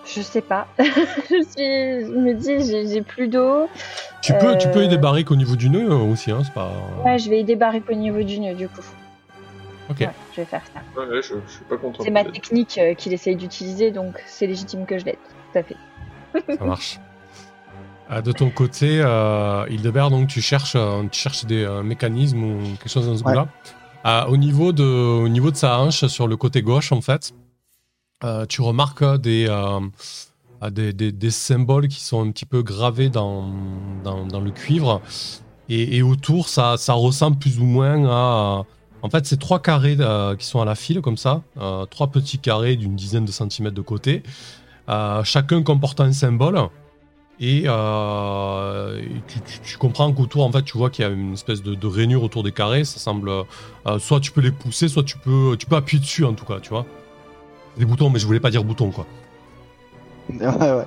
[0.04, 0.66] Je sais pas.
[0.78, 2.06] je, suis...
[2.06, 3.68] je me dis, j'ai plus d'eau.
[4.22, 6.52] Tu peux, tu peux euh, aider Barrick au niveau du nœud euh, aussi, hein, c'est
[6.52, 6.72] pas.
[7.04, 8.82] Ouais, je vais y Barrick au niveau du nœud, du coup.
[9.90, 10.00] Ok.
[10.00, 10.80] Ouais, je vais faire ça.
[11.00, 12.02] Ouais, ouais, je, je suis pas content.
[12.04, 15.18] C'est ma technique euh, qu'il essaye d'utiliser, donc c'est légitime que je l'aide.
[15.52, 15.76] Tout à fait.
[16.58, 16.98] Ça marche.
[18.10, 22.42] Euh, de ton côté, euh, Hildebert, donc tu cherches, euh, tu cherches des euh, mécanismes
[22.42, 23.32] ou quelque chose dans ce Ouais.
[23.34, 23.48] goût-là.
[24.06, 27.32] Euh, au, niveau de, au niveau de sa hanche, sur le côté gauche, en fait,
[28.24, 29.46] euh, tu remarques des,
[30.70, 33.50] des, des- des symboles qui sont un petit peu gravés dans,
[34.04, 35.00] dans, dans le cuivre.
[35.68, 38.64] Et, et autour, ça, ça ressemble plus ou moins à.
[39.02, 41.42] En fait, c'est trois carrés euh, qui sont à la file, comme ça.
[41.60, 44.22] Euh, trois petits carrés d'une dizaine de centimètres de côté.
[44.88, 46.58] Euh, chacun comportant un symbole.
[47.40, 51.10] Et, euh, et tu, tu- tu comprends qu'autour, en fait, tu vois qu'il y a
[51.12, 52.84] une espèce de, de rainure autour des carrés.
[52.84, 53.30] Ça semble.
[53.30, 56.44] euh, soit tu peux les pousser, soit tu peux, tu peux appuyer dessus, en tout
[56.44, 56.84] cas, tu vois.
[57.76, 59.06] Des boutons, mais je voulais pas dire boutons, quoi.
[60.30, 60.84] Ouais, ouais.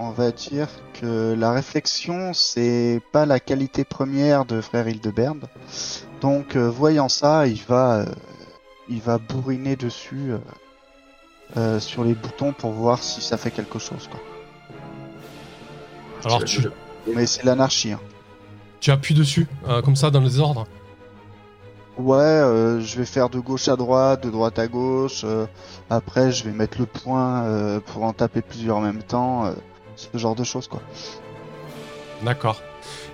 [0.00, 5.34] On va dire que la réflexion, c'est pas la qualité première de Frère Hildebert.
[6.20, 8.06] Donc, euh, voyant ça, il va, euh,
[8.88, 10.38] il va bourriner dessus euh,
[11.56, 14.08] euh, sur les boutons pour voir si ça fait quelque chose.
[14.08, 14.20] Quoi.
[16.24, 16.68] Alors, tu,
[17.14, 17.92] Mais c'est l'anarchie.
[17.92, 18.00] hein.
[18.80, 20.66] tu appuies dessus, euh, comme ça, dans le désordre.
[21.96, 25.22] Ouais, euh, je vais faire de gauche à droite, de droite à gauche.
[25.24, 25.46] euh,
[25.90, 29.52] après, je vais mettre le point euh, pour en taper plusieurs en même temps.
[29.98, 30.80] Ce genre de choses, quoi.
[32.22, 32.60] D'accord.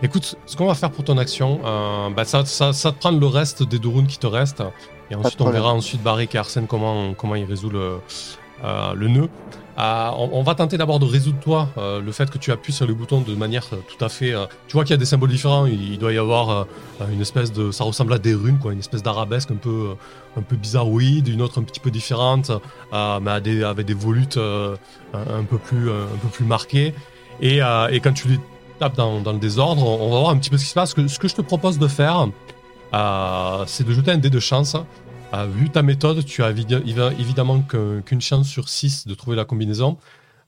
[0.02, 3.10] Écoute, ce qu'on va faire pour ton action, euh, bah ça, ça, ça te prend
[3.10, 4.62] le reste des deux rounds qui te restent.
[5.10, 7.98] Et ensuite, on verra ensuite Barrick et Arsène comment, comment il résout le,
[8.64, 9.28] euh, le nœud.
[9.76, 12.86] Euh, on, va tenter d'abord de résoudre toi euh, le fait que tu appuies sur
[12.86, 14.32] les boutons de manière euh, tout à fait.
[14.32, 15.66] euh, tu vois qu'il y a des symboles différents.
[15.66, 16.66] Il, doit y avoir
[17.12, 17.72] une espèce de.
[17.72, 19.96] Ça ressemble à des runes, quoi, une espèce d'arabesque un peu,
[20.36, 22.52] un peu bizarroïde, une autre un petit peu différente,
[22.92, 23.30] mais
[23.64, 26.94] avec des volutes un, peu plus, un peu plus marquées.
[27.40, 28.40] Et, quand tu les
[28.78, 30.90] tapes dans, dans le désordre, on, va voir un petit peu ce qui se passe.
[30.90, 32.28] Ce que, ce que je te propose de faire,
[33.66, 34.76] c'est de jeter un dé de chance.
[35.46, 39.44] Vu ta méthode, tu as évi- évi- évidemment qu'une chance sur 6 de trouver la
[39.44, 39.98] combinaison.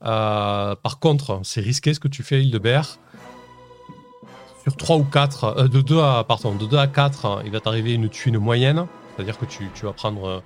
[0.05, 2.99] Euh, par contre, c'est risqué ce que tu fais, Hildebert.
[4.63, 7.61] Sur 3 ou 4, euh, de 2 à, pardon, de 2 à 4, il va
[7.61, 8.87] t'arriver une thune moyenne.
[9.15, 10.43] C'est-à-dire que tu, vas prendre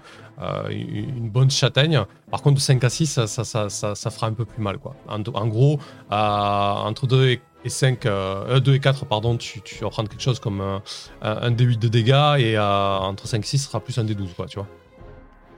[0.71, 2.03] une une bonne châtaigne.
[2.31, 4.63] Par contre, de 5 à 6, ça, ça, ça, ça, ça fera un peu plus
[4.63, 4.79] mal.
[4.79, 4.95] Quoi.
[5.09, 5.79] En, en gros,
[6.13, 10.09] euh, entre 2 et, et 5, euh, 2 et 4, pardon, tu, tu vas prendre
[10.09, 10.79] quelque chose comme euh,
[11.23, 14.35] un D8 de dégâts et euh, entre 5 et 6, ce sera plus un D12,
[14.35, 14.67] quoi, tu vois.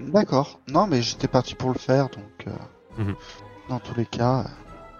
[0.00, 0.59] D'accord.
[0.68, 2.50] Non, mais j'étais parti pour le faire, donc euh,
[3.02, 3.14] Mhm.
[3.68, 4.40] dans tous les cas.
[4.40, 4.44] euh,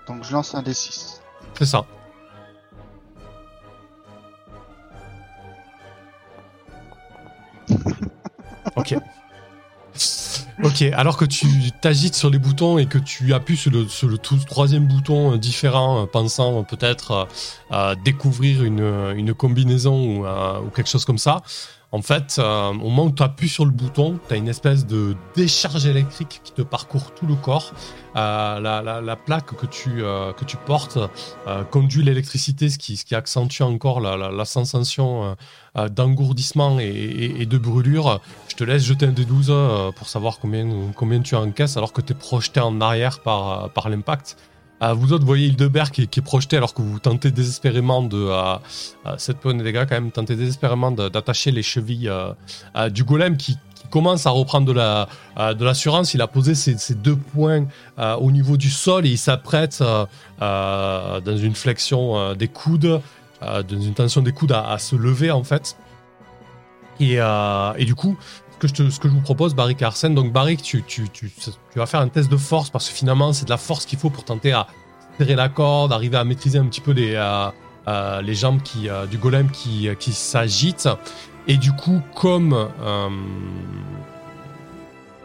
[0.07, 1.21] donc je lance un D6.
[1.59, 1.85] C'est ça.
[8.77, 8.95] ok.
[10.63, 11.47] Ok, alors que tu
[11.81, 15.37] t'agites sur les boutons et que tu appuies sur le, sur le tout troisième bouton
[15.37, 17.27] différent, pensant peut-être
[17.73, 20.21] euh, découvrir une, combinaison
[20.61, 21.43] ou quelque chose comme ça,
[21.93, 24.87] en fait, euh, au moment où tu appuies sur le bouton, tu as une espèce
[24.87, 27.75] de décharge électrique qui te parcourt tout le corps.
[28.17, 30.33] Euh, la, la- la plaque que tu, euh,
[30.67, 30.99] portes
[31.71, 35.37] conduit l'électricité, ce qui, ce qui accentue encore la, sensation
[35.91, 38.21] d'engourdissement et, de brûlure.
[38.49, 40.67] Je te laisse jeter un D12 euh, pour savoir combien,
[40.97, 44.37] combien tu encaisses alors que tu es projeté en arrière par l'impact.
[44.95, 48.17] Vous autres voyez Hildebert qui, qui est projeté alors que vous tentez désespérément de...
[48.17, 48.57] Euh,
[49.07, 53.37] euh, 7 points de dégâts quand même, tentez désespérément d'attacher les chevilles euh, du golem
[53.37, 53.59] qui,
[53.91, 55.07] commence à reprendre de la
[55.39, 56.15] euh, l'assurance.
[56.15, 57.67] Il a posé ses, ses deux points
[57.99, 59.85] euh, au niveau du sol et il s'apprête
[60.41, 63.03] dans une flexion des coudes,
[63.43, 65.77] dans une tension des coudes à, se lever en fait.
[67.01, 68.17] Et, et du coup,
[68.63, 71.09] que, je te- ce que je vous propose, Barrick et Arsène, donc Barrick, tu, tu,
[71.11, 73.85] tu, tu vas faire un test de force parce que finalement, c'est de la force
[73.87, 74.67] qu'il faut pour tenter à
[75.19, 77.49] serrer la corde, arriver à maîtriser un petit peu les, euh,
[77.89, 80.89] euh, les jambes qui, euh, du golem qui, qui s'agitent.
[81.49, 82.69] Et du coup, comme,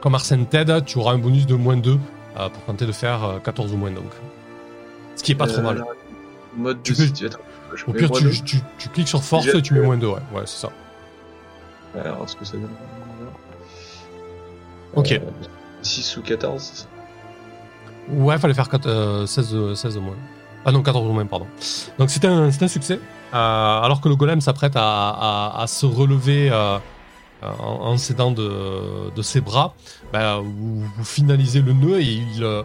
[0.02, 1.92] comme Arsène t'aide, tu auras un bonus de moins 2
[2.38, 4.12] euh, pour tenter de faire euh, 14 ou moins donc.
[5.16, 5.84] Ce qui est pas trop mal.
[6.56, 7.04] Mode Tu peux-
[7.88, 8.10] Au pire,
[8.44, 10.14] tu, cliques sur force et tu mets moins 2, ouais.
[10.34, 10.70] Ouais, c'est ça.
[12.00, 12.70] Alors, ce que ça donne.
[14.98, 15.20] Ok.
[15.82, 16.88] 6 ou 14.
[18.10, 20.16] Ouais, fallait faire 4, euh, 16, euh, 16 au moins.
[20.66, 21.48] Ah non, 14 au moins, pardon.
[21.98, 23.00] Donc c'est un, un succès.
[23.34, 26.78] Euh, alors que le golem s'apprête à, à- à se relever euh,
[27.44, 29.74] euh, en, en s'aidant de, de ses bras,
[30.14, 32.06] bah, vous, vous finalisez le nœud et
[32.36, 32.64] il, euh,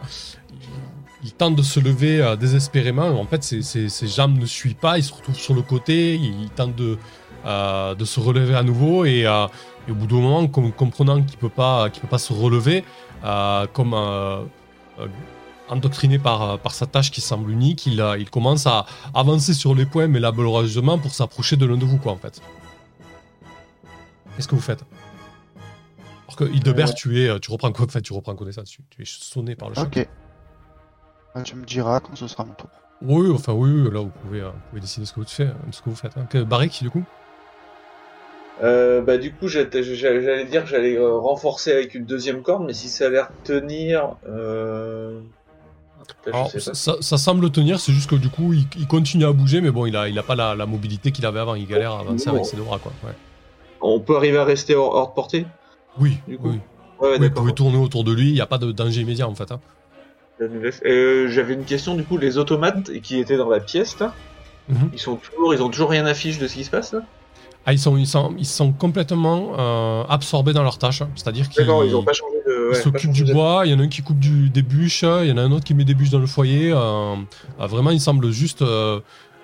[1.24, 3.08] il, tente de se lever euh, désespérément.
[3.20, 6.14] En fait, ses, ses- ses jambes ne suivent pas, il se retrouve sur le côté,
[6.14, 6.98] il, tente de,
[7.46, 9.46] euh, de se relever à nouveau et, euh,
[9.88, 12.84] et au bout d'un moment, com- comprenant qu'il peut pas, qu'il peut pas se relever,
[13.24, 14.42] euh, comme euh,
[15.00, 15.08] euh,
[15.68, 19.86] endoctriné par, par sa tâche qui semble unique, il, il commence à avancer sur les
[19.86, 22.40] points, mais laborieusement pour s'approcher de l'un de vous, quoi, en fait.
[24.36, 24.84] Qu'est-ce que vous faites?
[26.26, 29.04] Alors que Hildebert, tu es, tu reprends, co- enfin, tu reprends connaissance, tu, tu es
[29.06, 29.86] sonné par le choc.
[29.86, 30.08] Ok.
[31.34, 32.68] Bah, tu me diras quand ce sera mon tour.
[33.02, 35.52] Oui, enfin oui, là vous pouvez, vous pouvez décider ce que vous faites.
[35.70, 36.26] Ce que vous faites hein.
[36.80, 37.04] Du coup?
[38.62, 42.74] Euh, bah du coup j'allais dire que j'allais euh, renforcer avec une deuxième corde, mais
[42.74, 45.20] si ça a l'air de tenir, euh...
[46.26, 49.60] Alors, ça, ça semble tenir, c'est juste que du coup il, il continue à bouger,
[49.60, 51.92] mais bon, il a, il a pas la, la mobilité qu'il avait avant, il galère
[51.92, 52.92] à avancer avec ses deux bras, quoi.
[53.04, 53.12] Ouais.
[53.80, 55.46] On peut arriver à rester hors, hors de portée
[55.98, 56.58] Oui, Du coup, oui.
[57.00, 59.26] Ouais, Oui, vous pouvez tourner autour de lui, il n'y a pas de danger immédiat
[59.28, 59.50] en fait.
[59.50, 59.60] hein.
[60.40, 64.12] Euh, J'avais une question du coup, les automates qui étaient dans la pièce là,
[64.68, 64.90] Mhm.
[64.92, 67.00] ils sont toujours, ils ont toujours rien affiché de ce qui se passe là?
[67.64, 71.08] Ah, ils sont, ils sont, ils sont complètement euh, absorbés dans leur tâche, hein.
[71.14, 72.52] c'est-à-dire qu'ils D'accord, ils ont pas changé de.
[72.52, 74.62] ils ouais, pas s'occupent du bois, il y en a un qui coupe du, des
[74.62, 76.72] bûches, il y en a un autre qui met des bûches dans le foyer.
[76.72, 77.14] euh,
[77.60, 78.98] euh, vraiment, ils semblent juste euh,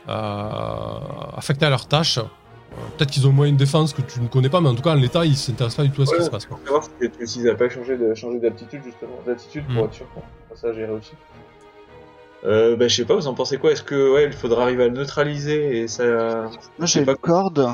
[0.09, 0.99] euh,
[1.37, 2.19] affectés à leur tâche.
[2.97, 4.91] Peut-être qu'ils ont moins une défense que tu ne connais pas, mais en tout cas,
[4.93, 6.47] en l'état, ils s'intéressent pas du tout à ce qui se passe.
[6.47, 6.59] quoi.
[6.59, 6.85] Faut savoir
[7.21, 9.87] si- s'ils n'avaient pas changé de changé d'attitude justement, d'attitude pour Mm.
[9.87, 11.13] être sûr qu'on ça j'ai réussi.
[12.45, 13.73] Euh, bah je sais pas, vous en pensez quoi?
[13.73, 16.05] Est-ce que ouais, il faudra arriver à le neutraliser et ça
[16.79, 17.69] Moi, j'ai pas une corde.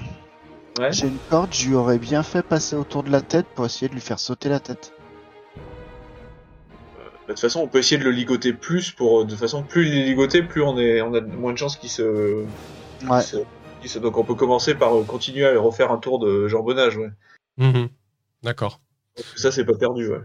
[0.78, 0.92] Ouais.
[0.92, 3.88] J'ai une corde, je lui aurais bien fait passer autour de la tête pour essayer
[3.88, 4.92] de lui faire sauter la tête.
[5.56, 9.62] Bah, de toute façon, on peut essayer de le ligoter plus pour de toute façon
[9.62, 12.44] plus il est ligoté, plus on est on a moins de chances qu'il se,
[12.98, 13.22] qu'il Ouais.
[13.22, 17.10] se- donc on peut commencer par euh, continuer à refaire un tour de jambonnage, ouais.
[17.58, 17.88] Mhm.
[18.42, 18.80] D'accord.
[19.36, 20.22] Ça c'est pas perdu, ouais.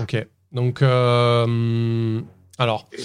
[0.00, 0.26] Ok.
[0.50, 2.20] Donc, euh,
[2.58, 3.02] alors, Et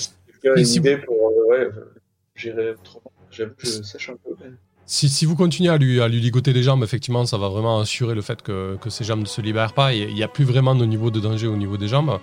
[0.47, 1.93] Et une si idée pour euh, ouais, euh,
[2.35, 4.35] gérer autrement, j'avoue que je sache un peu.
[4.85, 7.79] Si, si vous continuez à lui, à lui ligoter les jambes, effectivement, ça va vraiment
[7.79, 9.93] assurer le fait que, que ses jambes ne se libèrent pas.
[9.93, 12.19] Il n'y a plus vraiment de niveau de danger au niveau des jambes.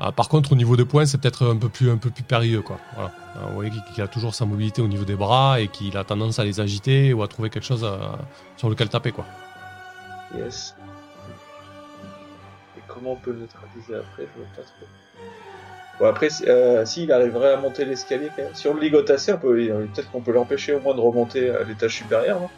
[0.00, 2.22] Ah, par contre, au niveau des poings, c'est peut-être un peu plus, un peu plus
[2.24, 2.78] périlleux, quoi.
[2.94, 3.12] Voilà.
[3.36, 6.04] Ah, Vous voyez qu'il a toujours sa mobilité au niveau des bras et qu'il a
[6.04, 8.18] tendance à les agiter ou à trouver quelque chose à-
[8.56, 9.26] sur lequel taper, quoi.
[10.36, 10.74] Yes.
[12.78, 14.26] Et comment on peut le neutraliser après?
[14.36, 14.86] Je pas trop.
[16.00, 19.10] Bon après, si- euh, s'il arriverait à monter l'escalier quand même, si on le ligote
[19.10, 19.54] assez, on peut,
[19.92, 22.48] peut-être qu'on peut l'empêcher au moins de remonter à l'étage supérieur, non?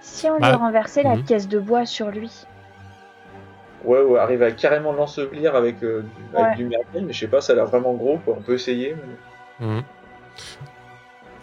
[0.00, 1.24] Si on lui renversait la mhm.
[1.24, 2.30] pièce de bois sur lui.
[3.84, 7.26] Ouais, ouais, arriver à carrément l'ensevelir avec, euh, du, avec du merdier, mais je sais
[7.26, 8.36] pas, ça a l'air vraiment gros, quoi.
[8.38, 8.94] On peut essayer.
[9.60, 9.82] mais- Mhm.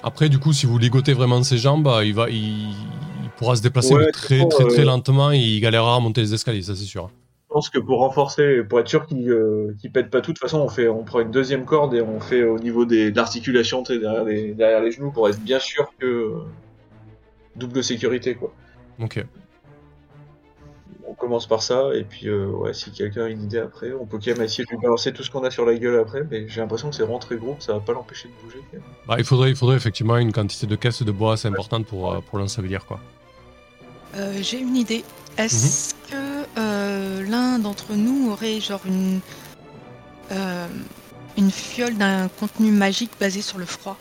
[0.03, 3.55] Après, du coup, si vous ligotez vraiment ses jambes, bah, il, va, il, il pourra
[3.55, 6.63] se déplacer Ouais, très, très, très euh, lentement et il galérera à monter les escaliers,
[6.63, 7.09] ça c'est sûr.
[7.51, 10.37] Je pense que pour renforcer, pour être sûr qu'il euh, qu'il pète pas tout, de
[10.37, 13.11] toute façon, on, fait, on prend une deuxième corde et on fait au niveau des,
[13.11, 16.05] de l'articulation, derrière les, derrière les genoux, pour être bien sûr que.
[16.05, 16.31] euh,
[17.57, 18.53] double sécurité, quoi.
[19.01, 19.25] Ok.
[21.05, 24.05] On commence par ça, et puis euh, ouais, si quelqu'un a une idée après, on
[24.05, 26.23] peut quand même essayer de lui balancer tout ce qu'on a sur la gueule après,
[26.31, 28.59] mais j'ai l'impression que c'est vraiment très gros, ça va pas l'empêcher de bouger.
[28.71, 28.85] Quand même.
[29.05, 32.13] Bah, il, faudrait, il faudrait effectivement une quantité de caisses de bois assez importante pour,
[32.13, 33.01] euh, pour l'ensevelir, quoi.
[34.15, 35.03] Euh, J'ai une idée.
[35.37, 39.19] Est-ce que euh, l'un d'entre nous aurait genre une
[40.31, 40.67] euh,
[41.37, 43.97] une fiole d'un contenu magique basé sur le froid?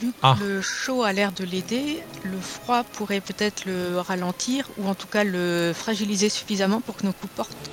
[0.00, 0.36] Vu que Ah.
[0.40, 5.06] le chaud a l'air de l'aider, le froid pourrait peut-être le ralentir ou en tout
[5.08, 7.70] cas le fragiliser suffisamment pour que nos coups portent?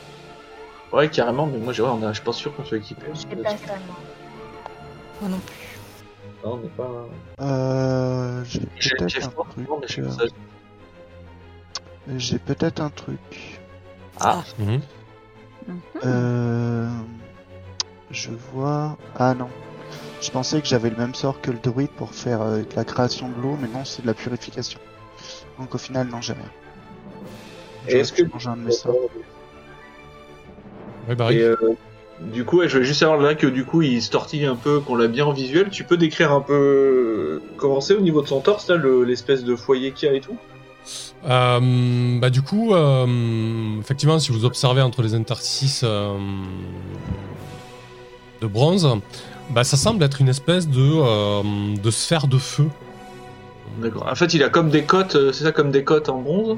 [0.94, 3.02] Ouais, carrément, mais moi j'ai- ouais, on a- je suis pas sûr qu'on soit équipé.
[3.14, 3.96] Je sais pas ça, moi.
[5.22, 5.56] Moi non plus.
[6.44, 7.44] Non, on n'est pas.
[7.46, 9.68] Euh, j'ai peut-être un froid, truc.
[9.70, 10.30] non, mais je suis euh, pas sage.
[12.18, 13.60] J'ai peut-être un truc.
[14.20, 14.44] Ah.
[14.60, 14.82] Mhm.
[15.68, 15.80] Mhm.
[16.06, 16.90] Euh,
[18.12, 18.98] je vois.
[19.18, 19.50] Ah non.
[20.22, 22.84] Je pensais que j'avais le même sort que le druide pour faire euh, de la
[22.86, 24.80] création de l'eau, mais non, c'est de la purification.
[25.60, 26.42] Donc au final, non, j'ai rien.
[27.88, 28.96] Et J'aurais est-ce que- changer un de mes sorts.
[31.08, 31.56] Ouais, Barik Et euh,
[32.22, 34.56] du coup, ouais, je voulais juste savoir là que du coup il se tortille un
[34.56, 35.70] peu, qu'on l'a bien en visuel.
[35.70, 39.44] Tu peux décrire un peu comment c'est au niveau de son torse, là, le- l'espèce
[39.44, 40.38] de foyer qu'il y a et tout?
[41.28, 46.16] Euh, bah, du coup, euh, effectivement, si vous observez entre les interstices euh,
[48.42, 48.88] de bronze,
[49.50, 52.68] bah, ça semble être une espèce de, de sphère de feu.
[53.80, 54.08] D'accord.
[54.10, 56.58] En fait, il a comme des côtes, c'est ça, comme des côtes en bronze.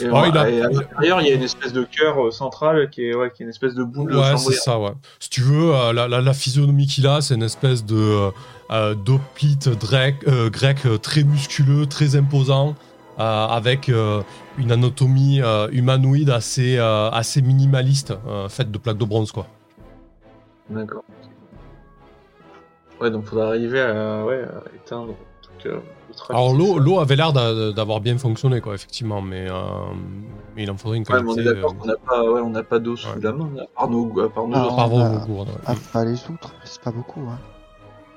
[0.00, 2.90] Et, Ouais, il a- et à l'intérieur, il y a une espèce de cœur central
[2.90, 4.92] qui est, ouais, qui est une espèce de boule Ouais, c'est ça, ouais.
[5.18, 8.30] Si tu veux, la, la- la physionomie qu'il a, c'est une espèce de
[8.70, 12.76] euh, d'hoplite grec, grec très musculeux, très imposant,
[13.18, 14.22] euh, avec euh,
[14.58, 19.46] une anatomie euh, humanoïde assez, euh, assez minimaliste, euh, faite de plaques de bronze, quoi.
[20.70, 21.04] D'accord.
[23.00, 25.14] Ouais, donc faudra arriver à, ouais, à éteindre.
[25.66, 25.78] euh,
[26.30, 29.54] Alors l'eau, l'eau avait l'air d'a- d'avoir bien fonctionné, quoi, effectivement, mais, euh,
[30.54, 31.50] mais il en faudrait une Ouais, mais on qualité.
[31.50, 33.20] est d'accord euh, qu'on n'a pas, ouais, on n'a pas d'eau sous Ouais.
[33.22, 34.76] la main, à part nos, à part nos Ah, autres.
[34.76, 35.54] par on a- vos- gourdes, ouais.
[35.66, 37.20] Ah, pas les outres, c'est pas beaucoup.
[37.28, 37.38] Hein.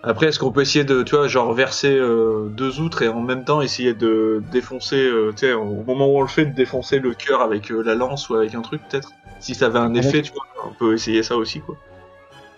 [0.04, 3.20] Après, est-ce qu'on peut essayer de, tu vois, genre verser euh, deux outres et en
[3.22, 6.54] même temps essayer de défoncer, euh, tu sais, au moment où on le fait, de
[6.56, 9.12] défoncer le cœur avec euh, la lance ou avec un truc peut-être?
[9.40, 11.76] Si ça avait un Avec- effet, tu vois, on peut essayer ça aussi, quoi.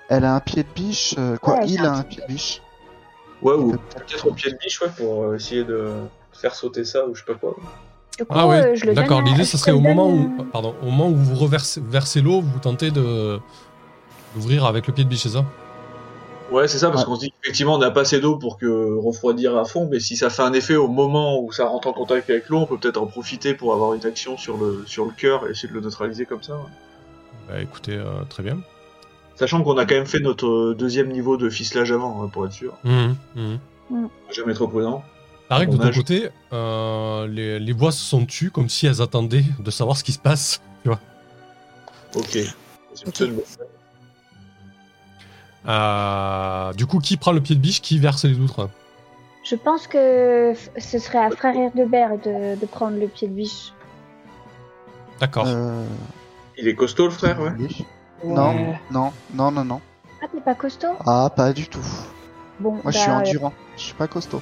[0.09, 1.15] Elle a un pied de biche.
[1.17, 2.61] euh, quoi, Ouais, il a un pied de biche.
[3.41, 5.91] Ouais, Il ou peut peut-être- au pied de biche, ouais, pour euh, essayer de
[6.33, 7.55] faire sauter ça ou je sais pas quoi.
[7.55, 9.21] Coup, Ah ouais, euh, d'accord.
[9.21, 12.59] L'idée, ça serait au moment où, pardon, au moment où vous reversez versez l'eau, vous
[12.59, 13.39] tentez de
[14.35, 15.45] d'ouvrir avec le pied de biche, c'est ça?
[16.51, 17.05] Ouais, c'est ça, parce Ouais.
[17.07, 19.99] qu'on se dit qu'effectivement, on n'a pas assez d'eau pour que refroidir à fond, mais
[19.99, 22.65] si ça fait un effet au moment où ça rentre en contact avec l'eau, on
[22.65, 25.69] peut peut-être en profiter pour avoir une action sur le, sur le cœur et essayer
[25.69, 26.55] de le neutraliser comme ça.
[26.55, 26.63] ouais.
[27.47, 28.59] Bah écoutez, euh, très bien.
[29.35, 32.45] Sachant qu'on a quand même fait notre euh, deuxième niveau de ficelage avant, hein, pour
[32.45, 32.73] être sûr.
[32.83, 34.09] Mhm, mhm.
[34.31, 35.03] Jamais trop prudent.
[35.49, 39.01] Pareil que de ton côté, euh, les, les voix se sont tues comme si elles
[39.01, 40.61] attendaient de savoir ce qui se passe.
[40.83, 40.99] Tu vois
[42.15, 42.37] Ok.
[42.93, 43.41] C'est bonne-
[45.67, 48.69] Euh, du coup, qui prend le pied de biche, qui verse les outres?
[49.43, 53.73] Je pense que ce serait à frère Hildebert de, de prendre le pied de biche.
[55.19, 55.45] D'accord.
[55.47, 55.83] Euh,
[56.57, 57.51] Il est costaud, le frère, ouais.
[58.23, 58.53] Non,
[58.91, 59.81] non, non, non, non.
[60.21, 60.95] Ah, t'es pas costaud?
[61.05, 61.85] Ah, pas du tout.
[62.59, 63.53] Bon, Moi, je suis bah, endurant.
[63.77, 64.41] Je suis pas costaud.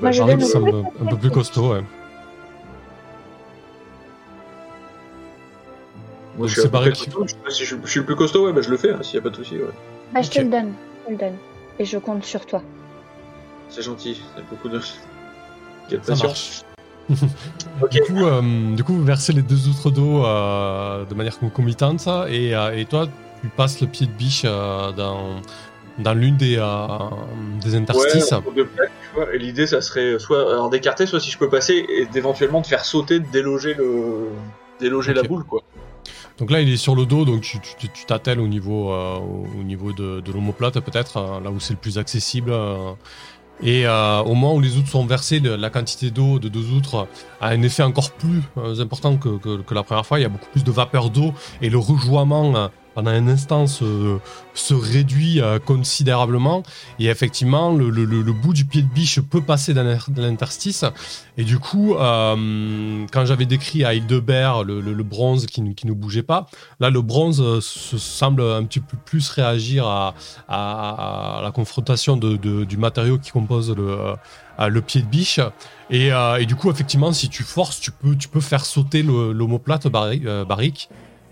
[0.00, 1.82] Donne ça au- semble un peu plus costaud, ouais.
[6.36, 7.24] Moi, je suis c'est à peu pareil près que- costaud.
[7.26, 8.92] Je sais pas si je, je suis le plus costaud, ouais, bah je le fais,
[8.92, 9.64] hein, s'il y a pas de souci, ouais.
[10.12, 10.72] Bah, je te le donne.
[11.02, 11.36] Je te le donne.
[11.78, 12.62] Et je compte sur toi.
[13.68, 14.80] C'est gentil, c'est beaucoup de.
[15.88, 16.24] Quelle Ça patience.
[16.24, 16.62] marche.
[17.90, 22.06] Du coup, euh, du coup, vous versez les deux outres d'eau euh, de manière concomitante
[22.28, 23.06] et, euh, et toi,
[23.40, 25.36] tu passes le pied de biche euh, dans,
[25.98, 26.86] dans l'une des, euh,
[27.62, 28.34] des interstices.
[29.16, 32.84] Ouais, l'idée, ça serait soit d'écarter, soit si je peux passer, et d'éventuellement de faire
[32.84, 34.28] sauter, de déloger le,
[34.80, 35.62] déloger la boule, quoi.
[36.38, 37.58] Donc là, il est sur le dos, donc tu
[38.06, 41.74] t'attelles au niveau, euh, au au niveau de, de l'omoplate, peut-être, euh, là où c'est
[41.74, 42.50] le plus accessible.
[42.52, 42.92] euh.
[43.60, 46.70] et euh, au moment où les outres sont versées, le- la quantité d'eau de deux
[46.70, 47.08] outres
[47.40, 48.40] a un effet encore plus
[48.80, 50.20] important que, que- que la première fois.
[50.20, 54.74] Il y a beaucoup plus de vapeur d'eau et le rejoiement pendant un instant se,
[54.74, 56.64] réduit euh, considérablement.
[56.98, 60.84] Et effectivement, le, bout du pied de biche peut passer dans l'in- dans l'interstice.
[61.36, 66.48] Et du coup, euh, quand j'avais décrit à Hildebert le, bronze qui, ne- bougeait pas,
[66.80, 70.14] là, le bronze euh, se semble un petit peu plus réagir à,
[70.48, 75.38] la confrontation du matériau qui compose le, pied de biche.
[75.88, 76.10] Et,
[76.46, 80.24] du coup, effectivement, si tu forces, tu peux, tu peux faire sauter le- l'omoplate barri-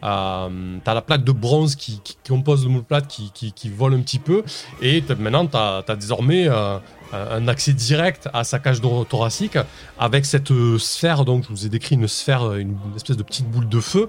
[0.06, 4.18] euh, t'as la plaque de bronze qui, compose l'omoplate qui, qui, qui vole un petit
[4.18, 4.44] peu.
[4.80, 6.78] Et maintenant, tu as, désormais euh,
[7.12, 9.58] un accès direct à sa cage thor- thoracique
[9.98, 11.24] avec cette euh, sphère.
[11.24, 14.08] Donc, je vous ai décrit une sphère, euh, une, espèce de petite boule de feu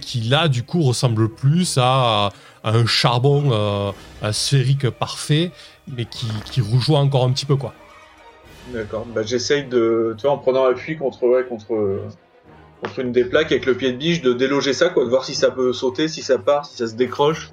[0.00, 2.30] qui, là, du coup, ressemble plus à,
[2.64, 3.92] un charbon euh,
[4.32, 5.50] sphérique parfait,
[5.86, 7.72] mais qui, qui rejoint encore un petit peu, quoi.
[8.72, 9.06] D'accord.
[9.06, 12.02] Bah, j'essaye de, tu vois, en prenant appui contre, contre,
[12.82, 15.24] contre une des plaques avec le pied de biche, de déloger ça, quoi, de voir
[15.24, 17.50] si ça peut sauter, si ça part, si ça se décroche.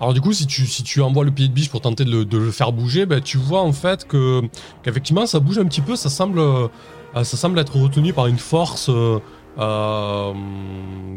[0.00, 2.26] Alors du coup, si tu, si tu envoies le pied de biche pour tenter de
[2.36, 4.42] le, faire bouger, ben, tu vois en fait que
[4.82, 6.66] qu'effectivement ça bouge un petit peu, ça semble, euh,
[7.14, 9.20] ça semble être retenu par une force euh,
[9.58, 10.32] euh,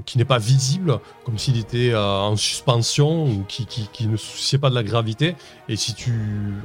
[0.06, 4.18] qui n'est pas visible, comme s'il était euh, en suspension ou qui, qui, qui ne
[4.18, 5.36] se souciait pas de la gravité.
[5.70, 6.12] Et si tu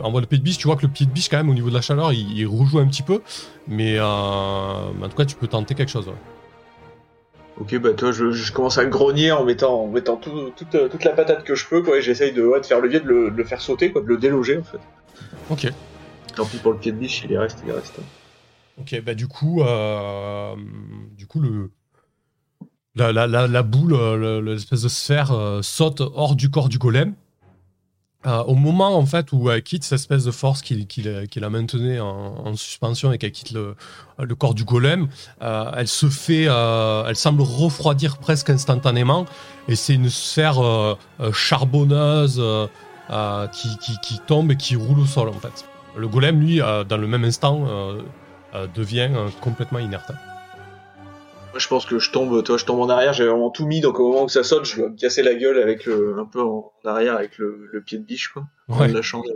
[0.02, 1.54] envoies le pied de biche, tu vois que le pied de biche quand même au
[1.54, 3.22] niveau de la chaleur, il, il rejoue un petit peu,
[3.68, 6.08] mais euh, en tout cas tu peux tenter quelque chose.
[6.08, 6.14] ouais.
[7.60, 11.04] Ok, bah toi, je, je commence à grogner en mettant, en mettant tout- toute, toute
[11.04, 13.06] la patate que je peux, quoi, et j'essaye de, ouais, de faire le biais de
[13.06, 14.80] le, de le faire sauter, quoi, de le déloger, en fait.
[15.50, 15.70] Ok.
[16.34, 18.00] Tant pis pour le pied de biche, il est resté, il est resté.
[18.80, 20.54] Ok, bah du coup, euh,
[21.16, 21.70] du coup le
[22.96, 26.78] la, la, la, boule, euh, le- l'espèce de sphère euh, saute hors du corps du
[26.78, 27.14] golem.
[28.26, 31.48] Au moment en fait où elle quitte cette espèce de force qui, qui, qui la
[31.48, 32.06] maintenait en,
[32.46, 33.76] en suspension et qu'elle quitte le,
[34.18, 35.08] le corps du golem,
[35.40, 39.24] elle se fait, elle semble refroidir presque instantanément
[39.68, 40.60] et c'est une sphère
[41.32, 42.42] charbonneuse
[43.52, 43.68] qui,
[44.02, 45.64] qui, tombe et qui roule au sol en fait.
[45.96, 47.66] Le golem lui, dans le même instant,
[48.54, 50.10] euh, devient euh, complètement inerte.
[51.50, 53.80] Moi, je pense que je tombe, toi, je tombe en arrière, j'avais vraiment tout mis,
[53.80, 56.24] donc au moment où ça saute, je dois me casser la gueule avec le, un
[56.24, 58.44] peu en arrière avec le, le pied de biche, quoi.
[58.68, 58.88] Ouais.
[58.88, 59.26] De la chance.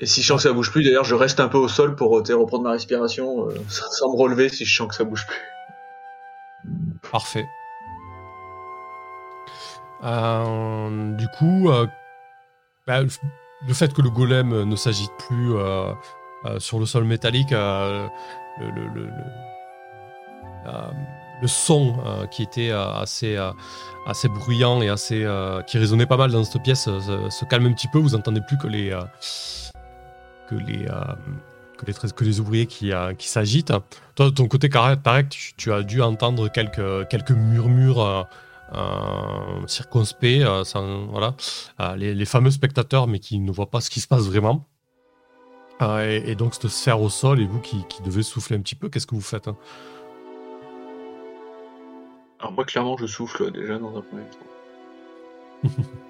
[0.00, 1.94] Et si je sens que ça bouge plus, d'ailleurs, je reste un peu au sol
[1.94, 5.26] pour euh, reprendre ma respiration, euh, sans, me relever si je sens que ça bouge
[5.26, 5.40] plus.
[7.10, 7.46] Parfait.
[10.02, 11.70] Euh, du coup,
[12.86, 13.02] bah,
[13.66, 15.92] le fait que le golem ne s'agite plus euh,
[16.44, 18.06] euh, sur le sol métallique, euh,
[18.60, 19.10] le,
[21.46, 21.96] son
[22.30, 23.36] qui était assez,
[24.28, 24.94] bruyant et
[25.66, 27.98] qui résonnait pas mal dans cette pièce se, calme un petit peu.
[27.98, 28.98] Vous entendez plus que les,
[30.48, 33.74] que les, ouvriers qui, s'agitent.
[34.14, 38.26] Toi, de ton côté, Tarek, tu as dû entendre quelques, quelques murmures
[38.72, 41.34] euh, circonspects, euh, sans- voilà,
[41.80, 44.66] Euh, les, les fameux spectateurs, mais qui ne voient pas ce qui se passe vraiment.
[45.82, 48.60] Euh, et, et donc, cette sphère au sol, et vous qui, qui devez souffler un
[48.60, 49.56] petit peu, qu'est-ce que vous faites hein?
[52.38, 54.46] Alors moi, clairement, je souffle déjà dans un premier temps.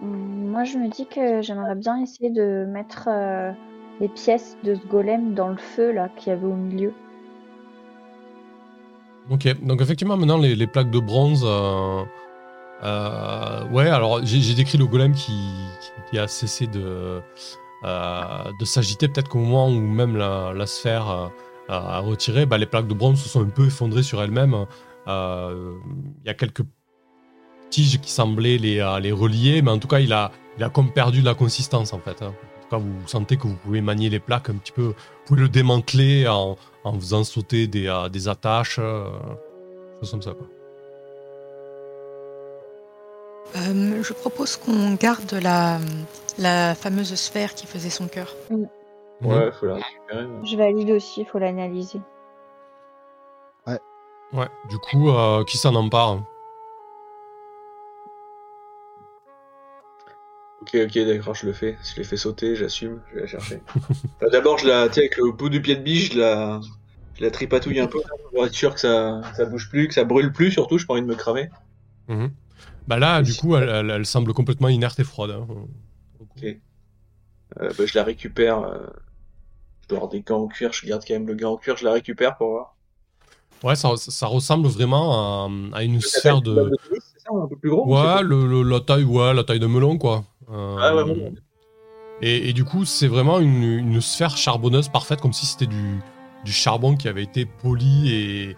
[0.00, 3.52] Moi, je me dis que j'aimerais bien essayer de mettre euh,
[4.00, 7.01] les pièces de ce golem dans le feu là qu'il y avait au milieu.
[9.30, 11.42] Ok, donc effectivement, maintenant, les, plaques de bronze.
[11.44, 12.02] euh,
[12.82, 15.32] euh, ouais, alors j'ai décrit le golem qui,
[16.18, 17.20] a cessé de,
[17.84, 19.08] euh, de s'agiter.
[19.08, 21.30] Peut-être qu'au moment où même la, sphère
[21.68, 24.66] a retiré, bah, les plaques de bronze se sont un peu effondrées sur elles-mêmes.
[25.06, 26.64] Il y a quelques
[27.70, 30.92] tiges qui semblaient les, les relier, mais en tout cas, il a, il a comme
[30.92, 32.20] perdu de la consistance en fait.
[32.22, 32.34] hein.
[32.58, 34.88] En tout cas, vous sentez que vous pouvez manier les plaques un petit peu.
[34.88, 34.94] Vous
[35.26, 39.04] pouvez le démanteler en, en faisant sauter des, euh, des attaches, euh,
[40.00, 40.32] choses comme ça.
[40.32, 40.46] Quoi.
[43.56, 45.78] Euh, je propose qu'on garde la,
[46.38, 48.34] la fameuse sphère qui faisait son cœur.
[49.20, 50.24] Ouais, faut la récupérer.
[50.26, 50.40] ouais.
[50.46, 52.00] Je valide aussi, il faut l'analyser.
[54.34, 56.22] Ouais, du coup, euh, qui s'en empare
[60.62, 61.76] Ok, ok, d'accord, je le fais.
[61.82, 63.60] Je l'ai fait sauter, j'assume, je vais la chercher.
[64.20, 66.60] Enfin, D'abord, je la, avec le bout du pied de biche, je la,
[67.18, 68.00] je la tripatouille un peu
[68.32, 70.92] pour être sûr que ça, ça bouge plus, que ça brûle plus, surtout, je pas
[70.94, 71.50] envie de me cramer.
[72.08, 72.30] Mhm.
[72.86, 75.32] Bah là, du coup, elle, elle- elle semble complètement inerte et froide.
[75.32, 75.46] hein.
[76.20, 76.44] Ok.
[76.44, 78.60] Euh, bah, je la récupère.
[78.60, 78.86] euh,
[79.82, 81.76] Je dois avoir des gants en cuir, je garde quand même le gant en cuir,
[81.76, 82.76] je la récupère pour voir.
[83.62, 86.70] Ouais, ça, ça ressemble vraiment à, à une sphère de.
[86.90, 89.66] C'est ça, un peu plus gros Ouais, le, le- la taille, ouais, la taille de
[89.66, 90.24] melon, quoi.
[90.50, 91.34] Euh, Ah ouais, bon.
[92.20, 96.00] et, et du coup, c'est vraiment une, une sphère charbonneuse parfaite, comme si c'était du,
[96.44, 98.56] du charbon qui avait été poli et,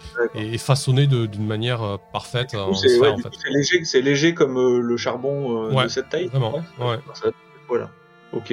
[0.58, 3.28] façonné d'une manière euh, parfaite c'est ouais, en fait.
[3.50, 6.28] léger, comme euh, le charbon euh, Ouais, de cette taille.
[6.28, 6.98] vraiment, ouais.
[7.14, 7.30] ça-
[7.68, 7.90] voilà.
[8.32, 8.52] Ok.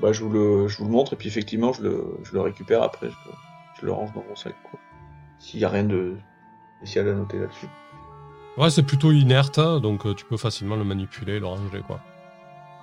[0.00, 2.40] Bah, je vous le, je vous le montre et puis effectivement, je le, je le
[2.40, 3.08] récupère après.
[3.08, 3.34] Je, le-
[3.80, 4.54] je le range dans mon sac.
[5.38, 6.16] S'il y a rien de
[6.78, 7.66] spécial à noter là-dessus.
[8.58, 12.00] Ouais, c'est plutôt inerte, hein, donc euh, tu peux facilement le manipuler, le ranger, quoi.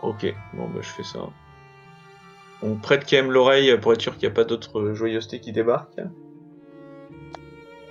[0.04, 0.34] Ok.
[0.54, 1.20] Bon, bah, je fais ça.
[2.62, 5.52] On prête quand même l'oreille pour être sûr qu'il n'y a pas d'autres joyeusetés qui
[5.52, 6.02] débarquent.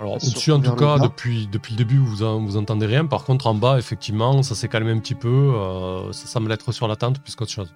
[0.00, 3.04] Alors, au-dessus, en tout cas, depuis, depuis le début, vous, en- vous entendez rien.
[3.06, 5.28] Par contre, en bas, effectivement, ça s'est calmé un petit peu.
[5.54, 7.74] euh, ça semble être sur la tente plus qu'autre chose.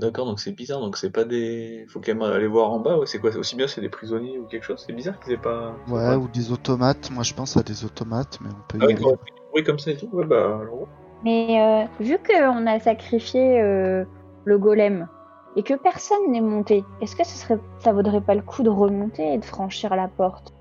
[0.00, 0.80] D'accord, donc c'est bizarre.
[0.80, 1.84] Donc c'est pas des.
[1.88, 2.98] Faut quand même aller voir en bas.
[2.98, 4.82] Ouais, c'est quoi Aussi bien c'est des prisonniers ou quelque chose.
[4.86, 5.74] C'est bizarre qu'ils aient pas.
[5.88, 7.10] Ouais, ou des automates.
[7.10, 9.16] Moi, je pense à des automates, mais on peut y Ah oui, aller.
[9.50, 10.08] bruit comme ça et tout.
[10.12, 10.58] Ouais, bah.
[10.62, 10.88] alors,
[11.22, 14.04] Mais euh, vu qu'on a sacrifié euh,
[14.44, 15.06] le golem
[15.56, 18.70] et que personne n'est monté, est-ce que ce serait, ça vaudrait pas le coup de
[18.70, 20.54] remonter et de franchir la porte?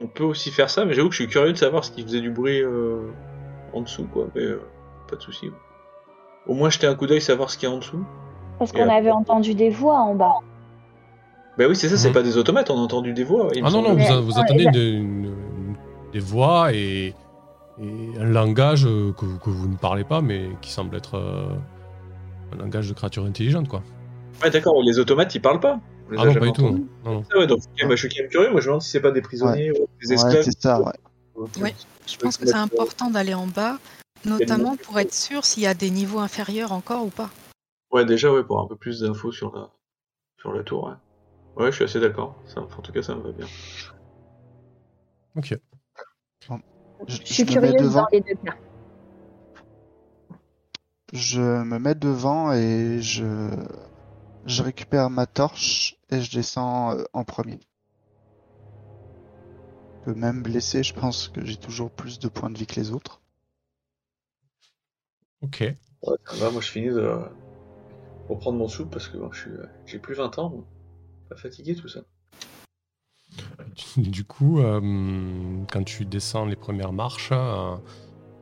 [0.00, 2.02] On peut aussi faire ça, mais j'avoue que je suis curieux de savoir ce qui
[2.02, 3.00] faisait du bruit euh,
[3.72, 4.26] en dessous, quoi.
[4.34, 4.60] Mais euh,
[5.08, 5.50] pas de souci.
[6.46, 8.04] Au moins jeter un coup d'œil, savoir ce qu'il y a en dessous.
[8.62, 10.34] Parce qu'on avait entendu des voix en bas.
[11.58, 12.14] Bah oui, c'est ça, c'est Mhm.
[12.14, 13.48] pas des automates, on a entendu des voix.
[13.56, 15.76] Ah non, non, vous, Ah, entendez et là- une- une- une-
[16.12, 17.12] des voix et,
[17.80, 21.48] et un langage que, vous- que vous ne parlez pas, mais qui semble être euh,
[22.52, 23.82] un langage de créature intelligente, quoi.
[24.44, 25.80] Ouais, d'accord, les automates ils parlent pas.
[26.08, 26.62] On les Ah non, pas du tout.
[26.62, 27.24] Non, non.
[27.34, 29.00] Ah ouais, donc bah, je suis quand même curieux, moi je me demande si c'est
[29.00, 30.34] pas des prisonniers ou des esclaves.
[30.36, 30.92] Ouais, c'est ça, ouais.
[31.60, 31.74] Ouais.
[32.06, 33.78] Je pense que c'est important d'aller en bas,
[34.24, 37.28] notamment pour être sûr s'il y a des niveaux inférieurs encore ou pas.
[37.92, 39.70] Ouais, déjà, ouais, pour un peu plus d'infos sur la,
[40.38, 40.94] sur la tour, ouais.
[41.64, 42.42] Ouais, je suis assez d'accord.
[42.46, 43.46] Ça- En tout cas, ça me va bien.
[45.34, 45.52] Ok.
[47.06, 48.00] Je, Je suis curieuse devant.
[48.02, 48.54] dans les deux cas.
[51.12, 53.48] Je me mets devant et je,
[54.44, 57.58] je récupère ma torche et je descends euh, en premier.
[60.04, 62.78] Je peux même blessé, je pense que j'ai toujours plus de points de vie que
[62.78, 63.20] les autres.
[65.40, 65.76] Ok.
[66.02, 67.18] Ouais, ça va, moi je finis de
[68.28, 69.50] reprendre mon soupe parce que bon, je suis,
[69.86, 70.64] j'ai plus 20 ans, bon.
[71.28, 72.00] pas fatigué tout ça.
[73.96, 74.80] Du coup, euh,
[75.72, 77.74] quand tu descends les premières marches, euh,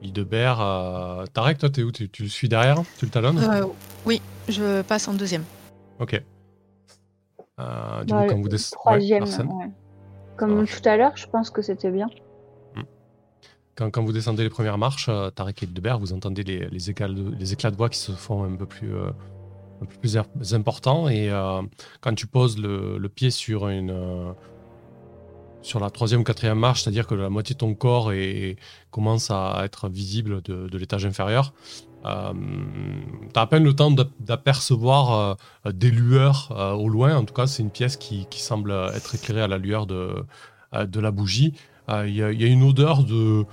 [0.03, 1.93] Hildebert, euh, Tarek, toi, t'es où?
[1.93, 2.83] Tu, tu le suis derrière?
[2.99, 3.39] Tu le talonnes?
[3.39, 3.67] Euh,
[4.07, 5.45] oui, je passe en deuxième.
[6.01, 6.21] Ok.
[7.61, 8.77] Euh, du Bah, coup, quand vous descendez.
[8.81, 9.71] Troisième, ouais.
[10.37, 12.09] Comme tout à l'heure, je pense que c'était bien.
[13.77, 16.91] quand, quand vous descendez les premières marches, euh, Tarek et Hildebert, vous entendez les, les,
[16.91, 19.11] éclats de, les éclats de voix qui se font un peu plus, euh,
[19.87, 20.17] plus
[20.55, 21.09] importants.
[21.09, 21.63] Et euh,
[22.01, 24.33] quand tu poses le, pied sur, une, euh,
[25.63, 28.57] sur la troisième ou quatrième marche, c'est-à-dire que la moitié de ton corps est,
[28.91, 31.53] commence à être visible de, l'étage inférieur,
[32.07, 32.33] euh,
[33.33, 37.17] tu as à peine le temps d'ap- d'apercevoir euh, des lueurs au loin.
[37.17, 40.25] En tout cas, c'est une pièce qui, semble être éclairée à la lueur de,
[40.73, 41.55] de la bougie.
[41.89, 43.45] Il y, y a une odeur de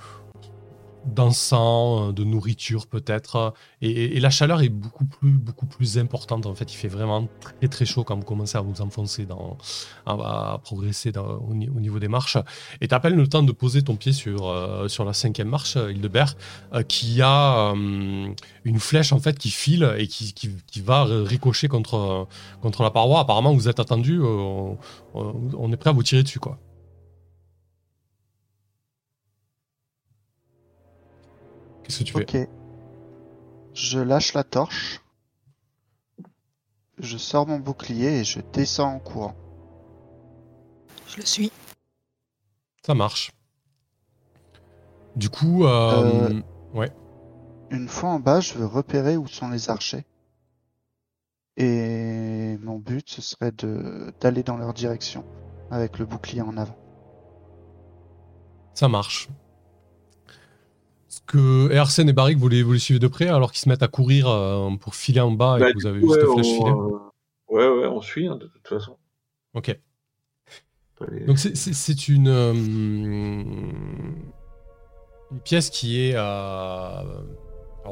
[1.04, 6.46] d'encens, euh, de nourriture peut-être, et, la chaleur est beaucoup plus beaucoup plus importante.
[6.46, 9.56] En fait, il fait vraiment très très chaud quand vous commencez à vous enfoncer dans,
[10.06, 12.36] à, progresser dans- au, ni- au niveau des marches.
[12.80, 15.92] Et tu le temps de poser ton pied sur euh, sur la cinquième marche, euh,
[15.92, 16.34] Hildebert,
[16.74, 17.72] euh, qui a
[18.64, 22.26] une flèche en fait qui file et qui, qui, qui va ricocher contre
[22.60, 23.20] contre la paroi.
[23.20, 24.78] Apparemment, vous êtes attendu, on-
[25.14, 26.58] on est prêt à vous tirer dessus quoi.
[31.88, 32.48] Qu'est-ce que tu fais Ok.
[33.74, 35.00] Je lâche la torche.
[36.98, 39.34] Je sors mon bouclier et je descends en courant.
[41.08, 41.50] Je le suis.
[42.84, 43.32] Ça marche.
[45.16, 46.42] Du coup, euh, Euh,
[46.74, 46.92] ouais.
[47.70, 50.04] Une fois en bas, je veux repérer où sont les archers.
[51.56, 55.24] Et mon but, ce serait de d'aller dans leur direction
[55.70, 56.76] avec le bouclier en avant.
[58.74, 59.28] Ça marche.
[61.28, 63.68] Que et Arsène et Barrick, vous les, vous les suivez de près alors qu'ils se
[63.68, 66.22] mettent à courir euh, pour filer en bas et Bah, que vous avez vu cette
[66.24, 68.96] ouais, flèche on, filer euh, ouais, ouais, on suit hein, de toute façon.
[69.54, 69.78] Ok.
[71.26, 72.52] Donc c'est- une, euh,
[75.30, 76.14] une pièce qui est...
[76.14, 77.06] alors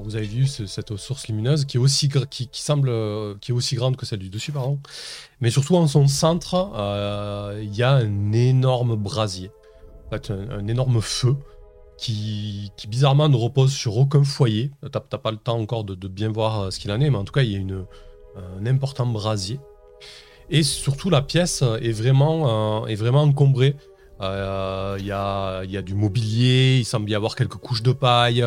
[0.02, 2.90] vous avez vu ce- cette source lumineuse qui est aussi qui, qui semble
[3.40, 4.80] qui est aussi grande que celle du dessus pardon,
[5.40, 6.70] mais surtout en son centre
[7.62, 9.50] il y a un énorme brasier,
[10.06, 11.36] en fait un, un énorme feu
[11.98, 14.70] qui, bizarrement ne repose sur aucun foyer.
[14.90, 17.24] T'as pas le temps encore de, bien voir euh, ce qu'il en est, mais en
[17.24, 19.58] tout cas il y a un important brasier.
[20.48, 23.74] Et surtout, la pièce est vraiment, euh, est vraiment encombrée.
[24.20, 28.44] Euh, Il y, a, du mobilier, il semble y avoir quelques couches de paille.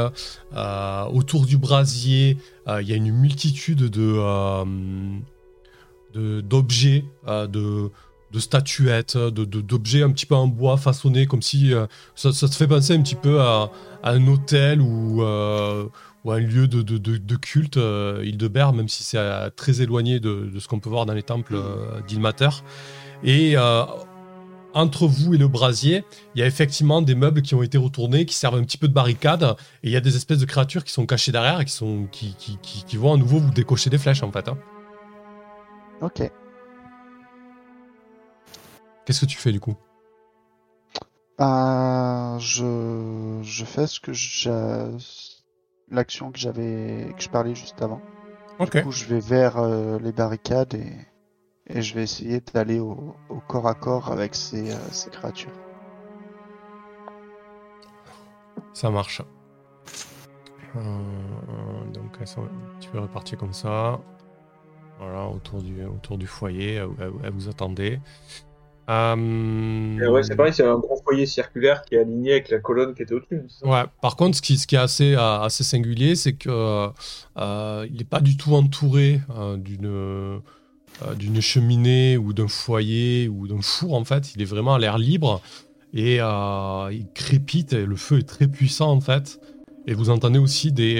[1.12, 5.20] Autour du brasier, il y a une multitude de,
[6.14, 7.92] d'objets, de,
[8.32, 12.32] de statuettes, de, de- d'objets un petit peu en bois façonnés, comme si euh, ça,
[12.32, 13.72] ça te fait penser un petit peu à,
[14.04, 15.86] à un hôtel ou, euh,
[16.24, 19.82] ou un lieu de, de, de- de culte, euh, Hildebert, même si c'est euh, très
[19.82, 22.50] éloigné de, de ce qu'on peut voir dans les temples euh, d'Ilmater.
[23.24, 23.84] Et euh,
[24.74, 26.04] entre vous et le brasier,
[26.36, 28.88] il y a effectivement des meubles qui ont été retournés, qui servent un petit peu
[28.88, 29.44] de barricade,
[29.84, 32.08] et il y a des espèces de créatures qui sont cachées derrière et qui, sont,
[32.12, 34.48] qui vont à nouveau vous décocher des flèches en fait.
[34.48, 34.58] hein.
[36.02, 36.32] Ok.
[39.10, 39.74] Qu'est-ce que tu fais du coup?
[41.40, 44.52] Bah, je, je fais ce que j'ai,
[45.90, 48.04] l'action que j'avais, que je parlais juste avant.
[48.64, 50.94] Du coup, je vais vers euh, les barricades et,
[51.66, 55.58] et je vais essayer d'aller au, au corps à corps avec ces, euh, ces créatures.
[58.74, 59.24] Ça marche.
[60.76, 62.50] Euh, donc elles sont un
[62.80, 64.00] petit peu réparties comme ça.
[65.00, 68.00] Voilà, autour du, autour du foyer, elles, elles- elles vous attendez.
[68.90, 72.96] Euh, ouais, c'est pareil, c'est un gros foyer circulaire qui est aligné avec la colonne
[72.96, 73.44] qui était au-dessus.
[73.62, 76.50] Ouais, par contre, ce qui, ce qui est assez, euh, assez singulier, c'est que
[77.38, 80.42] euh, n'est pas du tout entouré euh, d'une
[81.18, 84.36] d'une cheminée ou d'un foyer ou d'un four, en fait.
[84.36, 85.42] Il est vraiment à l'air libre
[85.94, 89.40] et il crépite et le feu est très puissant, en fait.
[89.88, 90.96] Et vous entendez aussi des,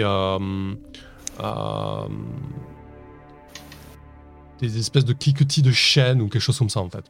[4.62, 7.04] des espèces de cliquetis de chaînes ou quelque chose comme ça, en fait.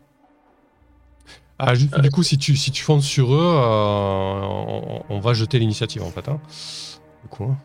[1.60, 5.34] Ah, juste, du coup, si tu, si tu fonces sur eux, euh, on, on va
[5.34, 6.28] jeter l'initiative en fait.
[6.30, 6.40] Hein.
[7.24, 7.58] Du coup, hein.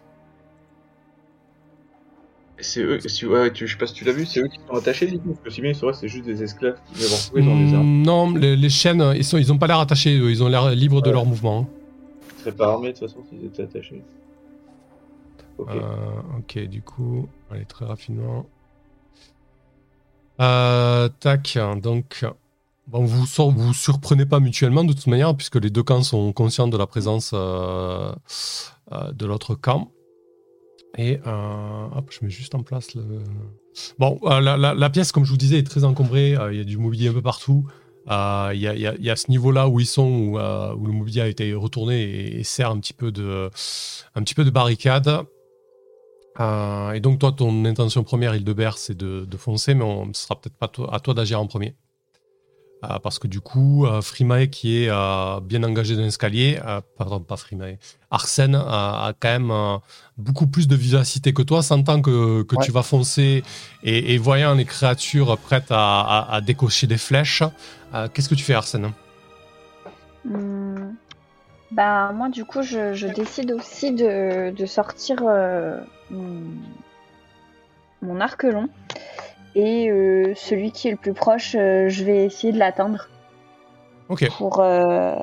[2.58, 4.58] C'est eux, si, ouais, tu, je sais pas si tu l'as vu, c'est eux qui
[4.66, 5.30] sont attachés, du coup.
[5.34, 7.64] Parce que si bien ils seraient, c'est juste des esclaves qui vont retrouver dans les.
[7.84, 10.48] Mm, Non, les, les chaînes, ils, sont, ils ont pas l'air attachés, eux, ils ont
[10.48, 11.60] l'air libres de leur mouvement.
[11.60, 11.66] hein.
[12.38, 14.02] Ils seraient pas armés de toute façon s'ils étaient attachés.
[15.58, 15.68] Ok.
[15.70, 18.46] Euh, ok, du coup, allez très rapidement.
[20.40, 22.24] Euh, tac, donc,
[22.90, 26.68] vous sor- vous surprenez pas mutuellement de toute manière, puisque les deux camps sont conscients
[26.68, 28.12] de la présence euh,
[28.92, 29.90] euh, de l'autre camp.
[30.96, 33.02] Et euh, hop, je mets juste en place le.
[33.98, 36.36] Bon, la, pièce, comme je vous disais, est très encombrée.
[36.52, 37.66] Il y a du mobilier un peu partout.
[38.06, 38.12] Il
[38.60, 40.36] y, a, ce niveau-là où ils sont,
[40.78, 43.50] où, le mobilier a été retourné et, sert un petit peu de,
[44.14, 45.08] un petit peu de barricade.
[46.38, 50.56] Et donc, toi, ton intention première, Hildebert, c'est de, de foncer, mais ce sera peut-être
[50.56, 51.74] pas à toi d'agir en premier.
[52.90, 56.80] Euh, parce que du coup, euh, Frimae, qui est euh, bien engagé dans l'escalier, euh,
[56.98, 57.78] pardon, pas Frimae,
[58.10, 59.76] Arsène a, a quand même euh,
[60.18, 62.64] beaucoup plus de vivacité que toi, sentant que, que Ouais.
[62.64, 63.42] tu vas foncer
[63.82, 67.42] et, et voyant les créatures prêtes à, à- à décocher des flèches.
[67.94, 68.92] euh, Qu'est-ce que tu fais, Arsène?
[70.24, 70.92] Hmm.
[71.70, 75.80] Bah moi du coup je, je décide aussi de, de sortir euh,
[76.10, 76.42] mon,
[78.02, 78.68] mon arc long
[79.54, 83.08] et euh, celui qui est le plus proche euh, je vais essayer de l'atteindre
[84.08, 84.28] Ok.
[84.36, 85.14] pour euh,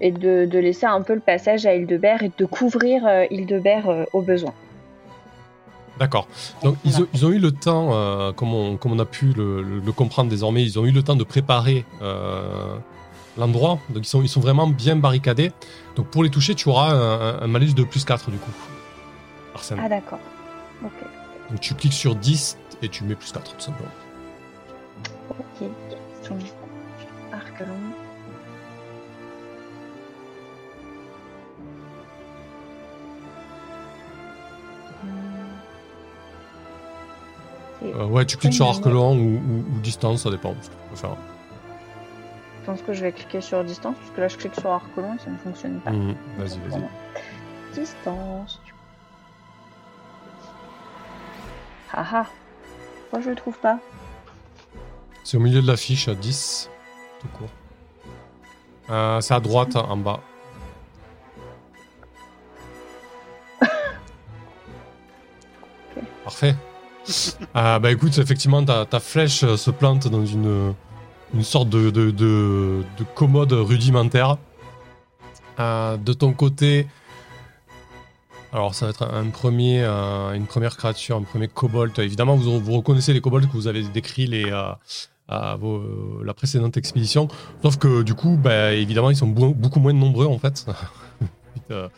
[0.00, 4.22] et de, de laisser un peu le passage à Hildebert et de couvrir Hildebert au
[4.22, 4.52] besoin.
[5.98, 6.26] D'accord.
[6.62, 9.80] Donc ils ont, ils ont eu le temps, comme, on, comme on a pu le,
[9.92, 11.84] comprendre désormais, ils ont eu le temps de préparer
[13.38, 13.78] l'endroit.
[13.88, 15.52] Donc ils sont, ils sont vraiment bien barricadés.
[15.96, 18.52] Donc pour les toucher, tu auras un, un malus de plus 4 du coup.
[19.54, 19.78] Arsène.
[19.82, 20.18] Ah d'accord.
[20.84, 20.90] Ok.
[21.50, 23.88] Donc tu cliques sur 10 et tu mets plus 4 tout simplement.
[25.30, 25.68] Ok.
[26.28, 26.40] Donc,
[27.32, 27.80] arc long.
[35.02, 35.08] Hmm.
[37.86, 40.54] Euh, ouais, tu cliques sur arc long ou, ou- ou distance, ça dépend.
[40.62, 41.16] ce que tu peux faire.
[42.60, 44.84] Je pense que je vais cliquer sur distance, parce que là je clique sur arc
[44.96, 45.90] long et ça ne fonctionne pas.
[45.90, 46.14] Mhm.
[46.38, 46.68] Vas-y, vas-y.
[46.70, 46.86] Voilà.
[47.74, 48.60] Distance.
[51.92, 52.26] Haha.
[53.14, 53.78] Pourquoi je le trouve pas
[55.22, 56.68] C'est au milieu de l'affiche, à 10,
[57.20, 57.48] tout court.
[58.90, 60.18] Euh, c'est à droite, en bas.
[66.24, 66.56] Parfait.
[67.54, 70.74] Euh, bah écoute, effectivement, ta, ta flèche euh, se plante dans une,
[71.34, 74.38] une sorte de, de, de- de commode rudimentaire.
[75.60, 76.88] Euh, de ton côté,
[78.54, 81.92] alors ça va être un premier, euh, une première créature, un premier kobold.
[81.98, 84.70] Évidemment, vous, vous reconnaissez les kobolds que vous avez décrits les, euh,
[85.28, 87.28] à vos- la précédente expédition.
[87.62, 90.64] Sauf que du coup, bah, évidemment, ils sont beaucoup moins nombreux en fait.
[91.70, 91.88] Euh,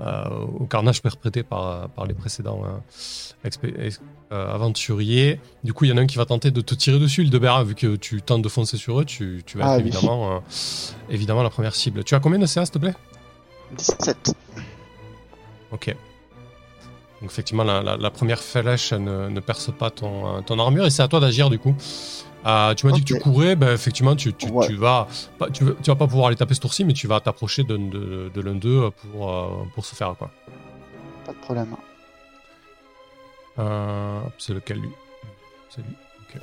[0.00, 0.24] euh,
[0.58, 3.48] au carnage perpétré par, par les précédents euh,
[4.32, 5.40] euh, aventuriers.
[5.62, 7.64] Du coup, il y en a un qui va tenter de te tirer dessus, Hildebert,
[7.64, 9.90] vu que tu tentes de foncer sur eux, tu, tu vas Ah être oui.
[9.90, 10.38] évidemment, euh,
[11.10, 12.02] évidemment la première cible.
[12.02, 12.94] Tu as combien de CA, s'il te plaît?
[13.76, 14.34] 17.
[15.74, 15.88] Ok.
[17.20, 20.86] Donc effectivement, la, la- la première flèche ne, ne perce pas ton, euh, ton armure
[20.86, 21.74] et c'est à toi d'agir du coup.
[22.46, 24.66] Euh, tu m'as dit que tu courais, ben, effectivement tu, tu, Ouais.
[24.66, 27.06] tu vas pas, tu, vas- tu vas pas pouvoir aller taper ce tour-ci, mais tu
[27.06, 30.30] vas t'approcher de, de, de l'un d'eux pour, euh, pour se faire quoi.
[31.24, 31.74] Pas de problème.
[33.58, 34.90] Euh, c'est lequel lui?
[35.70, 35.94] C'est lui.
[36.34, 36.40] Ok.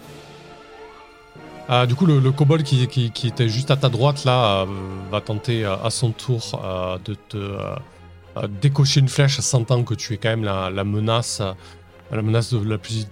[1.70, 4.66] Euh, du coup, le, le kobold qui, qui, qui était juste à ta droite là
[5.12, 6.42] va tenter à son tour
[7.06, 7.38] de te
[8.38, 11.54] euh, décocher une flèche, sentant que tu es quand même la, menace, euh,
[12.12, 13.08] la menace de la plus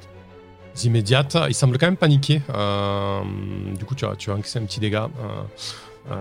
[0.84, 1.38] immédiate.
[1.48, 2.41] Il semble quand même paniquer.
[2.54, 3.22] euh,
[3.78, 5.10] du coup, tu as, tu as encaissé un petit dégât.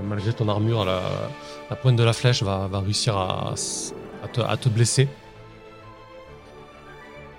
[0.05, 1.01] malgré ton armure, la,
[1.70, 3.55] la pointe de la flèche va, réussir à,
[4.25, 5.09] à te, à te blesser.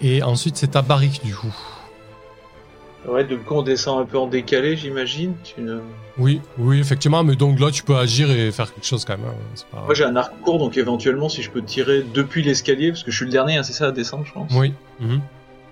[0.01, 1.53] Et ensuite, c'est ta barrique du coup.
[3.07, 5.33] Ouais, donc quand on descend un peu en décalé, j'imagine.
[5.43, 5.79] Tu ne...
[6.17, 9.27] Oui, oui, effectivement, mais donc là, tu peux agir et faire quelque chose quand même.
[9.27, 12.89] hein, pas- Moi j'ai un arc court, donc éventuellement si je peux tirer depuis l'escalier,
[12.91, 14.51] parce que je suis le dernier, hein, c'est ça à descendre, je pense.
[14.53, 14.73] Oui.
[14.99, 15.21] mhm.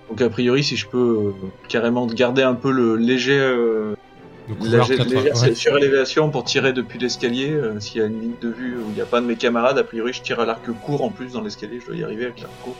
[0.08, 3.94] Donc a priori, si je peux euh, carrément garder un peu le léger, euh,
[4.62, 5.54] légère ouais.
[5.54, 8.94] surélévation pour tirer depuis l'escalier, euh, s'il y a une ligne de vue où il
[8.94, 11.32] n'y a pas de mes camarades, a priori je tire à l'arc court en plus
[11.32, 12.76] dans l'escalier, je dois y arriver avec l'arc court.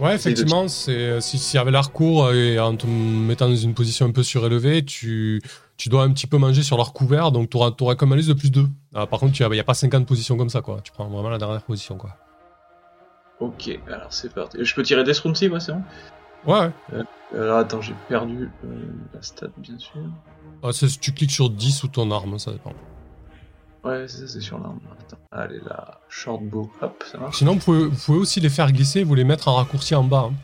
[0.00, 3.74] Ouais, effectivement, c'est si s'il y avait l'arc court et en te mettant dans une
[3.74, 5.42] position un peu surélevée, tu,
[5.76, 8.32] tu dois un petit peu manger sur leur couvert, donc tu auras, qu'un malus de
[8.32, 8.66] plus 2.
[8.92, 10.80] par contre, il n'y a pas 50 positions comme ça, quoi.
[10.82, 12.16] Tu prends vraiment la dernière position, quoi.
[13.40, 14.58] Ok, alors c'est parti.
[14.62, 15.82] Je peux tirer Death Room ouais c'est bon?
[16.46, 17.02] Ouais, ouais.
[17.34, 18.68] Alors attends, j'ai perdu euh,
[19.14, 20.00] la stat bien sûr.
[20.62, 22.74] Ah, c'est- tu cliques sur 10 ou ton arme, ça dépend.
[23.84, 24.80] Ouais, c'est ça, c'est sur l'arme.
[25.00, 27.38] Attends, allez là, short bow, hop, ça marche.
[27.38, 30.04] Sinon, vous pouvez, vous pouvez aussi les faire glisser, vous les mettre en raccourci en
[30.04, 30.34] bas, hein.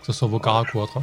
[0.00, 0.98] que ce soit vos caracs ou autre.
[0.98, 1.02] hein.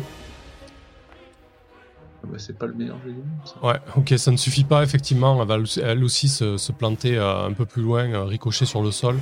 [2.21, 3.65] Ah bah, c'est pas le meilleur jeu du monde, ça.
[3.65, 5.41] Ouais, ok, ça ne suffit pas, effectivement.
[5.41, 8.81] Elle va elle aussi se, se planter euh, un peu plus loin, euh, ricocher sur
[8.81, 9.17] le sol.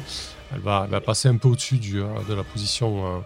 [0.53, 3.19] Elle va, elle va passer un peu au-dessus du, euh, de la position euh,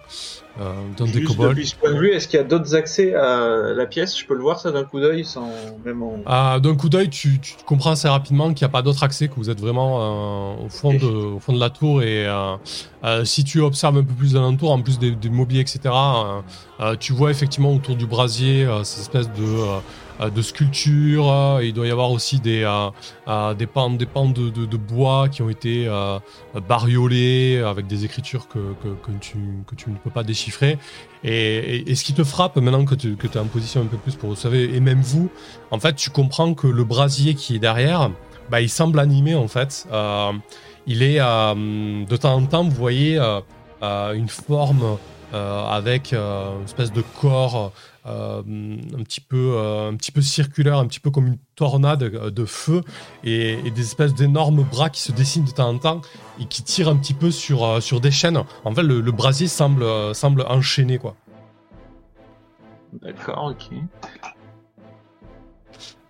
[0.59, 1.49] euh, d'un des kobolds.
[1.49, 4.19] depuis ce point de vue, est-ce qu'il y a d'autres accès à la pièce?
[4.19, 5.49] Je peux le voir ça d'un coup d'œil sans
[5.85, 6.17] même en.
[6.25, 9.27] Ah, D'un coup d'œil, tu, tu comprends assez rapidement qu'il n'y a pas d'autre accès,
[9.27, 12.03] que vous êtes vraiment euh, au, fond de, au fond de la tour.
[12.03, 15.93] Et euh, si tu observes un peu plus l'alentour, en plus des, des mobiliers, etc.,
[16.99, 19.45] tu vois effectivement autour du brasier euh, cette espèce de,
[20.29, 21.31] de sculptures.
[21.31, 22.89] euh, il doit y avoir aussi des, euh,
[23.27, 26.19] euh, des pans, des de, bois qui ont été euh,
[26.67, 29.37] bariolés avec des écritures que, que, tu,
[29.67, 30.77] que tu ne peux pas déchiffrer.
[31.23, 34.29] Et, ce qui te frappe maintenant que tu es en position un peu plus pour
[34.29, 35.29] vous savez, et même vous,
[35.71, 38.11] en fait, tu comprends que le brasier qui est derrière,
[38.49, 39.87] bah, il semble animé en fait.
[39.91, 40.33] Euh,
[40.87, 43.39] il est euh, de temps en temps, vous voyez euh,
[43.83, 44.97] euh, une forme
[45.33, 47.71] euh, avec euh, une espèce de corps
[48.05, 52.03] euh, un petit peu euh, un petit peu circulaire, un petit peu comme une tornade
[52.03, 52.81] euh, de feu
[53.23, 56.01] et, et des espèces d'énormes bras qui se dessinent de temps en temps
[56.39, 58.41] et qui tirent un petit peu sur euh, sur des chaînes.
[58.65, 61.15] En fait, le, le brasier semble euh, semble enchaîné quoi.
[63.01, 63.77] D'accord, ok.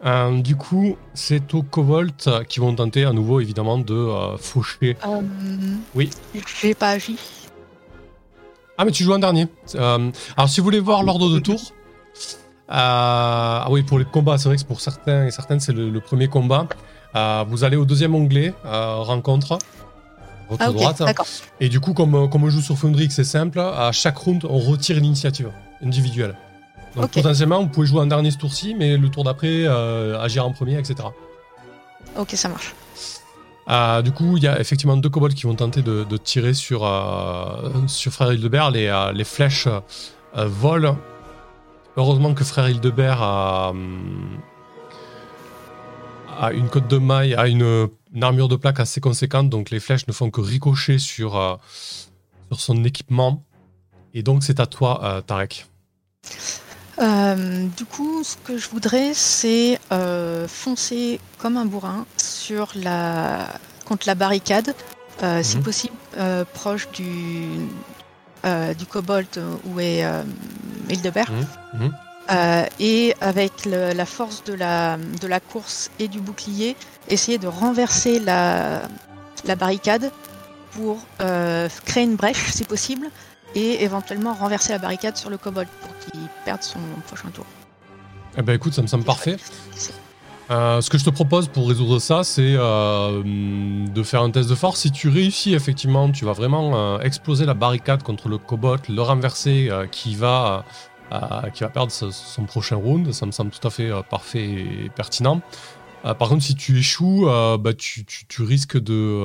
[0.04, 4.98] Euh, du coup, c'est aux kobolds qui vont tenter à nouveau évidemment de euh, faucher.
[5.06, 5.22] Euh,
[5.94, 6.10] Oui.
[6.60, 7.18] J'ai pas agi.
[8.80, 9.48] Ah, mais tu joues en dernier.
[9.76, 11.62] Euh, alors, si vous voulez voir l'ordre de tour.
[12.70, 15.90] Euh, ah oui, pour les combats, c'est vrai que pour certains et certaines, c'est le,
[15.90, 16.68] le premier combat.
[17.16, 19.58] Euh, vous allez au deuxième onglet, euh, rencontre,
[20.50, 21.04] votre Ah droite.
[21.60, 24.60] Et du coup, comme, comme on joue sur Foundry, c'est simple, à chaque round, on
[24.60, 25.52] retire l'initiative
[25.84, 26.36] individuelle.
[26.96, 30.46] Donc potentiellement, vous pouvez jouer en dernier ce tour-ci, mais le tour d'après, euh, agir
[30.46, 30.96] en premier, etc.
[32.18, 32.74] Ok, ça marche.
[33.70, 36.54] Euh, du coup, il y a effectivement deux kobolds qui vont tenter de, de tirer
[36.54, 38.72] sur, euh, sur Frère Hildebert.
[38.72, 39.68] Les, les flèches
[40.36, 40.98] volent.
[41.98, 44.40] Heureusement que Frère Hildebert a, hum,
[46.40, 49.80] a une cote de maille, a une, une armure de plaque assez conséquente, donc les
[49.80, 51.56] flèches ne font que ricocher sur, euh,
[52.50, 53.44] sur son équipement.
[54.14, 55.68] Et donc, c'est à toi, euh, Tarek.
[57.00, 59.80] Euh, du coup, ce que je voudrais, c'est
[60.48, 63.48] foncer comme un bourrin sur la
[63.86, 64.74] contre la barricade,
[65.42, 65.64] si Mhm.
[65.64, 65.96] possible
[66.54, 67.48] proche du
[68.78, 69.28] du kobold
[69.66, 70.04] où est
[70.90, 71.30] Hildebert.
[71.32, 71.48] Mhm.
[71.86, 71.94] Mhm.
[72.32, 76.76] Euh, et avec le- la force de la, de la course et du bouclier,
[77.10, 78.84] essayer de renverser la,
[79.46, 80.12] la barricade
[80.72, 83.08] pour euh, créer une brèche si possible
[83.56, 87.46] et éventuellement renverser la barricade sur le kobold pour qu'il perde son prochain tour.
[88.38, 89.36] Eh ben écoute, ça me semble parfait.
[90.52, 94.50] Euh, ce que je te propose pour résoudre ça, c'est euh, de faire un test
[94.50, 94.82] de force.
[94.82, 99.02] Si tu réussis, effectivement, tu vas vraiment euh, exploser la barricade contre le cobot, le
[99.02, 100.66] renverser, qui, va,
[101.54, 103.14] qui va perdre ce- son prochain round.
[103.14, 105.42] Ça me semble tout à fait parfait et pertinent.
[106.04, 107.28] Par contre, si tu échoues,
[107.60, 109.22] bah, tu, tu- tu risques de.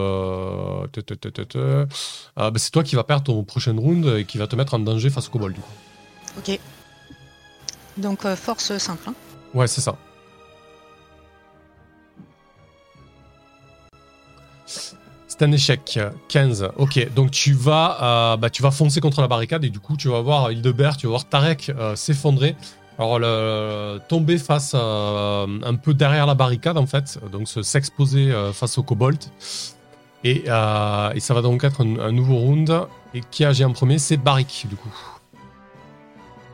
[2.36, 4.78] bah, c'est toi qui vas perdre ton prochain round et qui va te mettre en
[4.78, 5.72] danger face au du coup.
[6.38, 6.60] Ok.
[7.96, 9.08] Donc force simple.
[9.08, 9.14] hein.
[9.54, 9.96] Ouais, c'est ça.
[14.66, 15.98] C'est un échec.
[16.28, 16.70] 15.
[16.78, 17.98] Ok, donc tu vas,
[18.32, 20.96] euh, bah, tu vas foncer contre la barricade et du coup tu vas voir Hildebert,
[20.96, 22.56] tu vas voir Tarek euh, s'effondrer.
[22.98, 23.20] Alors
[24.08, 28.82] tomber face euh, un peu derrière la barricade en fait, donc se- s'exposer face au
[28.82, 29.18] kobold.
[30.24, 32.86] Et, ça va donc être un, nouveau round.
[33.12, 33.98] Et qui agit en premier?
[33.98, 34.94] C'est Barik du coup.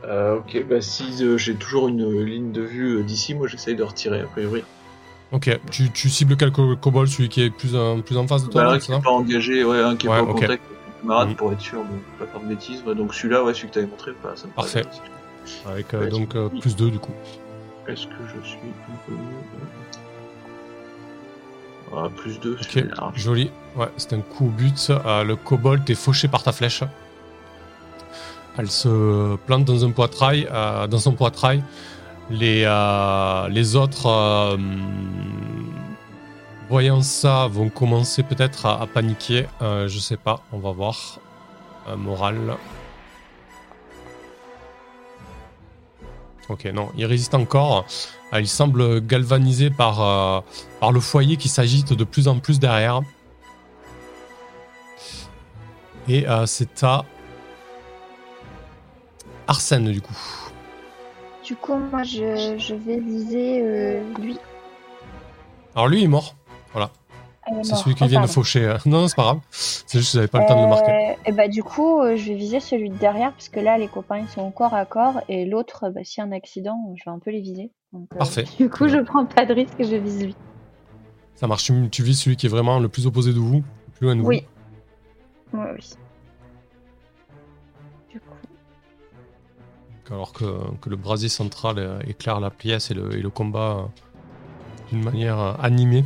[0.03, 1.05] Ok, bah si
[1.37, 4.63] j'ai toujours une ligne de vue d'ici, moi j'essaye de retirer a priori.
[5.33, 8.49] Ok, tu, tu cibles quel kobold Celui qui est plus, en- plus en face de
[8.51, 10.49] toi Bah, un qui ça est pas engagé, ouais, un qui est pas en contact
[10.49, 10.61] avec
[11.01, 11.35] camarade Mhm.
[11.35, 12.83] pour être sûr de pas faire de bêtises.
[12.85, 14.83] Ouais, donc celui-là, ouais, celui que t'avais montré, bah, ça me Parfait.
[15.67, 17.11] Avec euh, donc euh, plus 2 du coup.
[17.87, 19.17] Est-ce que je suis mieux
[21.95, 23.19] ah, Plus 2, Ok, c'est large.
[23.19, 23.51] joli.
[23.75, 24.89] Ouais, c'est un coup au but.
[24.91, 26.83] Euh, le kobold est fauché par ta flèche.
[28.57, 31.63] Elle se plante dans un poitrail, euh, dans son poitrail.
[32.29, 34.57] Les, euh, les autres, euh,
[36.69, 39.45] voyant ça, vont commencer peut-être à, paniquer.
[39.61, 41.19] Euh, je sais pas, on va voir.
[41.97, 42.55] Moral.
[46.47, 47.85] Ok, non, il résiste encore.
[48.31, 50.43] Il semble galvanisé par,
[50.79, 53.01] par le foyer qui s'agite de plus en plus derrière.
[56.07, 57.03] Et c'est à
[59.47, 60.42] Arsène du coup.
[61.43, 64.37] Du coup, moi, je, je vais viser euh, lui.
[65.75, 66.35] Alors lui il est mort.
[66.75, 68.63] Est C'est celui qui Oh, vient de faucher.
[68.65, 68.77] euh.
[68.85, 69.39] Non, c'est pas grave.
[69.51, 70.91] C'est juste que j'avais pas le temps de le marquer.
[70.91, 73.89] Euh, et bah, du coup, je vais viser celui de derrière, parce que là, les
[73.89, 77.03] copains, ils sont corps à corps, et l'autre, bah, s'il y a un accident, je
[77.03, 77.69] vais un peu les viser.
[77.91, 78.45] Donc, Parfait.
[78.57, 80.35] Du coup, je prends pas de risque je vise lui.
[81.35, 81.65] Ça marche.
[81.65, 84.15] Tu, tu vises celui qui est vraiment le plus opposé de vous, le plus loin
[84.15, 84.27] de vous.
[84.27, 84.45] Oui.
[85.51, 85.89] Oui, oui.
[90.11, 90.45] Alors que,
[90.81, 93.83] que le brasier central éclaire la pièce et le, et le combat euh,
[94.91, 96.03] d'une manière euh, animée.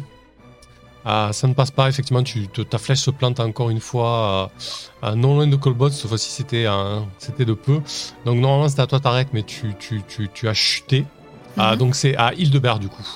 [1.03, 4.51] Ah, ça ne passe pas, effectivement, tu, ta flèche se plante encore une fois
[5.03, 7.81] euh, non loin de Colbot, cette fois-ci c'était de peu.
[8.25, 11.05] Donc normalement c'était à toi Tarek, mais tu, tu, tu, tu as chuté.
[11.57, 11.77] Ah, Mhm.
[11.79, 13.07] donc c'est à Hildebert du coup.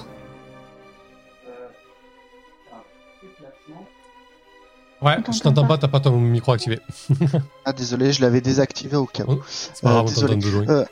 [5.01, 5.77] Ouais, je t'entend t'entends pas.
[5.77, 6.79] t'as pas ton micro activé.
[7.65, 9.33] Ah désolé, je l'avais désactivé au cas où.
[9.33, 10.37] Oh, C'est pas Euh, désolé.
[10.69, 10.85] Euh,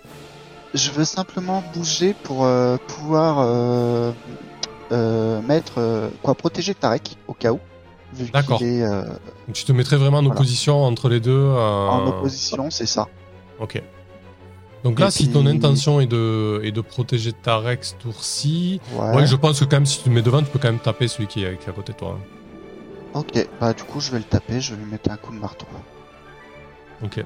[0.74, 4.12] Je veux simplement bouger pour euh, pouvoir euh,
[4.92, 7.60] euh, mettre euh, quoi protéger Tarek au cas où.
[8.14, 8.60] Vu D'accord.
[8.64, 9.04] euh,
[9.54, 10.36] tu te mettrais vraiment en Voilà.
[10.36, 11.32] opposition entre les deux.
[11.32, 13.08] euh, en opposition, c'est ça.
[13.60, 13.82] Ok.
[14.84, 19.16] Donc là, Et si ton intention est de, est de protéger Tarek ce tour-ci, Ouais.
[19.18, 19.28] ouais.
[19.28, 21.08] je pense que quand même, si tu te mets devant, tu peux quand même taper
[21.08, 22.18] celui qui est, qui est à côté de toi.
[23.14, 25.40] Ok, bah du coup je vais le taper, je vais lui mettre un coup de
[25.40, 25.66] marteau.
[27.04, 27.24] Ok.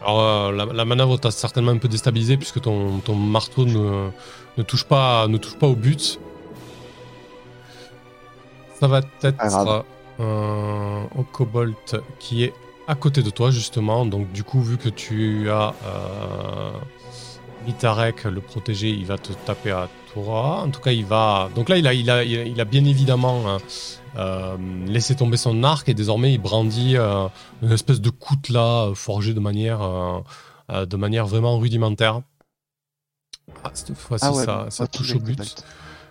[0.00, 4.10] Alors, euh, la, la manœuvre t'a certainement un peu déstabilisé puisque ton, ton marteau ne,
[4.56, 6.20] ne, touche pas, ne touche pas au but.
[8.78, 9.84] Ça va être
[10.20, 12.54] euh, au Cobalt qui est
[12.86, 14.06] à côté de toi justement.
[14.06, 16.70] Donc du coup, vu que tu as euh,
[17.66, 19.88] le protégé, il va te taper à
[20.26, 21.48] En tout cas, il va.
[21.54, 23.58] Donc là, il a, il a, il a, il a bien évidemment hein,
[24.16, 27.26] euh, laissé tomber son arc et désormais il brandit euh,
[27.62, 30.18] une espèce de coutelas euh, forgé de manière, euh,
[30.70, 32.22] euh, de manière vraiment rudimentaire.
[33.64, 35.36] Ah, cette fois-ci, Ah ouais, ça, ok, touche au but.
[35.36, 35.64] cobalt.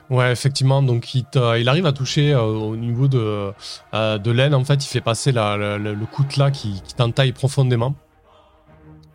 [0.10, 1.26] Ouais, effectivement, donc il,
[1.68, 3.52] arrive à toucher euh, au niveau de,
[3.94, 4.56] euh, de l'aine.
[4.56, 7.94] En fait, il fait passer la, la- la- le coutelas qui, qui t'entaille profondément.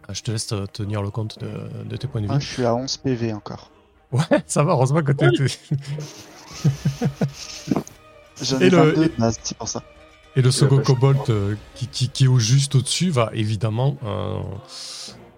[0.06, 2.26] Ah, Je te laisse te- tenir le compte de, de tes points de.
[2.28, 3.70] Ah, je suis à 11 PV encore.
[4.12, 5.26] Ouais, ça va, heureusement que t'es.
[8.42, 9.82] J'en Et ai le- 22 de base, c'est pour ça.
[10.34, 14.38] Et le second kobold euh, qui, qui, qui est au juste au-dessus va évidemment euh,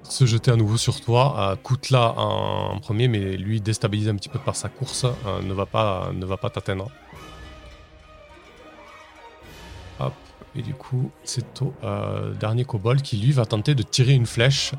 [0.04, 1.34] se jeter à nouveau sur toi.
[1.52, 5.42] Euh, Koutla en, en premier, mais lui déstabilisé un petit peu par sa course, euh,
[5.42, 6.90] ne va pas, ne va pas t'atteindre.
[9.98, 10.12] Hop,
[10.56, 14.26] et du coup, c'est au euh, dernier kobold qui lui va tenter de tirer une
[14.26, 14.72] flèche.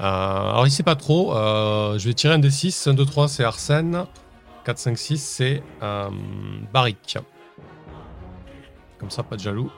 [0.00, 3.04] Euh, alors il sait pas trop, euh, je vais tirer un des 6, 1, 2,
[3.04, 4.04] 3 c'est Arsène,
[4.64, 6.08] 4, 5, 6 c'est euh,
[6.72, 7.18] Barik.
[8.98, 9.70] Comme ça, pas de jaloux.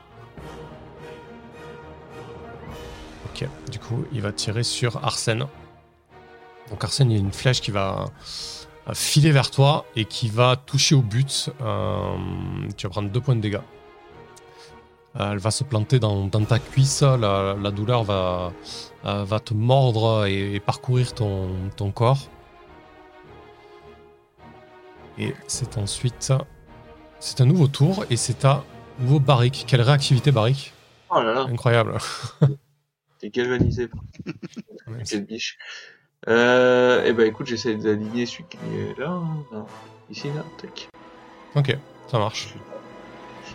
[3.26, 5.46] Ok, du coup, il va tirer sur Arsène.
[6.70, 8.06] Donc Arsène, il y a une flèche qui va
[8.94, 11.50] filer vers toi et qui va toucher au but.
[11.60, 12.16] Euh,
[12.76, 13.60] tu vas prendre deux points de dégâts.
[15.18, 17.02] Euh, elle va se planter dans, dans ta cuisse.
[17.02, 18.52] La, la douleur va,
[19.04, 22.28] euh, va te mordre et, et parcourir ton, ton corps.
[25.18, 26.32] Et c'est ensuite...
[27.18, 28.64] C'est un nouveau tour et c'est à
[28.98, 29.64] nouveau Barrick.
[29.66, 30.72] Quelle réactivité Barrick
[31.10, 31.98] Oh là là, Incroyable.
[33.18, 34.00] t'es galvanisé par
[35.04, 35.58] cette biche.
[36.28, 39.20] Euh, et ben écoute, j'essaie d'aligner celui qui est là.
[39.52, 39.66] Non.
[40.08, 40.88] Ici, là, tac.
[41.54, 41.76] Ok,
[42.10, 42.54] ça marche.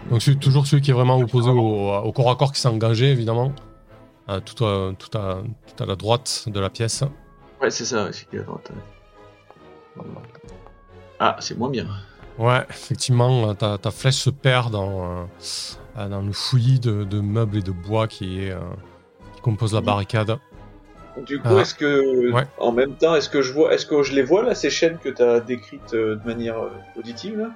[0.10, 2.68] Donc c'est toujours celui qui est vraiment opposé au, au corps à corps qui s'est
[2.68, 3.53] engagé, évidemment.
[4.30, 5.41] Euh, tout, à, tout, à,
[5.76, 7.03] tout à la droite de la pièce.
[7.61, 8.72] Ouais, c'est ça, celui qui est à droite.
[9.98, 10.03] ouais.
[11.19, 11.88] Ah, c'est moins bien.
[12.38, 15.23] Ouais, effectivement, euh, ta, ta flèche se perd dans, euh,
[15.98, 18.60] euh, dans le fouillis de, de meubles et de bois qui, est, euh,
[19.36, 20.38] qui compose la barricade.
[21.26, 21.61] Du coup, Ah.
[21.61, 22.44] est-ce que, Ouais.
[22.60, 24.98] en même temps, est-ce que je vois, est-ce que je les vois là, ces chaînes
[24.98, 26.69] que tu as décrites euh, de manière euh,
[26.99, 27.49] auditive là?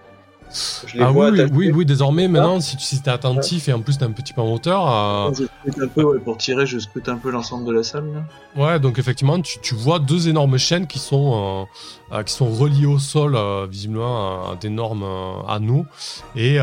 [0.51, 3.73] Je les Ah vois oui, oui, oui, désormais, maintenant, si tu si t'es attentif et
[3.73, 6.65] en plus t'es un petit peu en hauteur, euh, Je un peu, ouais, pour tirer,
[6.65, 8.23] je scrute un peu l'ensemble de la salle là.
[8.55, 11.67] Ouais, donc effectivement, tu, tu vois deux énormes chaînes qui sont,
[12.11, 15.05] euh, euh, qui sont reliées au sol, euh, visiblement à, d'énormes
[15.47, 15.85] anneaux,
[16.35, 16.57] et,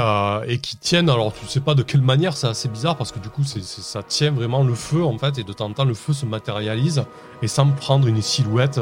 [0.49, 3.21] et qui tiennent, alors tu sais pas de quelle manière, c'est assez bizarre, parce que
[3.21, 5.85] du coup, c'est, ça tient vraiment le feu, en fait, et de temps en temps,
[5.85, 7.05] le feu se matérialise,
[7.43, 8.81] et semble prendre une silhouette,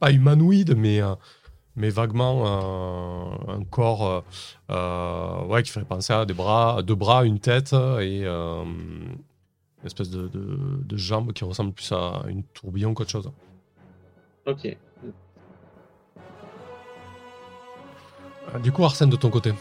[0.00, 1.00] pas humanoïde, mais,
[1.76, 4.24] mais vaguement euh, un corps
[4.70, 8.22] euh, ouais, qui ferait penser à des bras, deux bras, une tête, et...
[8.24, 13.30] euh, une espèce de, de, de jambe qui ressemble plus à une tourbillon qu'autre chose.
[14.46, 14.74] Ok.
[18.62, 19.52] Du coup, Arsène, de ton côté.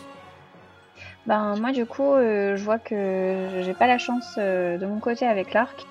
[1.25, 4.99] Ben moi du coup euh, je vois que j'ai pas la chance euh, de mon
[4.99, 5.85] côté avec l'arc.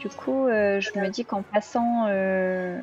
[0.00, 2.80] Du coup euh, je me dis qu'en passant euh,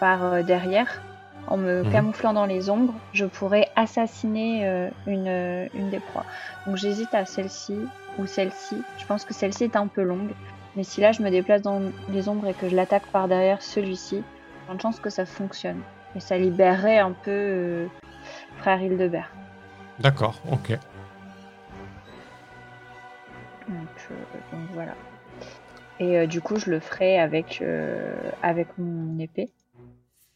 [0.00, 1.00] par euh, derrière,
[1.48, 1.92] en me Mhm.
[1.92, 6.24] camouflant dans les ombres, je pourrais assassiner euh, une, euh, une des proies.
[6.66, 7.76] Donc j'hésite à celle-ci
[8.18, 8.82] ou celle-ci.
[8.98, 10.30] Je pense que celle-ci est un peu longue.
[10.76, 13.60] Mais si là je me déplace dans les ombres et que je l'attaque par derrière
[13.60, 14.22] celui-ci,
[14.68, 15.80] a une chance que ça fonctionne.
[16.14, 17.86] Et ça libérerait un peu euh,
[18.58, 19.30] frère Hildebert.
[19.98, 20.70] D'accord, ok.
[23.68, 24.14] Donc, euh,
[24.52, 24.94] donc voilà.
[26.00, 29.50] Et euh, du coup, je le ferai avec, euh, avec mon épée.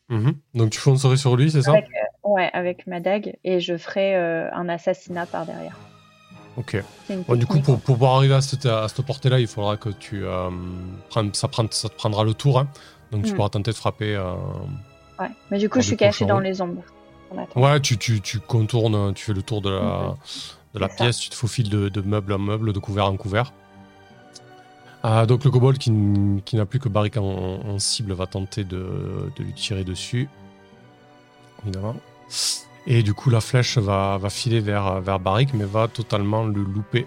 [0.09, 0.35] Mhm.
[0.55, 1.73] Donc tu foncerais sur lui, c'est ça?
[1.73, 1.87] Avec,
[2.23, 3.37] Ouais, avec ma dague.
[3.45, 5.77] Et je ferai euh, un assassinat par derrière.
[6.57, 6.83] Ok.
[7.37, 10.25] Du coup, pour, pour pouvoir arriver à cette, à cette portée-là, il faudra que tu.
[10.25, 10.51] euh,
[11.11, 12.59] prennes- ça, prend- ça te prendra le tour.
[12.59, 12.69] hein.
[13.13, 13.37] Donc tu Mm.
[13.37, 14.15] pourras tenter de frapper.
[14.17, 14.33] euh,
[15.21, 15.29] Ouais.
[15.51, 16.27] Mais du coup, je suis cochons.
[16.27, 16.83] dans les ombres.
[17.57, 20.15] Ouais, tu, tu, tu contournes, tu fais le tour de la,
[20.75, 20.95] de la ça.
[20.95, 23.53] pièce, tu te faufiles de, de meuble en meuble, de couvert en couvert.
[25.09, 29.31] Ah, donc le kobold qui, n'a plus que Barrick en, en cible va tenter de,
[29.37, 30.29] de lui tirer dessus.
[31.63, 31.95] Évidemment.
[32.89, 36.61] Et du coup, la flèche va, va filer vers, vers Barrick, mais va totalement le
[36.61, 37.07] louper.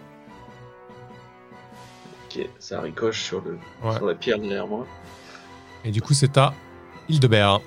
[2.26, 3.98] Ok, ça ricoche sur, le, Ouais.
[3.98, 4.88] sur la pierre derrière moi.
[5.84, 6.54] Et du coup, c'est à
[7.10, 7.60] Hildebert.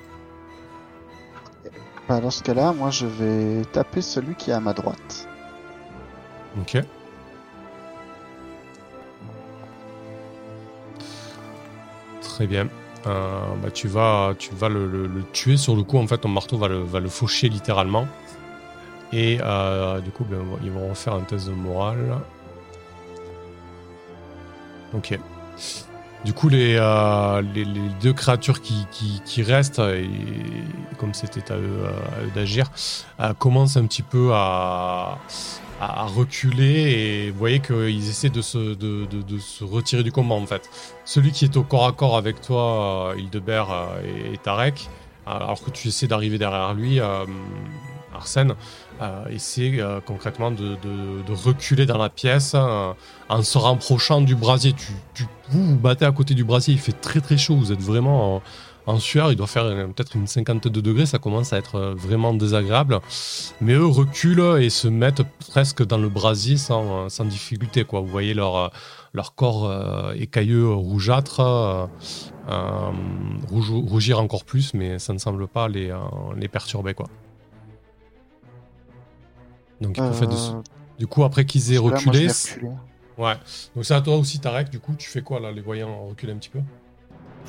[2.09, 5.29] Bah, dans ce cas-là, moi je vais taper celui qui est à ma droite.
[6.59, 6.79] Ok.
[12.35, 12.67] Très bien.
[13.07, 15.99] Euh, bah, tu vas, tu vas le, tuer sur le coup.
[15.99, 18.07] En fait, ton marteau va le, va le faucher littéralement.
[19.13, 22.17] Et euh, du coup, ben, ils vont refaire un test de morale.
[24.95, 25.19] Ok.
[26.25, 27.43] Du coup, les, euh,
[28.01, 30.09] deux créatures qui, restent, et,
[30.99, 31.91] comme c'était à eux, euh,
[32.35, 32.71] d'agir,
[33.21, 35.19] euh, commencent un petit peu à,
[36.15, 40.71] reculer et vous voyez qu'ils essaient de se, retirer du combat en fait.
[41.05, 44.89] Celui qui est au corps à corps avec toi, Hildebert et, et Tarek,
[45.27, 47.01] alors que tu essaies d'arriver derrière lui,
[48.15, 48.55] Arsène,
[49.01, 50.77] euh, essaie euh, concrètement de,
[51.33, 52.93] reculer dans la pièce euh,
[53.29, 54.73] en se rapprochant du brasier.
[54.75, 57.73] Tu, tu- vous vous battez à côté du brasier, il fait très très chaud, vous
[57.73, 58.43] êtes vraiment
[58.87, 59.65] en, sueur, il doit faire
[59.95, 62.99] peut-être une cinquantaine de degrés, ça commence à être vraiment désagréable.
[63.61, 67.85] Mais eux reculent et se mettent presque dans le brasier sans, sans difficulté.
[67.85, 68.01] Quoi.
[68.01, 68.73] Vous voyez leur,
[69.13, 69.71] leur corps
[70.17, 71.41] écailleux, rougeâtre,
[73.51, 75.95] rouge- rougir encore plus, mais ça ne semble pas les,
[76.37, 76.95] les perturber.
[76.95, 77.07] Quoi.
[79.83, 80.63] Donc, il faire de- Euh,
[80.99, 82.29] du coup, après qu'ils aient là, moi, reculé,
[83.19, 83.35] ouais.
[83.75, 84.71] Donc c'est à toi aussi, Tarek.
[84.71, 86.61] Du coup, tu fais quoi là, les voyant reculer un petit peu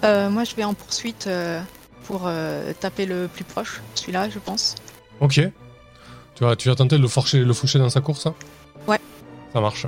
[0.04, 1.62] Euh, moi, je vais en poursuite euh,
[2.06, 4.76] pour euh, taper le plus proche, celui-là, je pense.
[5.22, 5.40] Ok.
[6.36, 8.34] Tu vas, tu vas tenter de le forcher, le foucher dans sa course hein
[8.88, 9.00] Ouais.
[9.54, 9.86] Ça marche.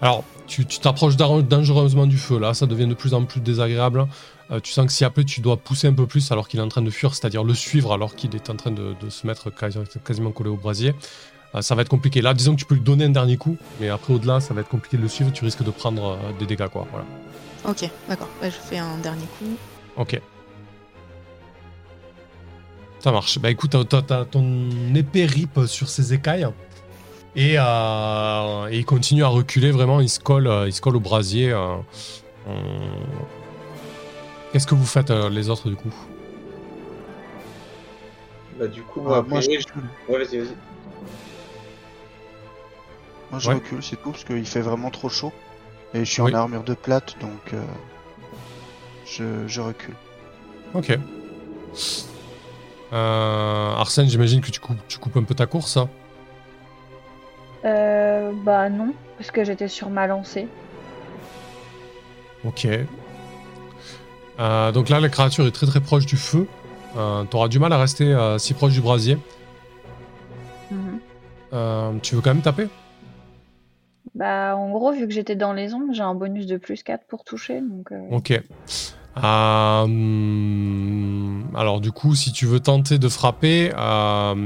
[0.00, 4.06] Alors, tu t'approches dangereusement du feu, là, ça devient de plus en plus désagréable.
[4.50, 6.62] Euh, tu sens que si après tu dois pousser un peu plus alors qu'il est
[6.62, 9.26] en train de fuir, c'est-à-dire le suivre alors qu'il est en train de, de se
[9.26, 10.94] mettre quasi- quasiment collé au brasier,
[11.54, 12.22] euh, ça va être compliqué.
[12.22, 14.62] Là, disons que tu peux lui donner un dernier coup, mais après au-delà, ça va
[14.62, 16.86] être compliqué de le suivre, tu risques de prendre euh, des dégâts, quoi.
[16.90, 17.04] Voilà.
[17.66, 18.28] Ok, d'accord.
[18.40, 19.44] Bah, je fais un dernier coup.
[19.96, 20.18] Ok.
[23.00, 23.38] Ça marche.
[23.38, 26.46] Bah écoute, t'as- ton épée rip sur ses écailles.
[27.36, 31.54] Et, et il continue à reculer vraiment, il se colle, il se colle au brasier.
[31.54, 31.84] on-
[34.52, 35.92] Qu'est-ce que vous faites euh, les autres du coup
[38.58, 40.56] Bah, du coup, Ah, moi, moi, je Ouais, vas-y, vas-y.
[43.30, 43.54] Moi, je Ouais.
[43.56, 45.32] recule, c'est tout, parce qu'il fait vraiment trop chaud.
[45.94, 46.32] Et je suis Oui.
[46.32, 47.62] en armure de plate, donc euh,
[49.06, 49.94] je, je recule.
[50.74, 50.98] Ok.
[52.92, 55.76] Euh, Arsène, j'imagine que tu coupes, tu coupes un peu ta course.
[55.76, 55.88] hein
[57.64, 60.48] Euh, bah non, parce que j'étais sur ma lancée.
[62.44, 62.66] Ok.
[64.38, 66.46] Euh, donc là, la créature est très très proche du feu.
[66.96, 69.18] Euh, T'auras du mal à rester euh, si proche du brasier.
[70.70, 71.00] Mhm.
[71.52, 72.68] Euh, tu veux quand même taper?
[74.14, 77.04] Bah en gros, vu que j'étais dans les ombres, j'ai un bonus de plus 4
[77.06, 77.60] pour toucher.
[77.60, 78.40] Donc, Ok.
[79.20, 79.86] Alors
[81.80, 83.70] du coup, si tu veux tenter de frapper,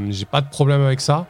[0.08, 1.26] j'ai pas de problème avec ça.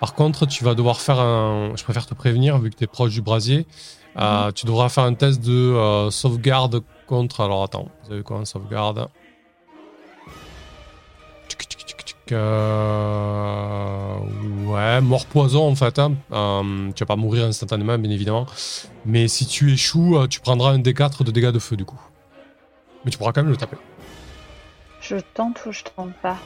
[0.00, 1.72] Par contre, tu vas devoir faire un...
[1.74, 3.66] Je préfère te prévenir, vu que tu es proche du brasier.
[4.18, 7.40] Euh, Tu devras faire un test de sauvegarde contre...
[7.40, 9.08] Alors attends, vous avez quoi en sauvegarde
[12.32, 14.16] euh,
[14.66, 15.98] Ouais, mort poison en fait.
[15.98, 16.14] hein.
[16.32, 18.46] Euh, tu vas pas mourir instantanément, bien évidemment.
[19.04, 22.00] Mais si tu échoues, euh, tu prendras un D4 de dégâts de feu du coup.
[23.04, 23.76] Mais tu pourras quand même le taper.
[25.00, 26.36] je tente ou je tente pas.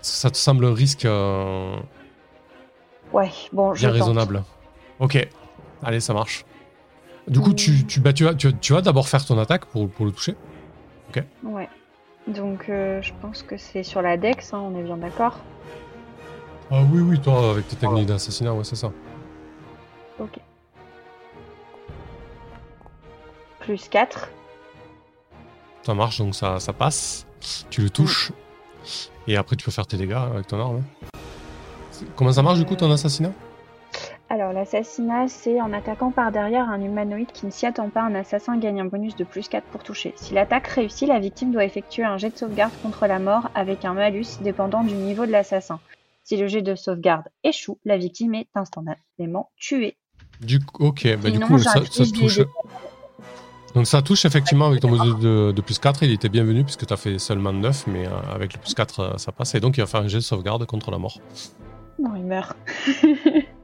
[0.00, 1.76] Ça te semble un risque euh,
[3.12, 4.00] Ouais, bon, je bien tente.
[4.08, 4.42] raisonnable.
[4.98, 5.28] Ok,
[5.82, 6.44] allez, ça marche.
[7.28, 9.88] Du coup, tu, tu, bah, tu vas, tu, tu vas d'abord faire ton attaque pour,
[9.88, 10.36] pour le toucher.
[11.44, 11.68] Ouais.
[12.26, 15.38] Donc euh, je pense que c'est sur la Dex, hein, on est bien d'accord.
[16.70, 18.92] Ah oui, oui, toi, avec tes techniques d'assassinat, ouais, c'est ça.
[20.18, 20.38] Ok.
[23.60, 24.30] Plus 4.
[25.82, 27.26] Ça marche, donc ça, ça passe.
[27.70, 28.32] Tu le touches.
[29.26, 30.82] Et après, tu peux faire tes dégâts avec ton arme.
[32.16, 33.32] Comment ça marche du coup ton assassinat?
[34.32, 38.14] Alors l'assassinat, c'est en attaquant par derrière un humanoïde qui ne s'y attend pas, un
[38.14, 40.14] assassin gagne un bonus de plus 4 pour toucher.
[40.16, 43.84] Si l'attaque réussit, la victime doit effectuer un jet de sauvegarde contre la mort avec
[43.84, 45.80] un malus dépendant du niveau de l'assassin.
[46.24, 49.98] Si le jet de sauvegarde échoue, la victime est instantanément tuée.
[50.40, 52.40] Du coup, ok, bah, du coup, ça, j'arrive ça se des- touche.
[53.74, 56.86] Donc ça touche effectivement avec ton module de, de plus 4, il était bienvenu puisque
[56.86, 59.54] tu as fait seulement 9, mais euh, avec le plus 4, euh, ça passe.
[59.54, 61.18] Et donc il va faire un jet de sauvegarde contre la mort.
[61.98, 62.56] Non, il meurt.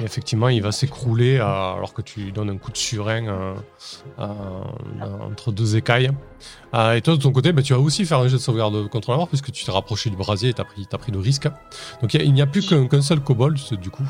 [0.00, 3.54] Et effectivement, il va s'écrouler euh, alors que tu donnes un coup de surin euh,
[4.18, 4.26] euh,
[5.22, 6.10] entre deux écailles.
[6.72, 9.10] Et toi, de ton côté, bah, tu vas aussi faire un jet de sauvegarde contre
[9.10, 11.18] la mort puisque tu t'es rapproché du brasier et tu as pris, t'as pris le
[11.18, 11.48] risque.
[12.00, 14.06] Donc il n'y a plus qu'un seul kobold, du coup,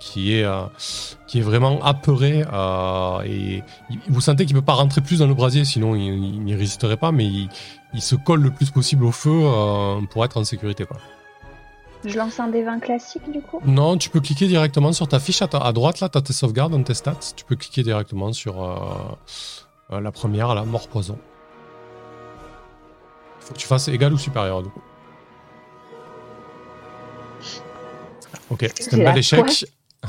[0.00, 2.44] qui, est, vraiment apeuré.
[3.24, 3.62] et
[4.08, 6.96] vous sentez qu'il ne peut pas rentrer plus dans le brasier, sinon il, n'y résisterait
[6.96, 9.40] pas, mais il, se colle le plus possible au feu
[10.10, 10.84] pour être en sécurité.
[12.04, 13.60] Je lance un des 20 classique du coup.
[13.64, 16.22] Non, tu peux cliquer directement sur ta fiche à, ta- à droite, là, tu as
[16.22, 17.18] tes sauvegardes dans tes stats.
[17.36, 18.76] Tu peux cliquer directement sur euh,
[19.90, 21.18] euh, la première, la mort poison.
[23.40, 24.82] Il faut que tu fasses égal ou supérieur, du coup.
[28.50, 29.66] Ok, c'est un bel échec.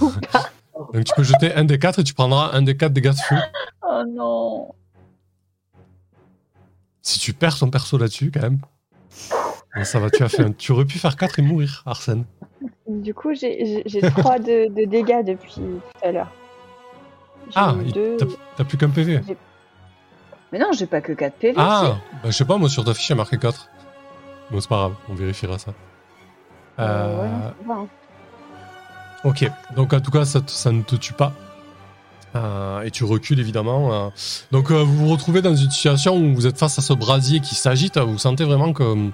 [0.93, 3.15] Donc tu peux jeter un des 4 et tu prendras un des 4 dégâts de
[3.15, 3.35] feu.
[3.91, 4.67] Oh non.
[7.01, 8.59] Si tu perds ton perso là-dessus, quand même.
[9.75, 12.25] Bon, ça va, tu as fait un- Tu aurais pu faire 4 et mourir, Arsène.
[12.87, 16.31] Du coup, j'ai j'ai- j'ai 3 de, de dégâts depuis tout à l'heure.
[17.47, 18.17] J'ai Ah, deux-
[18.57, 19.21] t'as plus qu'un PV.
[20.51, 21.53] Mais non, j'ai pas que 4 PV.
[21.57, 23.69] Ah, bah, je sais pas, moi sur ta fiche, il y a marqué 4.
[24.51, 25.71] Bon, c'est pas grave, on vérifiera ça.
[26.79, 27.29] Euh, ouais,
[27.69, 27.87] Euh, hein.
[29.23, 31.33] ok, donc en tout cas, ça, ça ne te tue pas.
[32.35, 33.91] Euh, et tu recules évidemment.
[33.93, 34.09] euh.
[34.51, 37.39] Donc euh, vous vous retrouvez dans une situation où vous êtes face à ce brasier
[37.39, 37.97] qui s'agite.
[37.97, 39.09] Vous sentez vraiment que, euh,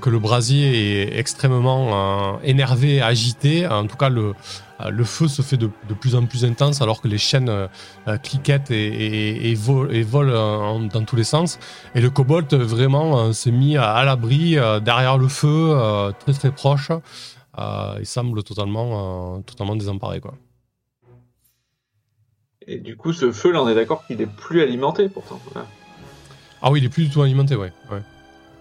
[0.00, 3.66] que le brasier est extrêmement euh, énervé, agité.
[3.66, 4.34] En tout cas, le,
[4.80, 7.48] euh, le feu se fait de, de plus en plus intense alors que les chaînes
[7.48, 7.68] euh,
[8.08, 11.58] euh, cliquettent et, et- et vol- et volent euh, en- dans tous les sens.
[11.94, 12.10] Et le
[12.54, 16.50] euh, vraiment euh, s'est mis à, à l'abri euh, derrière le feu, euh, très très
[16.50, 16.90] proche.
[17.58, 20.20] Euh, il semble totalement, euh, totalement désemparé.
[20.20, 20.34] Quoi.
[22.66, 25.40] Et du coup, ce feu, là, on est d'accord qu'il est plus alimenté pourtant.
[25.52, 25.66] Voilà.
[26.60, 27.72] Ah oui, il est plus du tout alimenté, ouais.
[27.92, 28.02] ouais.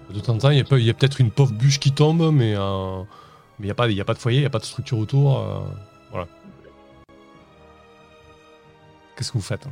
[0.10, 2.99] De temps en temps, il y a, peut-être une pauvre bûche qui tombe, mais euh,
[3.60, 4.60] mais il n'y a, pas- il y a pas de foyer, il n'y a pas
[4.60, 5.40] de structure autour.
[5.40, 5.60] euh,
[6.11, 6.27] voilà.
[9.18, 9.72] Qu'est-ce que vous faites hein?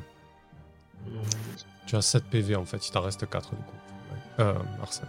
[1.86, 3.64] Tu as 7 PV en fait, il t'en reste 4 du coup.
[4.40, 4.46] Ouais.
[4.46, 5.08] Euh, Arsène.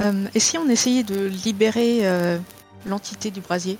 [0.00, 2.38] Euh, et si on essayait de libérer euh,
[2.86, 3.78] l'entité du brasier?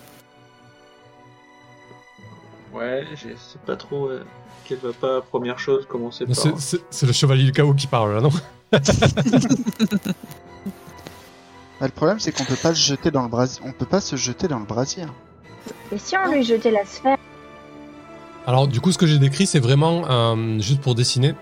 [2.72, 4.24] Ouais, je sais pas trop euh,
[4.64, 6.34] quelle va pas, première chose, commencer par.
[6.36, 8.30] C'est c'est- c'est le chevalier du chaos qui parle là, non?
[8.72, 8.80] Bah,
[11.86, 13.62] le problème, c'est qu'on peut pas se jeter dans le brasier.
[13.66, 15.04] On peut pas se jeter dans le brasier.
[15.92, 17.18] Et si on lui jetait la sphère?
[18.46, 21.34] Alors, du coup, ce que j'ai décrit, c'est vraiment euh, juste pour dessiner.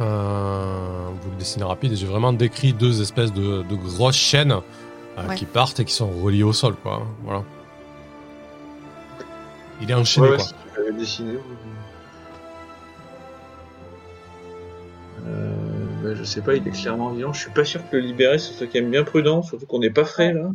[0.00, 4.52] Euh, vous le dessinez rapide, et j'ai vraiment décrit deux espèces de, de grosses chaînes
[4.52, 5.34] euh, Ouais.
[5.36, 7.02] qui partent et qui sont reliées au sol, quoi.
[7.24, 7.42] Voilà.
[9.82, 10.46] Il est enchaîné, Ouais, ouais, quoi.
[10.46, 10.54] si
[10.86, 11.38] tu dessiné.
[16.00, 17.32] Euh, bah, je sais pas, il est clairement vivant.
[17.32, 19.78] Je suis pas sûr que le libérer, ce soit quand même bien prudent, surtout qu'on
[19.78, 20.50] n'est pas frais là.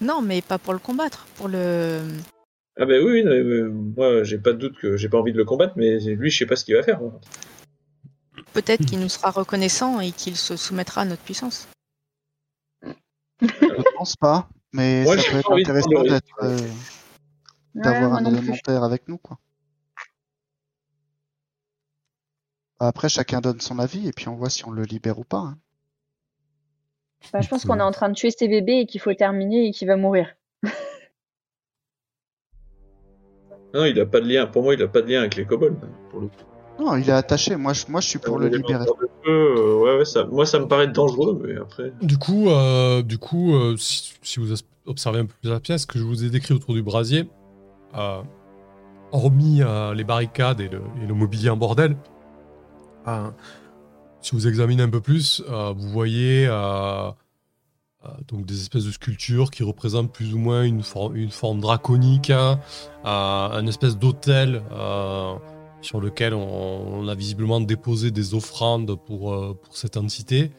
[0.00, 2.00] Non, mais pas pour le combattre, pour le.
[2.78, 5.44] Ah bah oui, mais, moi j'ai pas de doute que j'ai pas envie de le
[5.44, 7.00] combattre, mais lui je sais pas ce qu'il va faire.
[8.54, 11.68] Peut-être qu'il nous sera reconnaissant et qu'il se soumettra à notre puissance.
[13.42, 15.90] Je pense pas, mais ça peut être intéressant
[16.42, 16.58] euh,
[17.74, 19.38] d'avoir un élémentaire avec nous, quoi.
[22.80, 25.38] Après, chacun donne son avis et puis on voit si on le libère ou pas.
[25.38, 25.58] hein.
[27.32, 29.66] Bah, je pense qu'on est en train de tuer ces bébés et qu'il faut terminer
[29.66, 30.34] et qu'il va mourir.
[33.72, 34.46] Non, il a pas de lien.
[34.46, 35.76] Pour moi, il a pas de lien avec les kobolds.
[36.10, 36.34] Pour le coup.
[36.80, 37.54] Non, il est attaché.
[37.54, 38.84] Moi, je, moi, je suis pour le libérer.
[39.28, 41.92] Euh, ouais, ouais, ça, moi ça me paraît dangereux, mais après.
[42.02, 45.60] Du coup, euh, du coup euh, si, si vous as- observez un peu plus la
[45.60, 47.28] pièce, que je vous ai décrit autour du brasier,
[47.96, 48.22] euh,
[49.12, 51.96] hormis euh, les barricades et le, et le mobilier en bordel,
[53.06, 53.30] euh,
[54.20, 57.10] si vous examinez un peu plus, euh, vous voyez euh,
[58.04, 61.60] euh, donc des espèces de sculptures qui représentent plus ou moins une, for- une forme
[61.60, 62.60] draconique, hein,
[63.04, 64.62] un espèce d'autel
[65.82, 70.52] sur lequel on, a visiblement déposé des offrandes pour, pour cette entité.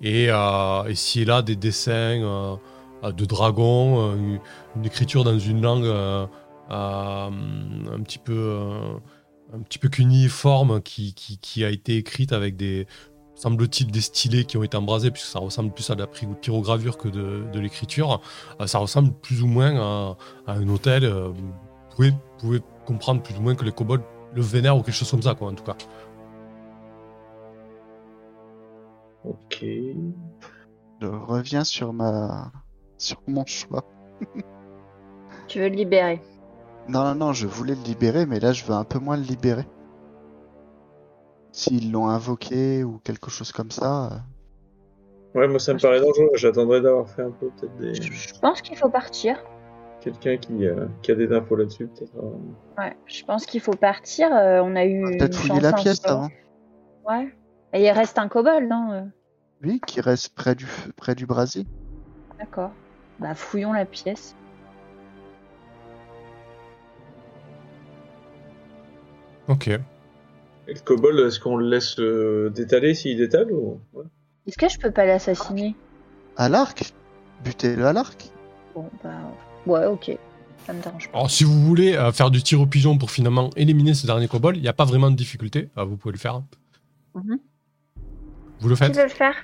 [0.00, 2.58] Et euh, ici et là, des dessins
[3.02, 5.92] de dragons, une, écriture dans une langue
[6.70, 7.32] un
[8.04, 8.60] petit peu,
[9.52, 12.86] un petit peu cuniforme qui, qui, qui a été écrite avec des,
[13.34, 16.26] semble-t-il, des stylés qui ont été embrasés, puisque ça ressemble plus à de la py-
[16.40, 18.20] pyrogravure que de, de l'écriture.
[18.60, 20.16] Euh, ça ressemble plus ou moins à,
[20.46, 21.04] à un hôtel.
[21.04, 21.52] euh, vous,
[21.96, 24.04] pouvez, vous pouvez comprendre plus ou moins que les kobolds
[24.34, 25.76] le vénèrent ou quelque chose comme ça, quoi, en tout cas.
[29.24, 29.64] Ok.
[31.00, 32.52] Je reviens sur ma.
[32.98, 33.84] sur mon choix.
[35.48, 36.20] Tu veux le libérer.
[36.88, 39.22] Non, non, non, je voulais le libérer, mais là je veux un peu moins le
[39.22, 39.64] libérer.
[41.52, 44.06] S'ils l'ont invoqué ou quelque chose comme ça.
[44.06, 46.30] euh, Ouais, moi ça me paraît dangereux.
[46.34, 47.94] J'attendrai d'avoir fait un peu peut-être des.
[47.94, 49.36] Je pense qu'il faut partir.
[50.00, 52.16] Quelqu'un qui, euh, qui a des infos là-dessus, peut-être.
[52.16, 52.32] euh.
[52.82, 54.34] Ouais, je pense qu'il faut partir.
[54.34, 55.18] euh, on a eu.
[55.18, 56.28] Peut-être fouiller la pièce avant.
[57.08, 57.28] Ouais.
[57.72, 59.02] Et il reste un kobold, non euh,
[59.62, 60.66] Oui, qui reste près du,
[60.96, 61.66] près du brasier.
[62.38, 62.70] D'accord.
[63.20, 64.34] Bah, fouillons la pièce.
[69.50, 69.68] Ok.
[69.68, 69.80] Et
[70.68, 73.80] le kobold, est-ce qu'on le laisse euh, détaler s'il détale ou...
[73.92, 74.04] ouais.
[74.46, 75.74] Est-ce que je peux pas l'assassiner
[76.36, 76.92] À l'arc?
[77.44, 78.30] Butez-le à l'arc
[78.74, 79.10] Bon, bah.
[79.66, 80.16] Ouais, ok.
[80.66, 81.18] Ça me dérange pas.
[81.18, 84.28] Alors, si vous voulez euh, faire du tir au pigeon pour finalement éliminer ce dernier
[84.28, 85.68] kobold, il n'y a pas vraiment de difficulté.
[85.76, 86.42] Ah, vous pouvez le faire.
[87.14, 87.38] Mhm.
[88.60, 89.34] Vous le faites veut le faire?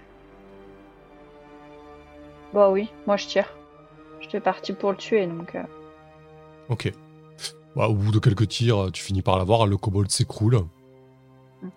[2.54, 3.48] Bah oui, moi je tire.
[4.20, 5.54] J'étais parti pour le tuer, donc.
[5.54, 5.62] euh,
[6.68, 6.92] Ok.
[7.76, 9.66] Bah, au bout de quelques tirs, tu finis par l'avoir.
[9.66, 10.60] Le kobold s'écroule.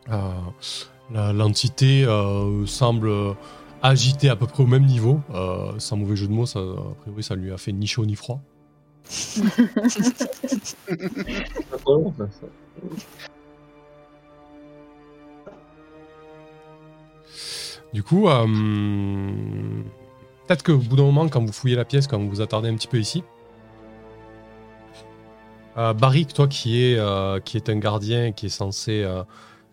[0.09, 0.31] Euh,
[1.11, 3.33] la- L'entité euh, semble euh,
[3.81, 5.19] agitée à peu près au même niveau.
[5.33, 8.05] Euh, sans mauvais jeu de mots, ça, a priori, ça lui a fait ni chaud
[8.05, 8.39] ni froid.
[17.93, 18.45] Du coup, euh,
[20.47, 22.75] peut-être qu'au bout d'un moment, quand vous fouillez la pièce, quand vous vous attardez un
[22.75, 23.23] petit peu ici,
[25.79, 29.23] euh, Barik, toi qui es, euh, qui est un gardien qui est censé euh,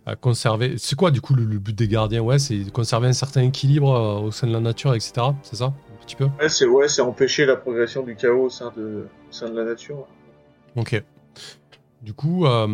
[0.09, 0.77] euh, conserver.
[0.79, 2.23] C'est quoi du coup le, le but des gardiens?
[2.23, 5.13] Ouais, c'est de conserver un certain équilibre euh, au sein de la nature, etc.
[5.43, 5.67] C'est ça?
[5.67, 6.29] Un petit peu?
[6.41, 9.57] Ouais, c'est ouais, c'est empêcher la progression du chaos au sein de, au sein de
[9.57, 10.07] la nature.
[10.77, 11.03] Ok.
[12.03, 12.67] Du coup, euh,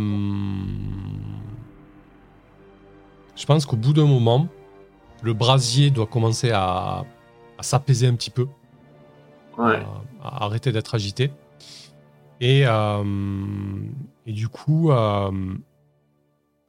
[3.34, 4.46] je pense qu'au bout d'un moment,
[5.22, 7.04] le brasier doit commencer à,
[7.59, 8.46] à s'apaiser un petit peu.
[9.59, 9.76] Ouais.
[10.22, 11.30] à, à arrêter d'être agité.
[12.43, 13.05] Et, euh,
[14.27, 15.31] et du coup, euh,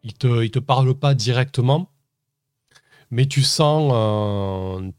[0.03, 1.89] il il te parle pas directement,
[3.09, 4.91] mais tu sens, euh,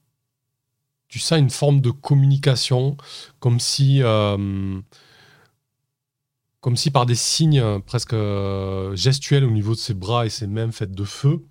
[1.07, 2.97] tu sens une forme de communication,
[3.39, 4.01] comme si,
[6.61, 8.17] comme si par des signes presque
[8.95, 11.47] gestuels au niveau de ses bras et ses mains faites de feu,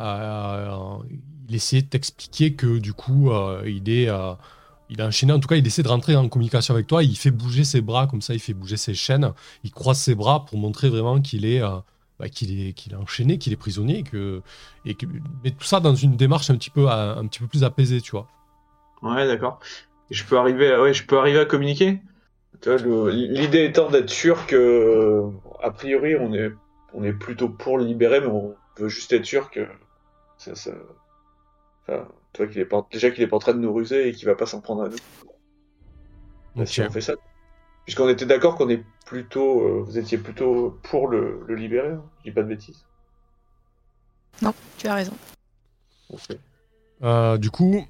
[0.00, 3.30] il essayait de t'expliquer que du coup,
[3.64, 4.10] il est
[4.90, 7.02] il a enchaîné, en tout cas, il essaie de rentrer en communication avec toi.
[7.02, 9.32] Il fait bouger ses bras comme ça, il fait bouger ses chaînes.
[9.64, 11.78] Il croise ses bras pour montrer vraiment qu'il est, euh,
[12.18, 14.42] bah, qu'il est, qu'il est enchaîné, qu'il est prisonnier, et que,
[14.84, 15.06] et que,
[15.44, 18.12] mais tout ça dans une démarche un petit peu, un petit peu plus apaisée, tu
[18.12, 18.28] vois.
[19.02, 19.60] Ouais, d'accord.
[20.10, 20.80] Je peux arriver, à...
[20.80, 22.00] ouais, je peux arriver à communiquer?
[22.64, 25.22] L'idée étant d'être sûr que,
[25.62, 26.50] a priori, on est,
[26.92, 29.66] on est plutôt pour le libérer, mais on veut juste être sûr que
[30.38, 30.72] ça, ça...
[32.32, 34.12] tu vois qu'il est pas, déjà qu'il est pas en train de nous ruser et
[34.12, 34.96] qu'il va pas s'en prendre à nous.
[36.56, 37.14] Bah, Si on fait ça.
[37.84, 42.04] Puisqu'on était d'accord qu'on est plutôt, euh, vous étiez plutôt pour le, le libérer, hein
[42.18, 42.84] je dis pas de bêtises.
[44.76, 45.16] Tu as raison.
[46.10, 46.36] Ok.
[47.02, 47.86] Euh, du coup,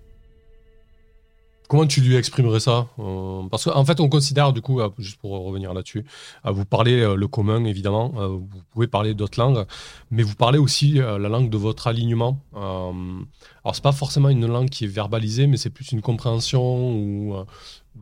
[1.69, 5.31] comment tu lui exprimerais ça Euh, Parce qu'en fait, on considère, du coup, juste pour
[5.45, 6.05] revenir là-dessus,
[6.45, 9.65] vous parlez euh, le commun, évidemment, euh, vous pouvez parler d'autres langues,
[10.11, 12.41] mais vous parlez aussi la langue de votre alignement.
[12.55, 17.37] Alors, c'est pas forcément une langue qui est verbalisée, mais c'est plus une compréhension ou,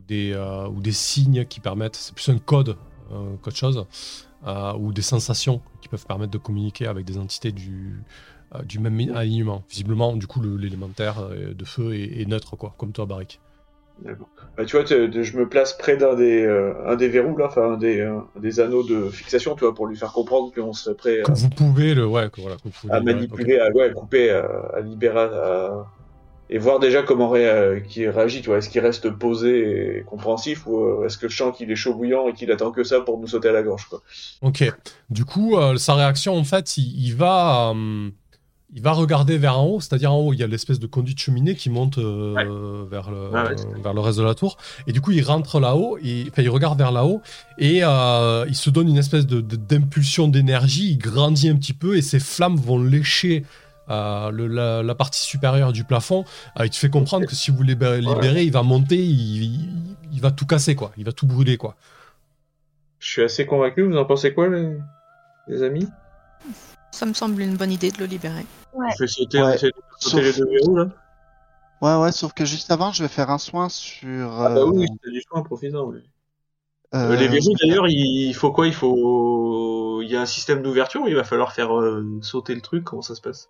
[0.07, 0.35] des,
[0.73, 2.77] ou des signes qui permettent, c'est plus un code
[3.41, 3.85] qu'autre chose,
[4.79, 8.03] ou des sensations qui peuvent permettre de communiquer avec des entités du,
[8.63, 9.63] du même alignement.
[9.69, 13.39] Visiblement, du coup, l'élémentaire de feu est, est neutre, quoi, comme toi, Barik.
[14.57, 17.73] Bah, tu vois, je me place près d'un des, euh, un des verrous là, enfin
[17.73, 20.73] un des, euh, un des anneaux de fixation, tu vois, pour lui faire comprendre qu'on
[20.73, 23.59] serait prêt à, vous pouvez le, ouais, que, voilà, que vous pouvez à ouais, manipuler,
[23.59, 24.45] à, ouais, à couper, à,
[24.75, 25.85] à libérer, à-
[26.49, 28.59] et voir déjà comment ré, euh, qu'il réagit, tu vois.
[28.59, 31.93] Est-ce qu'il reste posé et compréhensif ou euh, est-ce que je sens qu'il est chaud
[31.93, 34.01] bouillant et qu'il attend que ça pour nous sauter à la gorge, quoi.
[34.41, 34.63] Ok.
[35.09, 37.73] Du coup, euh, sa réaction, en fait, il, il va,
[38.73, 41.19] il va regarder vers en haut, c'est-à-dire en haut, il y a l'espèce de conduite
[41.19, 44.57] cheminée qui monte euh, vers, le, Ouais, ouais, c'est vers le reste de la tour.
[44.87, 47.21] Et du coup, il rentre là-haut, enfin, il regarde vers là-haut,
[47.57, 51.73] et euh, il se donne une espèce de, de- d'impulsion d'énergie, il grandit un petit
[51.73, 53.45] peu, et ses flammes vont lécher
[53.89, 56.25] euh, le- la, la partie supérieure du plafond.
[56.61, 59.69] Il te fait comprendre que si vous libérez, libérez, il va monter, il, il-
[60.11, 60.91] il va tout casser, quoi.
[60.97, 61.75] Il va tout brûler, quoi.
[62.99, 63.83] Je suis assez convaincu.
[63.83, 64.75] Vous en pensez quoi, les,
[65.47, 65.87] les amis?
[66.97, 68.43] Ça me semble une bonne idée de le libérer.
[68.73, 68.87] Ouais.
[68.97, 69.55] Je vais sauter, Ouais.
[69.99, 70.85] sauter les Sauf- deux verrous là.
[71.79, 74.31] Ouais, ouais, sauf que juste avant, je vais faire un soin sur.
[74.41, 75.83] Ah bah euh, oui, c'est du soin, profitant.
[75.89, 75.99] Oui.
[76.95, 78.65] euh, Euh, les verrous d'ailleurs, il faut quoi?
[78.65, 81.03] Il faut, il y a un système d'ouverture.
[81.03, 82.83] ou Il va falloir faire euh, sauter le truc?
[82.83, 83.47] Comment ça se passe?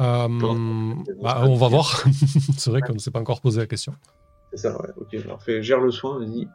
[0.00, 0.28] Euh,
[1.20, 2.04] bah, on va voir.
[2.56, 3.94] c'est vrai qu'on ne s'est pas encore posé la question.
[4.52, 4.88] C'est ça, ouais.
[4.96, 6.48] Ok, alors fais, gère le soin, vas-y.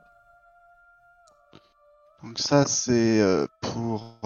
[2.23, 4.17] Donc ça, c'est euh, pour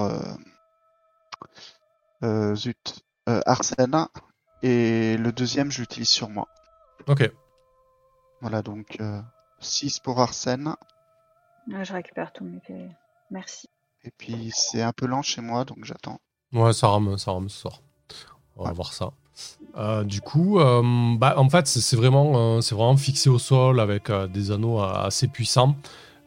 [2.23, 4.07] euh, euh, zut, euh, Arsène.
[4.61, 6.47] Et le deuxième, je l'utilise sur moi.
[7.07, 7.29] Ok.
[8.41, 8.97] Voilà, donc
[9.59, 10.75] 6 pour Arsène.
[11.67, 12.89] Ouais, je récupère tout mes PV.
[13.31, 13.69] Merci.
[14.03, 16.19] Et puis c'est un peu lent chez moi, donc j'attends.
[16.51, 17.81] Ouais, ça rame, ça rame ce soir.
[18.55, 18.75] On va Ouais.
[18.75, 19.11] voir ça.
[19.77, 23.79] Euh, du coup, euh, bah, en fait, c'est vraiment, euh, c'est vraiment fixé au sol
[23.79, 25.75] avec euh, des anneaux euh, assez puissants.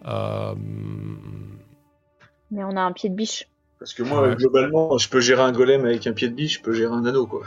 [0.06, 0.54] Euh,
[2.50, 3.46] Mais on a un pied de biche.
[3.78, 4.34] Parce que moi, Ouais.
[4.36, 7.04] globalement, je peux gérer un golem avec un pied de biche, je peux gérer un
[7.04, 7.42] anneau, quoi.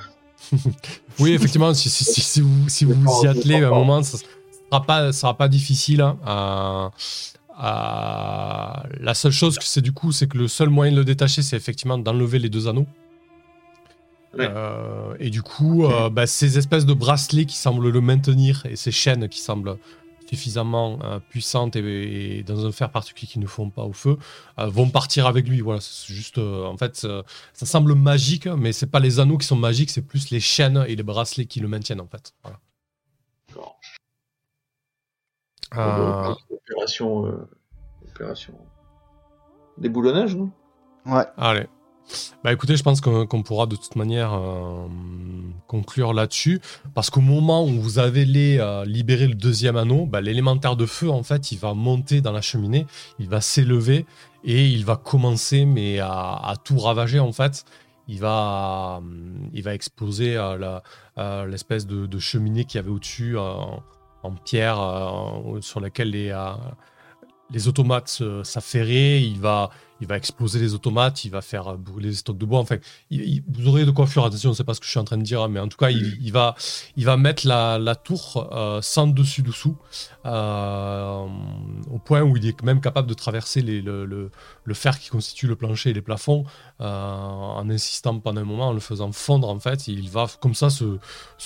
[1.19, 4.18] oui, effectivement, si, si- si- si vous, si vous y attelez à un moment, ça
[4.18, 6.01] sera pas, ça sera pas difficile.
[6.01, 6.91] hein, à-
[7.57, 11.06] à- La seule chose que c'est du coup, c'est que le seul moyen de le
[11.06, 12.85] détacher, c'est effectivement d'enlever les deux anneaux.
[14.38, 14.47] Ouais.
[14.49, 18.76] Euh, et du coup, euh, bah, ces espèces de bracelets qui semblent le maintenir et
[18.76, 19.77] ces chaînes qui semblent
[20.30, 24.18] suffisamment euh, puissantes et, et dans un fer particulier qui ne font pas au feu
[24.60, 25.61] euh, vont partir avec lui.
[25.61, 29.47] Voilà, c'est juste, euh, en fait, ça semble magique, mais c'est pas les anneaux qui
[29.47, 32.34] sont magiques, c'est plus les chaînes et les bracelets qui le maintiennent en fait.
[32.43, 32.60] Voilà.
[33.49, 33.80] D'accord.
[35.77, 37.47] Euh, Opération, euh,
[38.07, 38.56] opération
[39.77, 40.51] déboulonnage, non?
[41.06, 41.68] Ouais, Allez.
[42.44, 44.88] Bah écoutez, je pense qu'on pourra de toute manière euh,
[45.68, 46.61] conclure là-dessus,
[46.95, 50.86] parce qu'au moment où vous avez les, euh, libéré le deuxième anneau, bah, l'élémentaire de
[50.86, 52.86] feu, en fait, il va monter dans la cheminée,
[53.19, 54.06] il va s'élever
[54.44, 57.65] et il va commencer, mais à, tout ravager, en fait.
[58.07, 60.80] Il va, euh, il va exploser euh,
[61.19, 63.84] euh, l'espèce de, cheminée qu'il y avait au-dessus en,
[64.23, 64.80] en pierre
[65.61, 66.36] sur laquelle les,
[67.52, 69.22] les automates s'affairaient.
[69.22, 69.69] Il va,
[70.01, 72.59] il va exploser les automates, il va faire euh, brûler les stocks de bois.
[72.59, 72.77] Enfin,
[73.11, 75.23] vous aurez de quoi faire attention, c'est pas ce que je suis en train de
[75.23, 76.55] dire, hein, mais en tout cas, il, va,
[77.17, 79.77] mettre la, tour euh, sans dessus dessous,
[80.26, 81.26] euh,
[81.89, 84.31] au point où il est même capable de traverser le,
[84.73, 86.45] fer qui constitue le plancher et les plafonds,
[86.80, 89.88] en insistant pendant un moment, en le faisant fondre en fait.
[89.88, 90.99] Il va comme ça se,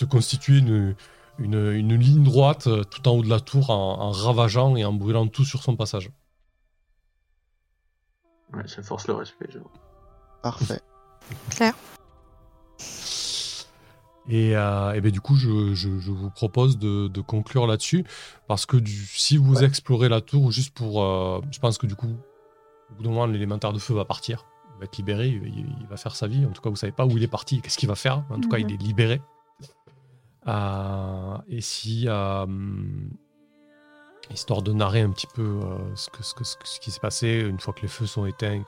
[0.05, 0.95] constituer une,
[1.39, 5.63] ligne droite tout en haut de la tour en ravageant et en brûlant tout sur
[5.63, 6.11] son passage.
[8.53, 9.69] Ouais, ça force le respect, j'avoue.
[10.41, 10.81] parfait.
[11.49, 11.75] Claire
[14.29, 18.05] Et, euh, et ben du coup, je, je- je vous propose de, de conclure là-dessus,
[18.47, 21.03] parce que du- si vous explorez la tour, juste pour...
[21.03, 22.15] euh, je pense que du coup,
[22.91, 25.97] au bout d'un moment, l'élémentaire de feu va partir, il va être libéré, il, va
[25.97, 26.45] faire sa vie.
[26.45, 28.23] En tout cas, vous savez pas où il est parti, qu'est-ce qu'il va faire.
[28.29, 28.69] En tout cas, Mhm.
[28.69, 29.21] il est libéré.
[30.47, 32.07] Euh, et si...
[34.31, 37.87] histoire de narrer un petit peu euh, ce, qui s'est passé une fois que les
[37.87, 38.63] feux sont éteints,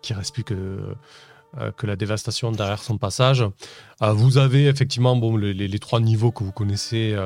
[0.00, 0.94] qu'il reste plus que,
[1.58, 3.44] euh, que la dévastation derrière son passage.
[4.02, 7.16] Euh, vous avez effectivement bon, les, trois niveaux que vous connaissez,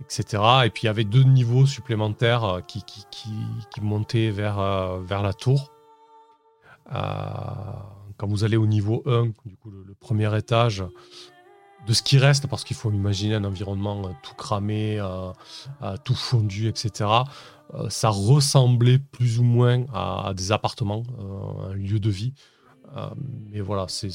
[0.00, 0.42] etc.
[0.64, 5.32] Et puis il y avait deux niveaux supplémentaires qui, qui, qui, montaient vers, vers la
[5.32, 5.72] tour.
[6.90, 10.84] Quand vous allez au niveau 1, du coup le premier étage,
[11.86, 15.32] de ce qui reste, parce qu'il faut imaginer un environnement euh, tout cramé, euh,
[15.82, 17.24] euh, tout fondu, etc.
[17.88, 21.04] ça ressemblait plus ou moins à, des appartements,
[21.70, 22.32] un lieu de vie.
[23.52, 24.10] Mais voilà, c'est,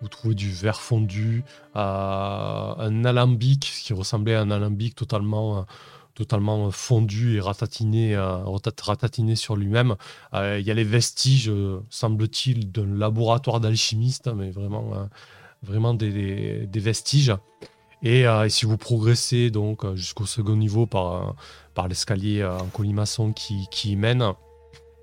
[0.00, 1.42] vous trouvez du verre fondu,
[1.74, 5.66] un alambic qui ressemblait à un alambic totalement,
[6.14, 9.96] totalement fondu et ratatiné, ratat- ratatiné sur lui-même.
[10.32, 11.50] Il y a les vestiges,
[11.90, 15.08] semble-t-il, d'un laboratoire d'alchimiste, mais vraiment,
[15.62, 17.34] vraiment des, vestiges.
[18.02, 21.32] Et, euh, et si vous progressez donc euh, jusqu'au second niveau par, euh,
[21.74, 24.32] par l'escalier en colimaçon qui, qui y mène,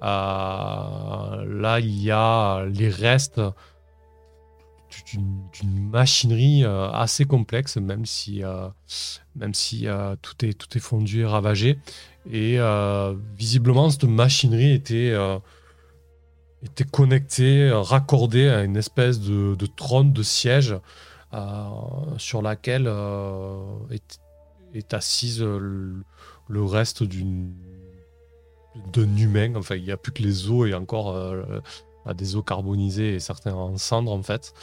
[0.02, 3.42] là il y a les restes
[5.12, 8.44] d'une machinerie assez complexe, même si,
[9.36, 9.88] même si
[10.22, 11.80] tout, est, tout est fondu et ravagé.
[12.32, 12.60] Et
[13.36, 15.16] visiblement, cette machinerie était,
[16.66, 20.76] était connectée, euh, raccordée à une espèce de, trône, de siège,
[21.34, 21.66] euh,
[22.18, 23.78] sur laquelle euh,
[24.74, 26.04] est, assise euh, le,
[26.48, 27.48] le reste d'un
[29.18, 29.56] humain.
[29.56, 31.44] Enfin, il n'y a plus que les os et encore euh,
[32.14, 34.54] des os carbonisés et certains en cendres en fait.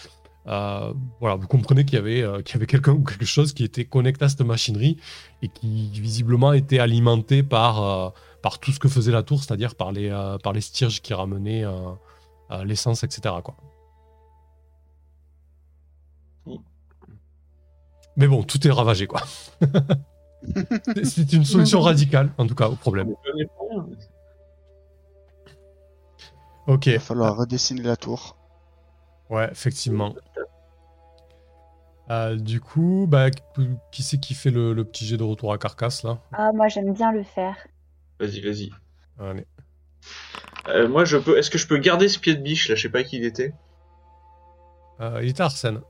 [0.45, 3.85] Voilà, vous comprenez qu'il y avait, qu'il y avait quelqu'un ou quelque chose qui était
[3.85, 4.97] connecté à cette machinerie
[5.41, 8.13] et qui visiblement était alimenté par,
[8.43, 11.15] par tout ce que faisait la tour, c'est-à-dire par les, euh, par les styrges qui
[11.15, 11.91] ramenaient euh,
[12.51, 13.37] euh, l'essence, etc.
[13.43, 13.55] Quoi.
[16.47, 16.57] Mm.
[18.17, 19.23] Mais bon, tout est ravagé, quoi.
[21.05, 23.15] C'est- une solution radicale, en tout cas, au problème.
[26.67, 26.87] Ok.
[26.87, 28.37] Il va falloir redessiner la tour.
[29.31, 30.15] Ouais, effectivement.
[32.11, 33.31] Euh, du coup, bah,
[33.93, 36.19] qui c'est qui fait le, le petit jet de retour à carcasse là?
[36.33, 37.57] Ah, moi j'aime bien le faire.
[38.23, 38.71] Vas-y, vas-y.
[39.19, 39.47] Allez.
[40.69, 41.37] Euh, moi, je peux.
[41.39, 42.77] Est-ce que je peux garder ce pied de biche là?
[42.77, 43.53] Je sais pas qui il était.
[45.01, 45.81] Euh, il était Arsène.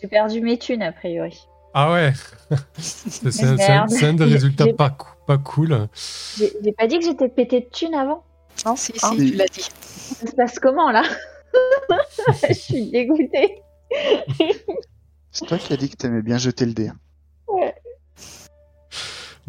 [0.00, 1.40] J'ai perdu mes thunes a priori.
[1.72, 2.12] Ah ouais
[2.78, 5.88] C'est un, un- des résultats pas, cou- pas cool.
[6.36, 8.24] J'ai pas dit que j'étais pété de thunes avant
[8.66, 9.62] Non Si, Hein si, tu l'as dit.
[9.80, 11.02] Ça se passe comment là?
[12.48, 13.62] Je suis dégoûtée.
[15.30, 16.90] C'est toi qui as dit que t'aimais bien jeter le dé.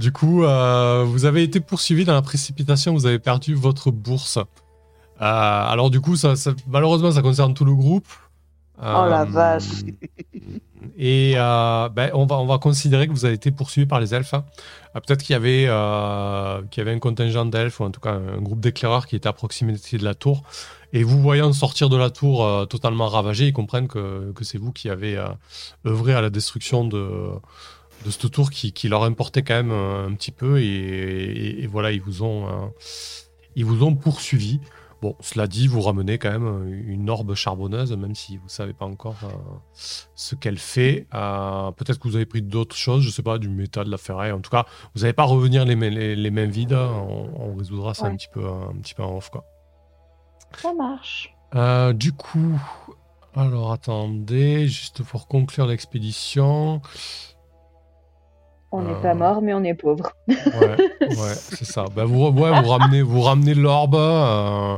[0.01, 4.37] Du coup, euh, vous avez été poursuivi dans la précipitation, vous avez perdu votre bourse.
[4.37, 4.43] Euh,
[5.19, 8.07] alors du coup, ça, ça- malheureusement, ça concerne tout le groupe.
[8.79, 9.63] Oh la Euh, vache.
[10.97, 14.33] Et ben, on, va, on va considérer que vous avez été poursuivi par les elfes.
[14.33, 14.43] hein.
[14.95, 15.67] Peut-être qu'il y, avait,
[16.71, 19.29] qu'il y avait un contingent d'elfes, ou en tout cas un groupe d'éclaireurs qui était
[19.29, 20.41] à proximité de la tour.
[20.93, 24.71] Et vous voyant sortir de la tour totalement ravagé, ils comprennent que, que c'est vous
[24.71, 25.23] qui avez
[25.85, 27.09] œuvré à la destruction de,
[28.05, 30.59] de cette tour qui, qui leur importait quand même euh, un petit peu.
[30.61, 32.67] Et, et- et voilà, ils vous ont, euh,
[33.55, 34.59] ils vous ont poursuivi.
[35.01, 38.85] Bon, cela dit, vous ramenez quand même une orbe charbonneuse, même si vous savez pas
[38.85, 39.29] encore euh,
[40.13, 41.07] ce qu'elle fait.
[41.15, 43.97] Euh, Peut-être que vous avez pris d'autres choses, je sais pas, du métal, de la
[43.97, 44.31] ferraille.
[44.31, 46.73] En tout cas, vous n'allez pas revenir les les, les mains vides.
[46.73, 49.43] On, on résoudra ça un petit peu, un petit peu en off, quoi.
[50.55, 51.33] Ça marche.
[51.55, 52.61] Euh, du coup,
[53.35, 56.81] alors attendez, juste pour conclure l'expédition.
[58.73, 59.01] On n'est Euh.
[59.01, 60.11] pas mort, mais on est pauvre.
[60.27, 61.85] Ouais, ouais, c'est ça.
[61.95, 63.95] Ben, vous, ouais, vous ramenez, vous ramenez l'orbe.
[63.95, 64.77] euh,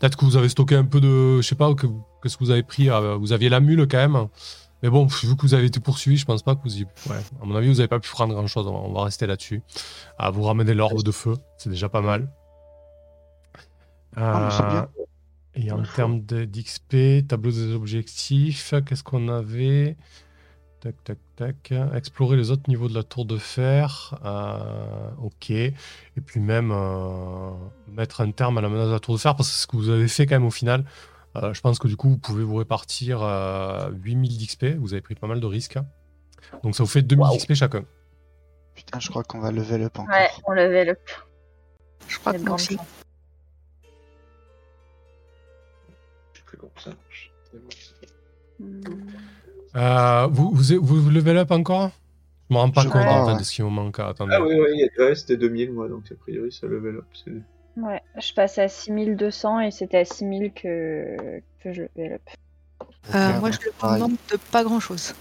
[0.00, 1.86] Peut-être que vous avez stocké un peu de, je sais pas, que-
[2.22, 2.90] qu'est-ce que vous avez pris.
[2.90, 4.26] euh, vous aviez la mule quand même.
[4.82, 6.82] Mais bon, vu que vous avez été poursuivi, je pense pas que vous y.
[7.08, 8.66] Ouais, à mon avis, vous n'avez pas pu prendre grand chose.
[8.66, 9.62] On va, rester là-dessus.
[10.18, 12.28] Ah, vous ramenez l'orbe de feu, c'est déjà pas mal.
[14.16, 14.88] Ah, mais c'est bien.
[15.56, 19.96] Et en termes d'XP, tableau des objectifs, qu'est-ce qu'on avait?
[20.84, 21.72] Tac, tac, tac.
[21.94, 24.18] Explorer les autres niveaux de la tour de fer.
[24.24, 25.50] euh, ok.
[25.50, 25.72] Et
[26.26, 27.50] puis même euh,
[27.88, 29.66] mettre un terme à la menace de la tour de fer, parce que c'est ce
[29.66, 30.84] que vous avez fait quand même au final.
[31.36, 34.64] Euh, je pense que du coup, vous pouvez vous répartir euh, 8000 d'XP.
[34.78, 35.78] Vous avez pris pas mal de risques.
[36.62, 37.36] Donc ça vous fait 2000 Waouh.
[37.38, 37.84] XP chacun.
[38.74, 40.14] Putain, je crois qu'on va level up encore.
[40.14, 40.96] Ouais, on levait le.
[42.08, 42.76] Je crois que de moi grandes aussi.
[42.76, 42.86] chances.
[46.34, 47.32] Je sais plus comment ça marche.
[48.60, 48.82] Hmm.
[49.76, 51.90] Euh, vous, vous, vous, vous level up encore?
[52.50, 53.98] Je me rends pas compte en fait de ce qui vous manque.
[53.98, 54.32] Attendez.
[54.36, 56.96] Ah oui, oui, il y a- ouais, c'était 2000 moi, donc a priori ça level
[56.98, 57.04] up.
[57.24, 57.32] c'est-
[57.80, 61.16] Ouais, je passe à 6200 et c'était à 6000 que,
[61.60, 62.22] que je level up.
[63.14, 65.14] Euh, moi, je le demande de pas grand chose.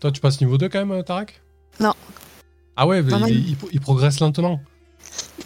[0.00, 1.40] Toi, tu passes niveau 2 quand même, Tarek
[1.80, 1.94] Non.
[2.76, 4.60] Ah ouais, non, il, il- il progresse lentement.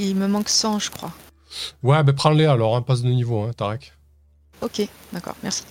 [0.00, 1.12] Il me manque 100, je crois.
[1.82, 3.92] Ouais, mais prends-les alors, hein, passe de niveau, hein, Tarek.
[4.62, 4.82] Ok,
[5.12, 5.64] d'accord, merci.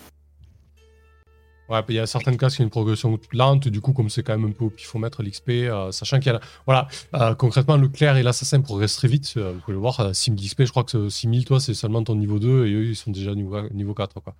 [1.69, 4.23] Ouais, il y a certaines classes qui ont une progression lente, du coup, comme c'est
[4.23, 6.39] quand même un peu au pifomètre l'XP, euh, sachant qu'il y a.
[6.65, 9.33] Voilà, euh, concrètement, le clerc et l'assassin progressent très vite.
[9.35, 11.73] euh, vous pouvez le voir, euh, 6000 d'XP, je crois que ce 6000, toi, c'est
[11.73, 14.33] seulement ton niveau 2 et eux, ils sont déjà niveau, niveau 4, quoi.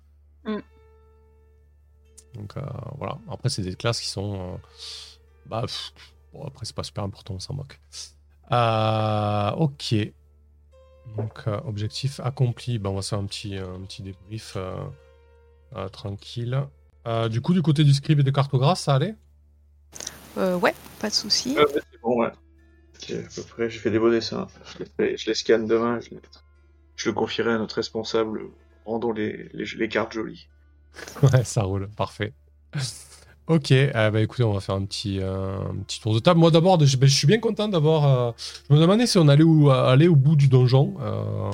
[0.46, 0.58] Mm.
[2.34, 2.54] Donc,
[2.96, 3.18] voilà.
[3.30, 4.58] Après, c'est des classes qui sont.
[5.46, 5.92] bah, pff,
[6.32, 7.78] bon, après, c'est pas super important, on s'en moque.
[9.60, 9.94] Ok.
[11.16, 12.78] Donc, objectif accompli.
[12.78, 14.56] Ben, on va faire un petit, un petit débrief
[15.92, 16.66] tranquille.
[17.08, 19.16] Euh, du coup, du côté du scribe et des cartographes, ça allait?
[20.36, 21.54] Euh, ouais, pas de souci.
[21.58, 22.30] Ah, bah, c'est bon, ouais.
[22.96, 24.48] Ok, à peu près, j'ai fait des beaux dessins.
[24.74, 26.20] Je les, fais- je les scanne demain, je, les-
[26.96, 28.42] je le confierai à notre responsable.
[28.84, 30.48] Rendons les, les, les cartes jolies.
[31.22, 32.32] Ouais, ça roule, parfait.
[33.48, 36.38] Ok, euh, bah écoutez, on va faire un petit, euh, un petit tour de table.
[36.38, 38.04] Moi d'abord, je, ben, je suis bien content d'avoir.
[38.28, 38.32] euh,
[38.68, 40.96] je me demandais si on allait où, aller au bout du donjon.
[41.00, 41.50] Euh,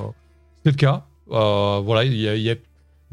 [0.56, 1.06] C'était le cas.
[1.30, 2.56] Euh, voilà, il y, a- il y a-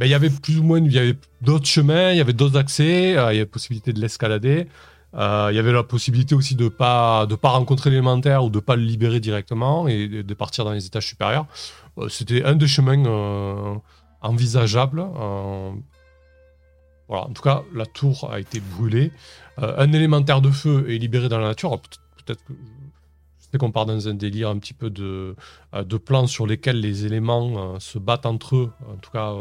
[0.02, 2.34] ben, il y avait plus ou moins, il y avait d'autres chemins, il y avait
[2.34, 4.68] d'autres accès, euh, il y avait possibilité de l'escalader.
[5.14, 8.60] Euh, il y avait la possibilité aussi de pas de pas rencontrer l'élémentaire ou de
[8.60, 11.46] pas le libérer directement et de, partir dans les étages supérieurs.
[12.00, 13.80] Euh, C'était un des chemins
[14.24, 15.06] envisageables.
[17.08, 19.12] voilà, en tout cas, la tour a été brûlée.
[19.58, 21.80] Un élémentaire de feu est libéré dans la nature.
[21.80, 22.54] Peut-être que
[23.54, 25.36] je qu'on part dans un délire un petit peu de,
[25.74, 28.72] de plans sur lesquels les éléments se battent entre eux.
[28.90, 29.36] En tout cas,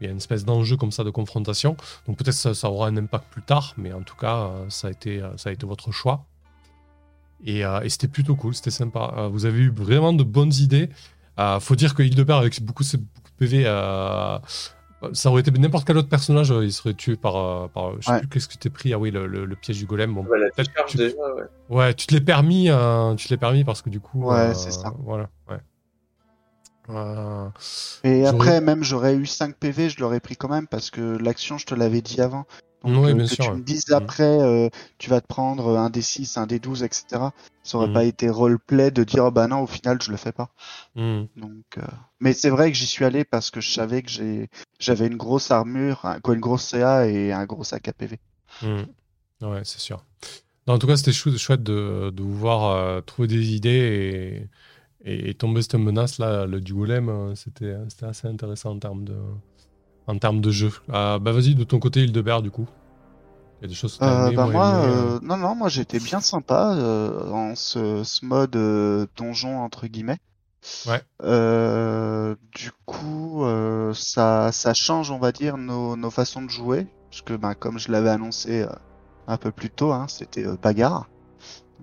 [0.00, 1.76] il y a une espèce d'enjeu comme ça de confrontation.
[2.06, 4.88] Donc peut-être ça, ça aura un impact plus tard, mais en tout cas, euh, ça,
[4.88, 6.24] a été, euh, ça a été votre choix.
[7.44, 9.14] Et, euh, et c'était plutôt cool, c'était sympa.
[9.16, 10.88] Euh, vous avez eu vraiment de bonnes idées.
[11.38, 14.38] Euh, faut dire que Hildebert, avec beaucoup, beaucoup de PV, euh,
[15.12, 17.36] ça aurait été n'importe quel autre personnage, euh, il serait tué par.
[17.36, 18.18] euh, par je sais Ouais.
[18.18, 18.92] plus qu'est-ce que tu t'es pris.
[18.92, 20.12] Ah oui, le, le- le piège du golem.
[20.14, 21.42] Bon, Ouais, la tu- déjà, ouais.
[21.68, 24.24] Ouais, tu te l'es permis, euh, tu te l'es permis parce que du coup.
[24.24, 24.92] Ouais, euh, c'est ça.
[24.98, 25.58] Voilà, ouais.
[26.90, 27.48] Euh,
[28.04, 31.58] Et après, même j'aurais eu 5 PV, je l'aurais pris quand même parce que l'action,
[31.58, 32.46] je te l'avais dit avant.
[32.82, 33.58] Donc, Oui, euh, bien que sûr, tu ouais.
[33.58, 33.94] me dises Mhm.
[33.96, 37.32] après, euh, tu vas te prendre un des 6, un des 12, etc.
[37.64, 37.92] Ça aurait Mhm.
[37.94, 40.50] pas été roleplay de dire, oh, bah non, au final, je le fais pas.
[40.94, 41.28] hmm.
[41.36, 41.78] Donc,
[42.20, 44.10] mais c'est vrai que j'y suis allé parce que je savais que
[44.80, 48.18] j'avais une grosse armure, un- une grosse CA et un gros sac à PV.
[49.40, 50.04] Ouais, c'est sûr.
[50.66, 53.70] Non, en tout cas, c'était chou- chouette de, de vous voir trouver des idées
[54.44, 54.48] et,
[55.04, 57.08] et, et tomber cette menace là, le golem.
[57.08, 59.16] euh, C'était c'était assez intéressant en termes de,
[60.06, 60.70] en termes de jeu.
[60.90, 62.66] Euh, bah vas-y, de ton côté, Hildebert, du coup.
[63.60, 66.20] Il y a des choses Euh, bah moi, aimé, euh, non, non, moi j'étais bien
[66.20, 70.18] sympa euh, en ce, ce mode euh, donjon entre guillemets.
[70.86, 71.02] Ouais.
[71.22, 76.86] Euh, du coup, euh, ça, ça change, on va dire, nos, nos façons de jouer,
[77.10, 78.68] parce que, ben, comme je l'avais annoncé euh,
[79.26, 81.08] un peu plus tôt, hein, c'était euh, bagarre.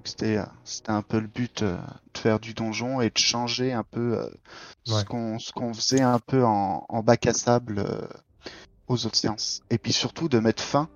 [0.05, 1.77] C'était, c'était un peu le but euh,
[2.13, 4.29] de faire du donjon et de changer un peu euh,
[4.87, 4.99] Ouais.
[4.99, 8.07] ce qu'on, ce qu'on faisait un peu en, en bac à sable euh,
[8.87, 9.61] aux autres séances.
[9.71, 10.89] Et puis surtout de mettre fin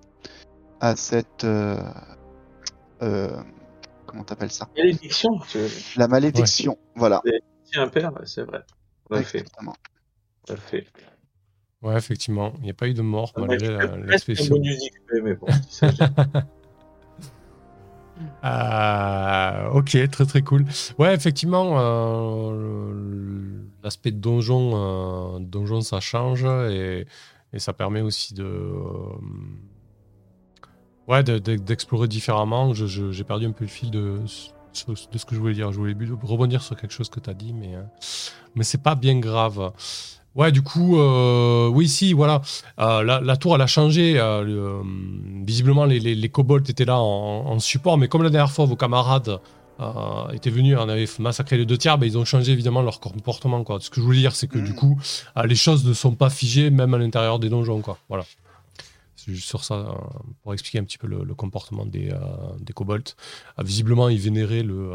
[0.80, 1.82] à cette, euh,
[3.02, 3.42] euh,
[4.06, 4.68] comment t'appelles ça?
[4.76, 5.58] Malédiction, tu
[5.96, 6.78] La malédiction.
[6.94, 7.20] Voilà.
[7.64, 8.62] tiens un père, c'est vrai.
[9.08, 9.44] Tout à fait,
[10.48, 10.86] à fait.
[11.82, 12.52] Ouais, effectivement.
[12.58, 13.96] Il n'y a pas eu de mort On malgré la-
[15.22, 15.48] mais bon,
[18.44, 20.64] Euh, ok, très très cool.
[20.98, 27.06] Ouais, effectivement, euh, l'aspect donjon, euh, donjon, ça change et,
[27.58, 28.72] ça permet aussi de,
[31.08, 32.72] ouais, de- de- d'explorer différemment.
[32.74, 34.20] J'ai perdu un peu le fil de,
[34.72, 34.84] ce
[35.24, 35.72] que je voulais dire.
[35.72, 39.72] Je voulais rebondir sur quelque chose que tu as dit, mais c'est pas bien grave.
[40.36, 42.40] Ouais, du coup, euh, oui, si, voilà.
[42.78, 44.18] Euh, la, la tour, elle a changé.
[44.18, 44.82] euh, euh,
[45.44, 48.64] visiblement, les, les, les kobolds étaient là en, en support, mais comme la dernière fois,
[48.64, 49.40] vos camarades
[50.34, 53.64] étaient venus, on avait massacré les deux tiers, ben, ils ont changé évidemment leur comportement.
[53.64, 53.78] Quoi.
[53.80, 54.76] Ce que je voulais dire, c'est que du Mhm.
[54.76, 55.00] coup,
[55.44, 57.80] les choses ne sont pas figées, même à l'intérieur des donjons.
[57.80, 57.96] Quoi.
[58.10, 58.24] Voilà.
[59.16, 59.86] C'est juste sur ça,
[60.42, 62.12] pour expliquer un petit peu le, le comportement des,
[62.60, 63.14] des kobolds.
[63.58, 64.90] Visiblement, ils vénéraient le.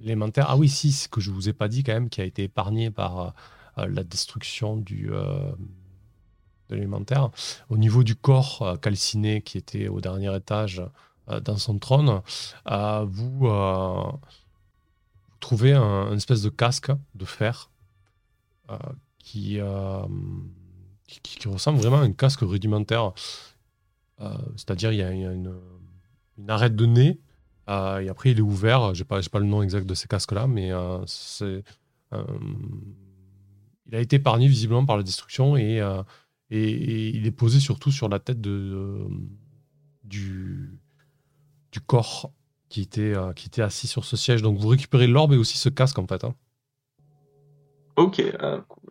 [0.00, 2.24] L'élémentaire, ah oui, si, ce que je vous ai pas dit quand même, qui a
[2.24, 3.30] été épargné par euh,
[3.76, 5.52] la destruction du, euh,
[6.68, 7.30] de l'élémentaire.
[7.68, 10.82] Au niveau du corps euh, calciné qui était au dernier étage
[11.28, 12.20] euh, dans son trône,
[13.06, 13.48] vous,
[15.40, 17.70] trouvez un, espèce de casque de fer
[19.18, 19.58] qui,
[21.06, 23.12] qui, ressemble vraiment à un casque rudimentaire.
[24.56, 25.54] C'est-à-dire, il y a, y a une,
[26.38, 27.20] une arête de nez
[27.70, 28.94] et après, il est ouvert.
[28.94, 31.62] Je n'ai pas, j'ai pas le nom exact de ces casques-là, mais euh, c'est,
[32.12, 32.24] euh,
[33.86, 36.02] il a été épargné visiblement par la destruction et, euh,
[36.50, 39.08] et, et il est posé surtout sur la tête de, de-
[40.04, 40.78] du,
[41.72, 42.32] du corps
[42.68, 44.42] qui était, euh, qui était assis sur ce siège.
[44.42, 46.24] Donc vous récupérez l'orbe et aussi ce casque en fait.
[46.24, 46.34] hein.
[47.96, 48.22] Ok,
[48.68, 48.90] cool.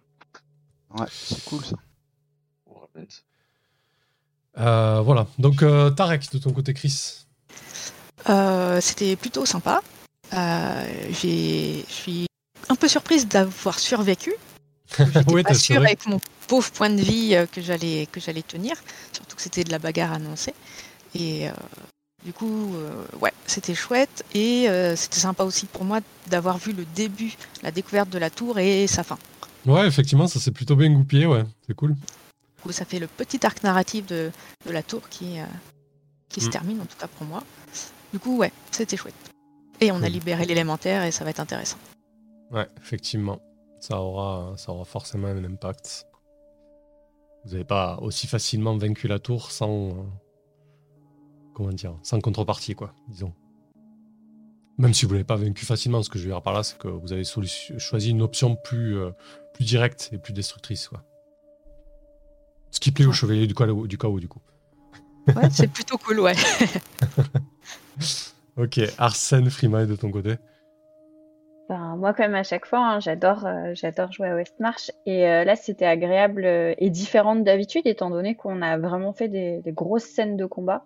[0.99, 1.75] Ouais, c'est cool ça.
[4.57, 5.27] Euh, voilà.
[5.37, 7.25] Donc euh, Tarek, de ton côté, Chris.
[8.29, 9.81] Euh, C'était plutôt sympa.
[10.33, 12.25] Euh, Je suis
[12.69, 14.33] un peu surprise d'avoir survécu.
[14.97, 18.41] J'étais Ouais, pas sûre avec mon pauvre point de vie euh, que j'allais que j'allais
[18.41, 18.75] tenir,
[19.13, 20.53] surtout que c'était de la bagarre annoncée.
[21.15, 21.53] Et euh,
[22.25, 22.91] du coup, euh,
[23.21, 27.69] ouais, c'était chouette et euh, c'était sympa aussi pour moi d'avoir vu le début, la
[27.71, 29.17] découverte de la tour et sa fin.
[29.65, 31.25] Ouais, effectivement, ça s'est plutôt bien goupillé.
[31.27, 31.93] Ouais, c'est cool.
[31.93, 34.31] Du coup, ça fait le petit arc narratif de,
[34.65, 35.37] de la tour qui,
[36.29, 36.51] qui se Mm.
[36.51, 37.43] termine, en tout cas pour moi.
[38.13, 39.15] Du coup, ouais, c'était chouette.
[39.81, 41.77] Et on a libéré l'élémentaire et ça va être intéressant.
[42.51, 43.39] Ouais, effectivement.
[43.79, 46.05] Ça aura, ça aura forcément un impact.
[47.45, 49.89] Vous n'avez pas aussi facilement vaincu la tour sans.
[49.89, 49.93] euh,
[51.53, 53.33] comment dire Sans contrepartie, quoi, disons.
[54.77, 56.63] Même si vous ne l'avez pas vaincu facilement, ce que je veux dire par là,
[56.63, 59.11] c'est que vous avez choisi une option plus, euh,
[59.53, 61.03] plus directe et plus destructrice, quoi.
[62.71, 64.41] Ce qui plaît au chevalier du chaos, du, chaos, du coup.
[65.27, 66.35] Ouais, c'est plutôt cool, ouais.
[68.57, 70.35] Ok, Arsène, Freeman, de ton côté.
[71.69, 74.91] Ben, moi, comme à chaque fois, hein, j'adore, euh, j'adore jouer à Westmarch.
[75.05, 79.27] Et euh, là, c'était agréable euh, et différent d'habitude, étant donné qu'on a vraiment fait
[79.27, 80.85] des, des grosses scènes de combat.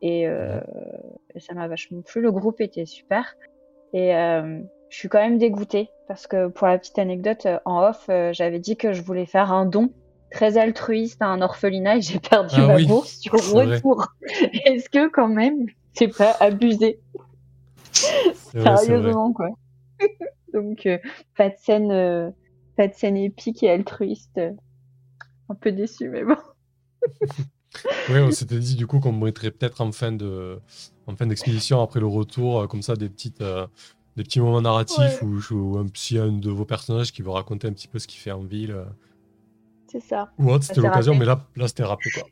[0.00, 2.20] Et, et ça m'a vachement plu.
[2.20, 3.36] Le groupe était super.
[3.94, 8.58] Et je suis quand même dégoûtée parce que pour la petite anecdote, en off, j'avais
[8.58, 9.94] dit que je voulais faire un don
[10.30, 14.08] très altruiste à un orphelinat et j'ai perdu Ah ma oui, bourse sur retour.
[14.66, 17.00] Est-ce que quand même, c'est pas abusé
[18.52, 18.76] vrai.
[18.76, 19.48] Sérieusement, quoi.
[20.52, 20.98] Donc, euh,
[21.36, 22.30] pas de scène, euh,
[22.76, 24.40] pas de scène épique et altruiste.
[25.48, 26.36] Un peu déçu, mais bon.
[28.08, 30.60] Oui, on s'était dit du coup qu'on mettrait peut-être en fin de,
[31.08, 33.66] en fin d'expédition après le retour, euh, comme ça des petites, euh,
[34.16, 37.66] des petits moments narratifs où, où un petit un de vos personnages qui veut raconter
[37.66, 38.70] un petit peu ce qu'il fait en ville.
[38.70, 38.84] euh,
[39.90, 40.30] C'est ça.
[40.38, 42.22] Ou autre, c'était l'occasion, mais là, là c'était râpé quoi.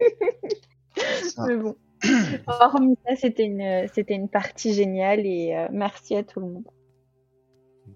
[1.46, 1.76] Mais bon.
[2.46, 6.64] Hormis ça, c'était une, c'était une partie géniale et euh, merci à tout le monde.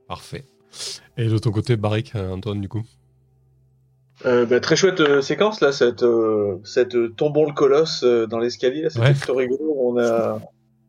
[0.07, 0.45] Parfait.
[1.17, 2.83] Et de ton côté, Barik, euh, Antoine, du coup?
[4.27, 8.27] Euh, bah, très chouette euh, séquence là, cette, euh, cette euh, tombons le colosse euh,
[8.27, 9.13] dans l'escalier là, c'était Ouais.
[9.15, 9.77] plutôt rigolo.
[9.79, 10.41] On a,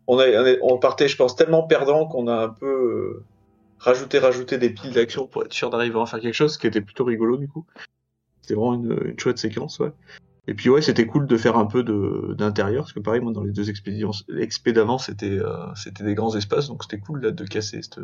[0.08, 3.24] on a, on, est- on partait, je pense, tellement perdant qu'on a un peu euh,
[3.78, 6.58] rajouté, rajouté des piles d'action pour être sûr d'arriver à en faire quelque chose, ce
[6.60, 7.66] qui était plutôt rigolo du coup.
[8.42, 9.92] C'était vraiment une, une chouette séquence, ouais.
[10.50, 11.84] Et puis ouais, c'était cool de faire un peu
[12.36, 16.16] d'intérieur, parce que pareil, moi dans les deux expéditions, expé d'avant, c'était euh, c'était des
[16.16, 18.00] grands espaces, donc c'était cool là de casser cette,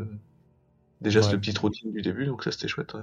[1.01, 1.25] déjà Ouais.
[1.25, 2.93] cette petite routine du début, donc ça c'était chouette.
[2.93, 3.01] Ouais.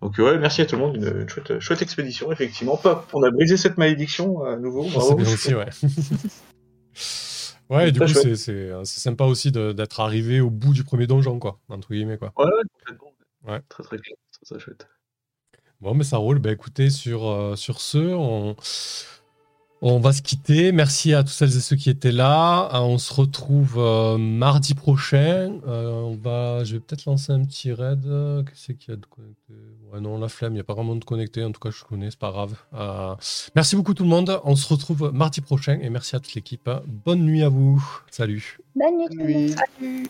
[0.00, 2.76] Donc ouais, merci à tout le monde, une, une chouette, chouette expédition, effectivement.
[2.76, 4.82] Pas, on a brisé cette malédiction à nouveau.
[4.84, 5.10] Oh, bravo.
[5.10, 5.70] C'est bien aussi, ouais.
[7.92, 11.60] du coup, c'est- euh, c'est sympa aussi d'être arrivé au bout du premier donjon, quoi,
[11.68, 12.32] entre guillemets, quoi.
[12.36, 13.12] Ouais, ouais, complètement.
[13.46, 13.60] Ouais.
[13.68, 14.88] Très très très, très chouette.
[15.82, 16.38] Bon, mais ça roule.
[16.38, 18.54] Bah, écoutez, sur, euh, sur ce, on,
[19.80, 20.70] on va se quitter.
[20.70, 22.70] Merci à tous celles et ceux qui étaient là.
[22.72, 25.58] Euh, On se retrouve euh, mardi prochain.
[25.66, 28.04] Euh, on va, je vais peut-être lancer un petit raid.
[28.46, 29.54] Qu'est-ce qu'il y a de connecté?
[29.92, 31.42] Ouais, non, la flemme, il n'y a pas vraiment de connecté.
[31.42, 32.54] En tout cas, je connais, c'est pas grave.
[32.74, 33.16] Euh,
[33.56, 34.40] merci beaucoup tout le monde.
[34.44, 36.70] On se retrouve mardi prochain et merci à toute l'équipe.
[36.86, 37.84] Bonne nuit à vous.
[38.08, 38.60] Salut.
[38.76, 39.32] Bonne nuit tout le monde.
[39.32, 39.54] Nuit.
[39.80, 40.08] Salut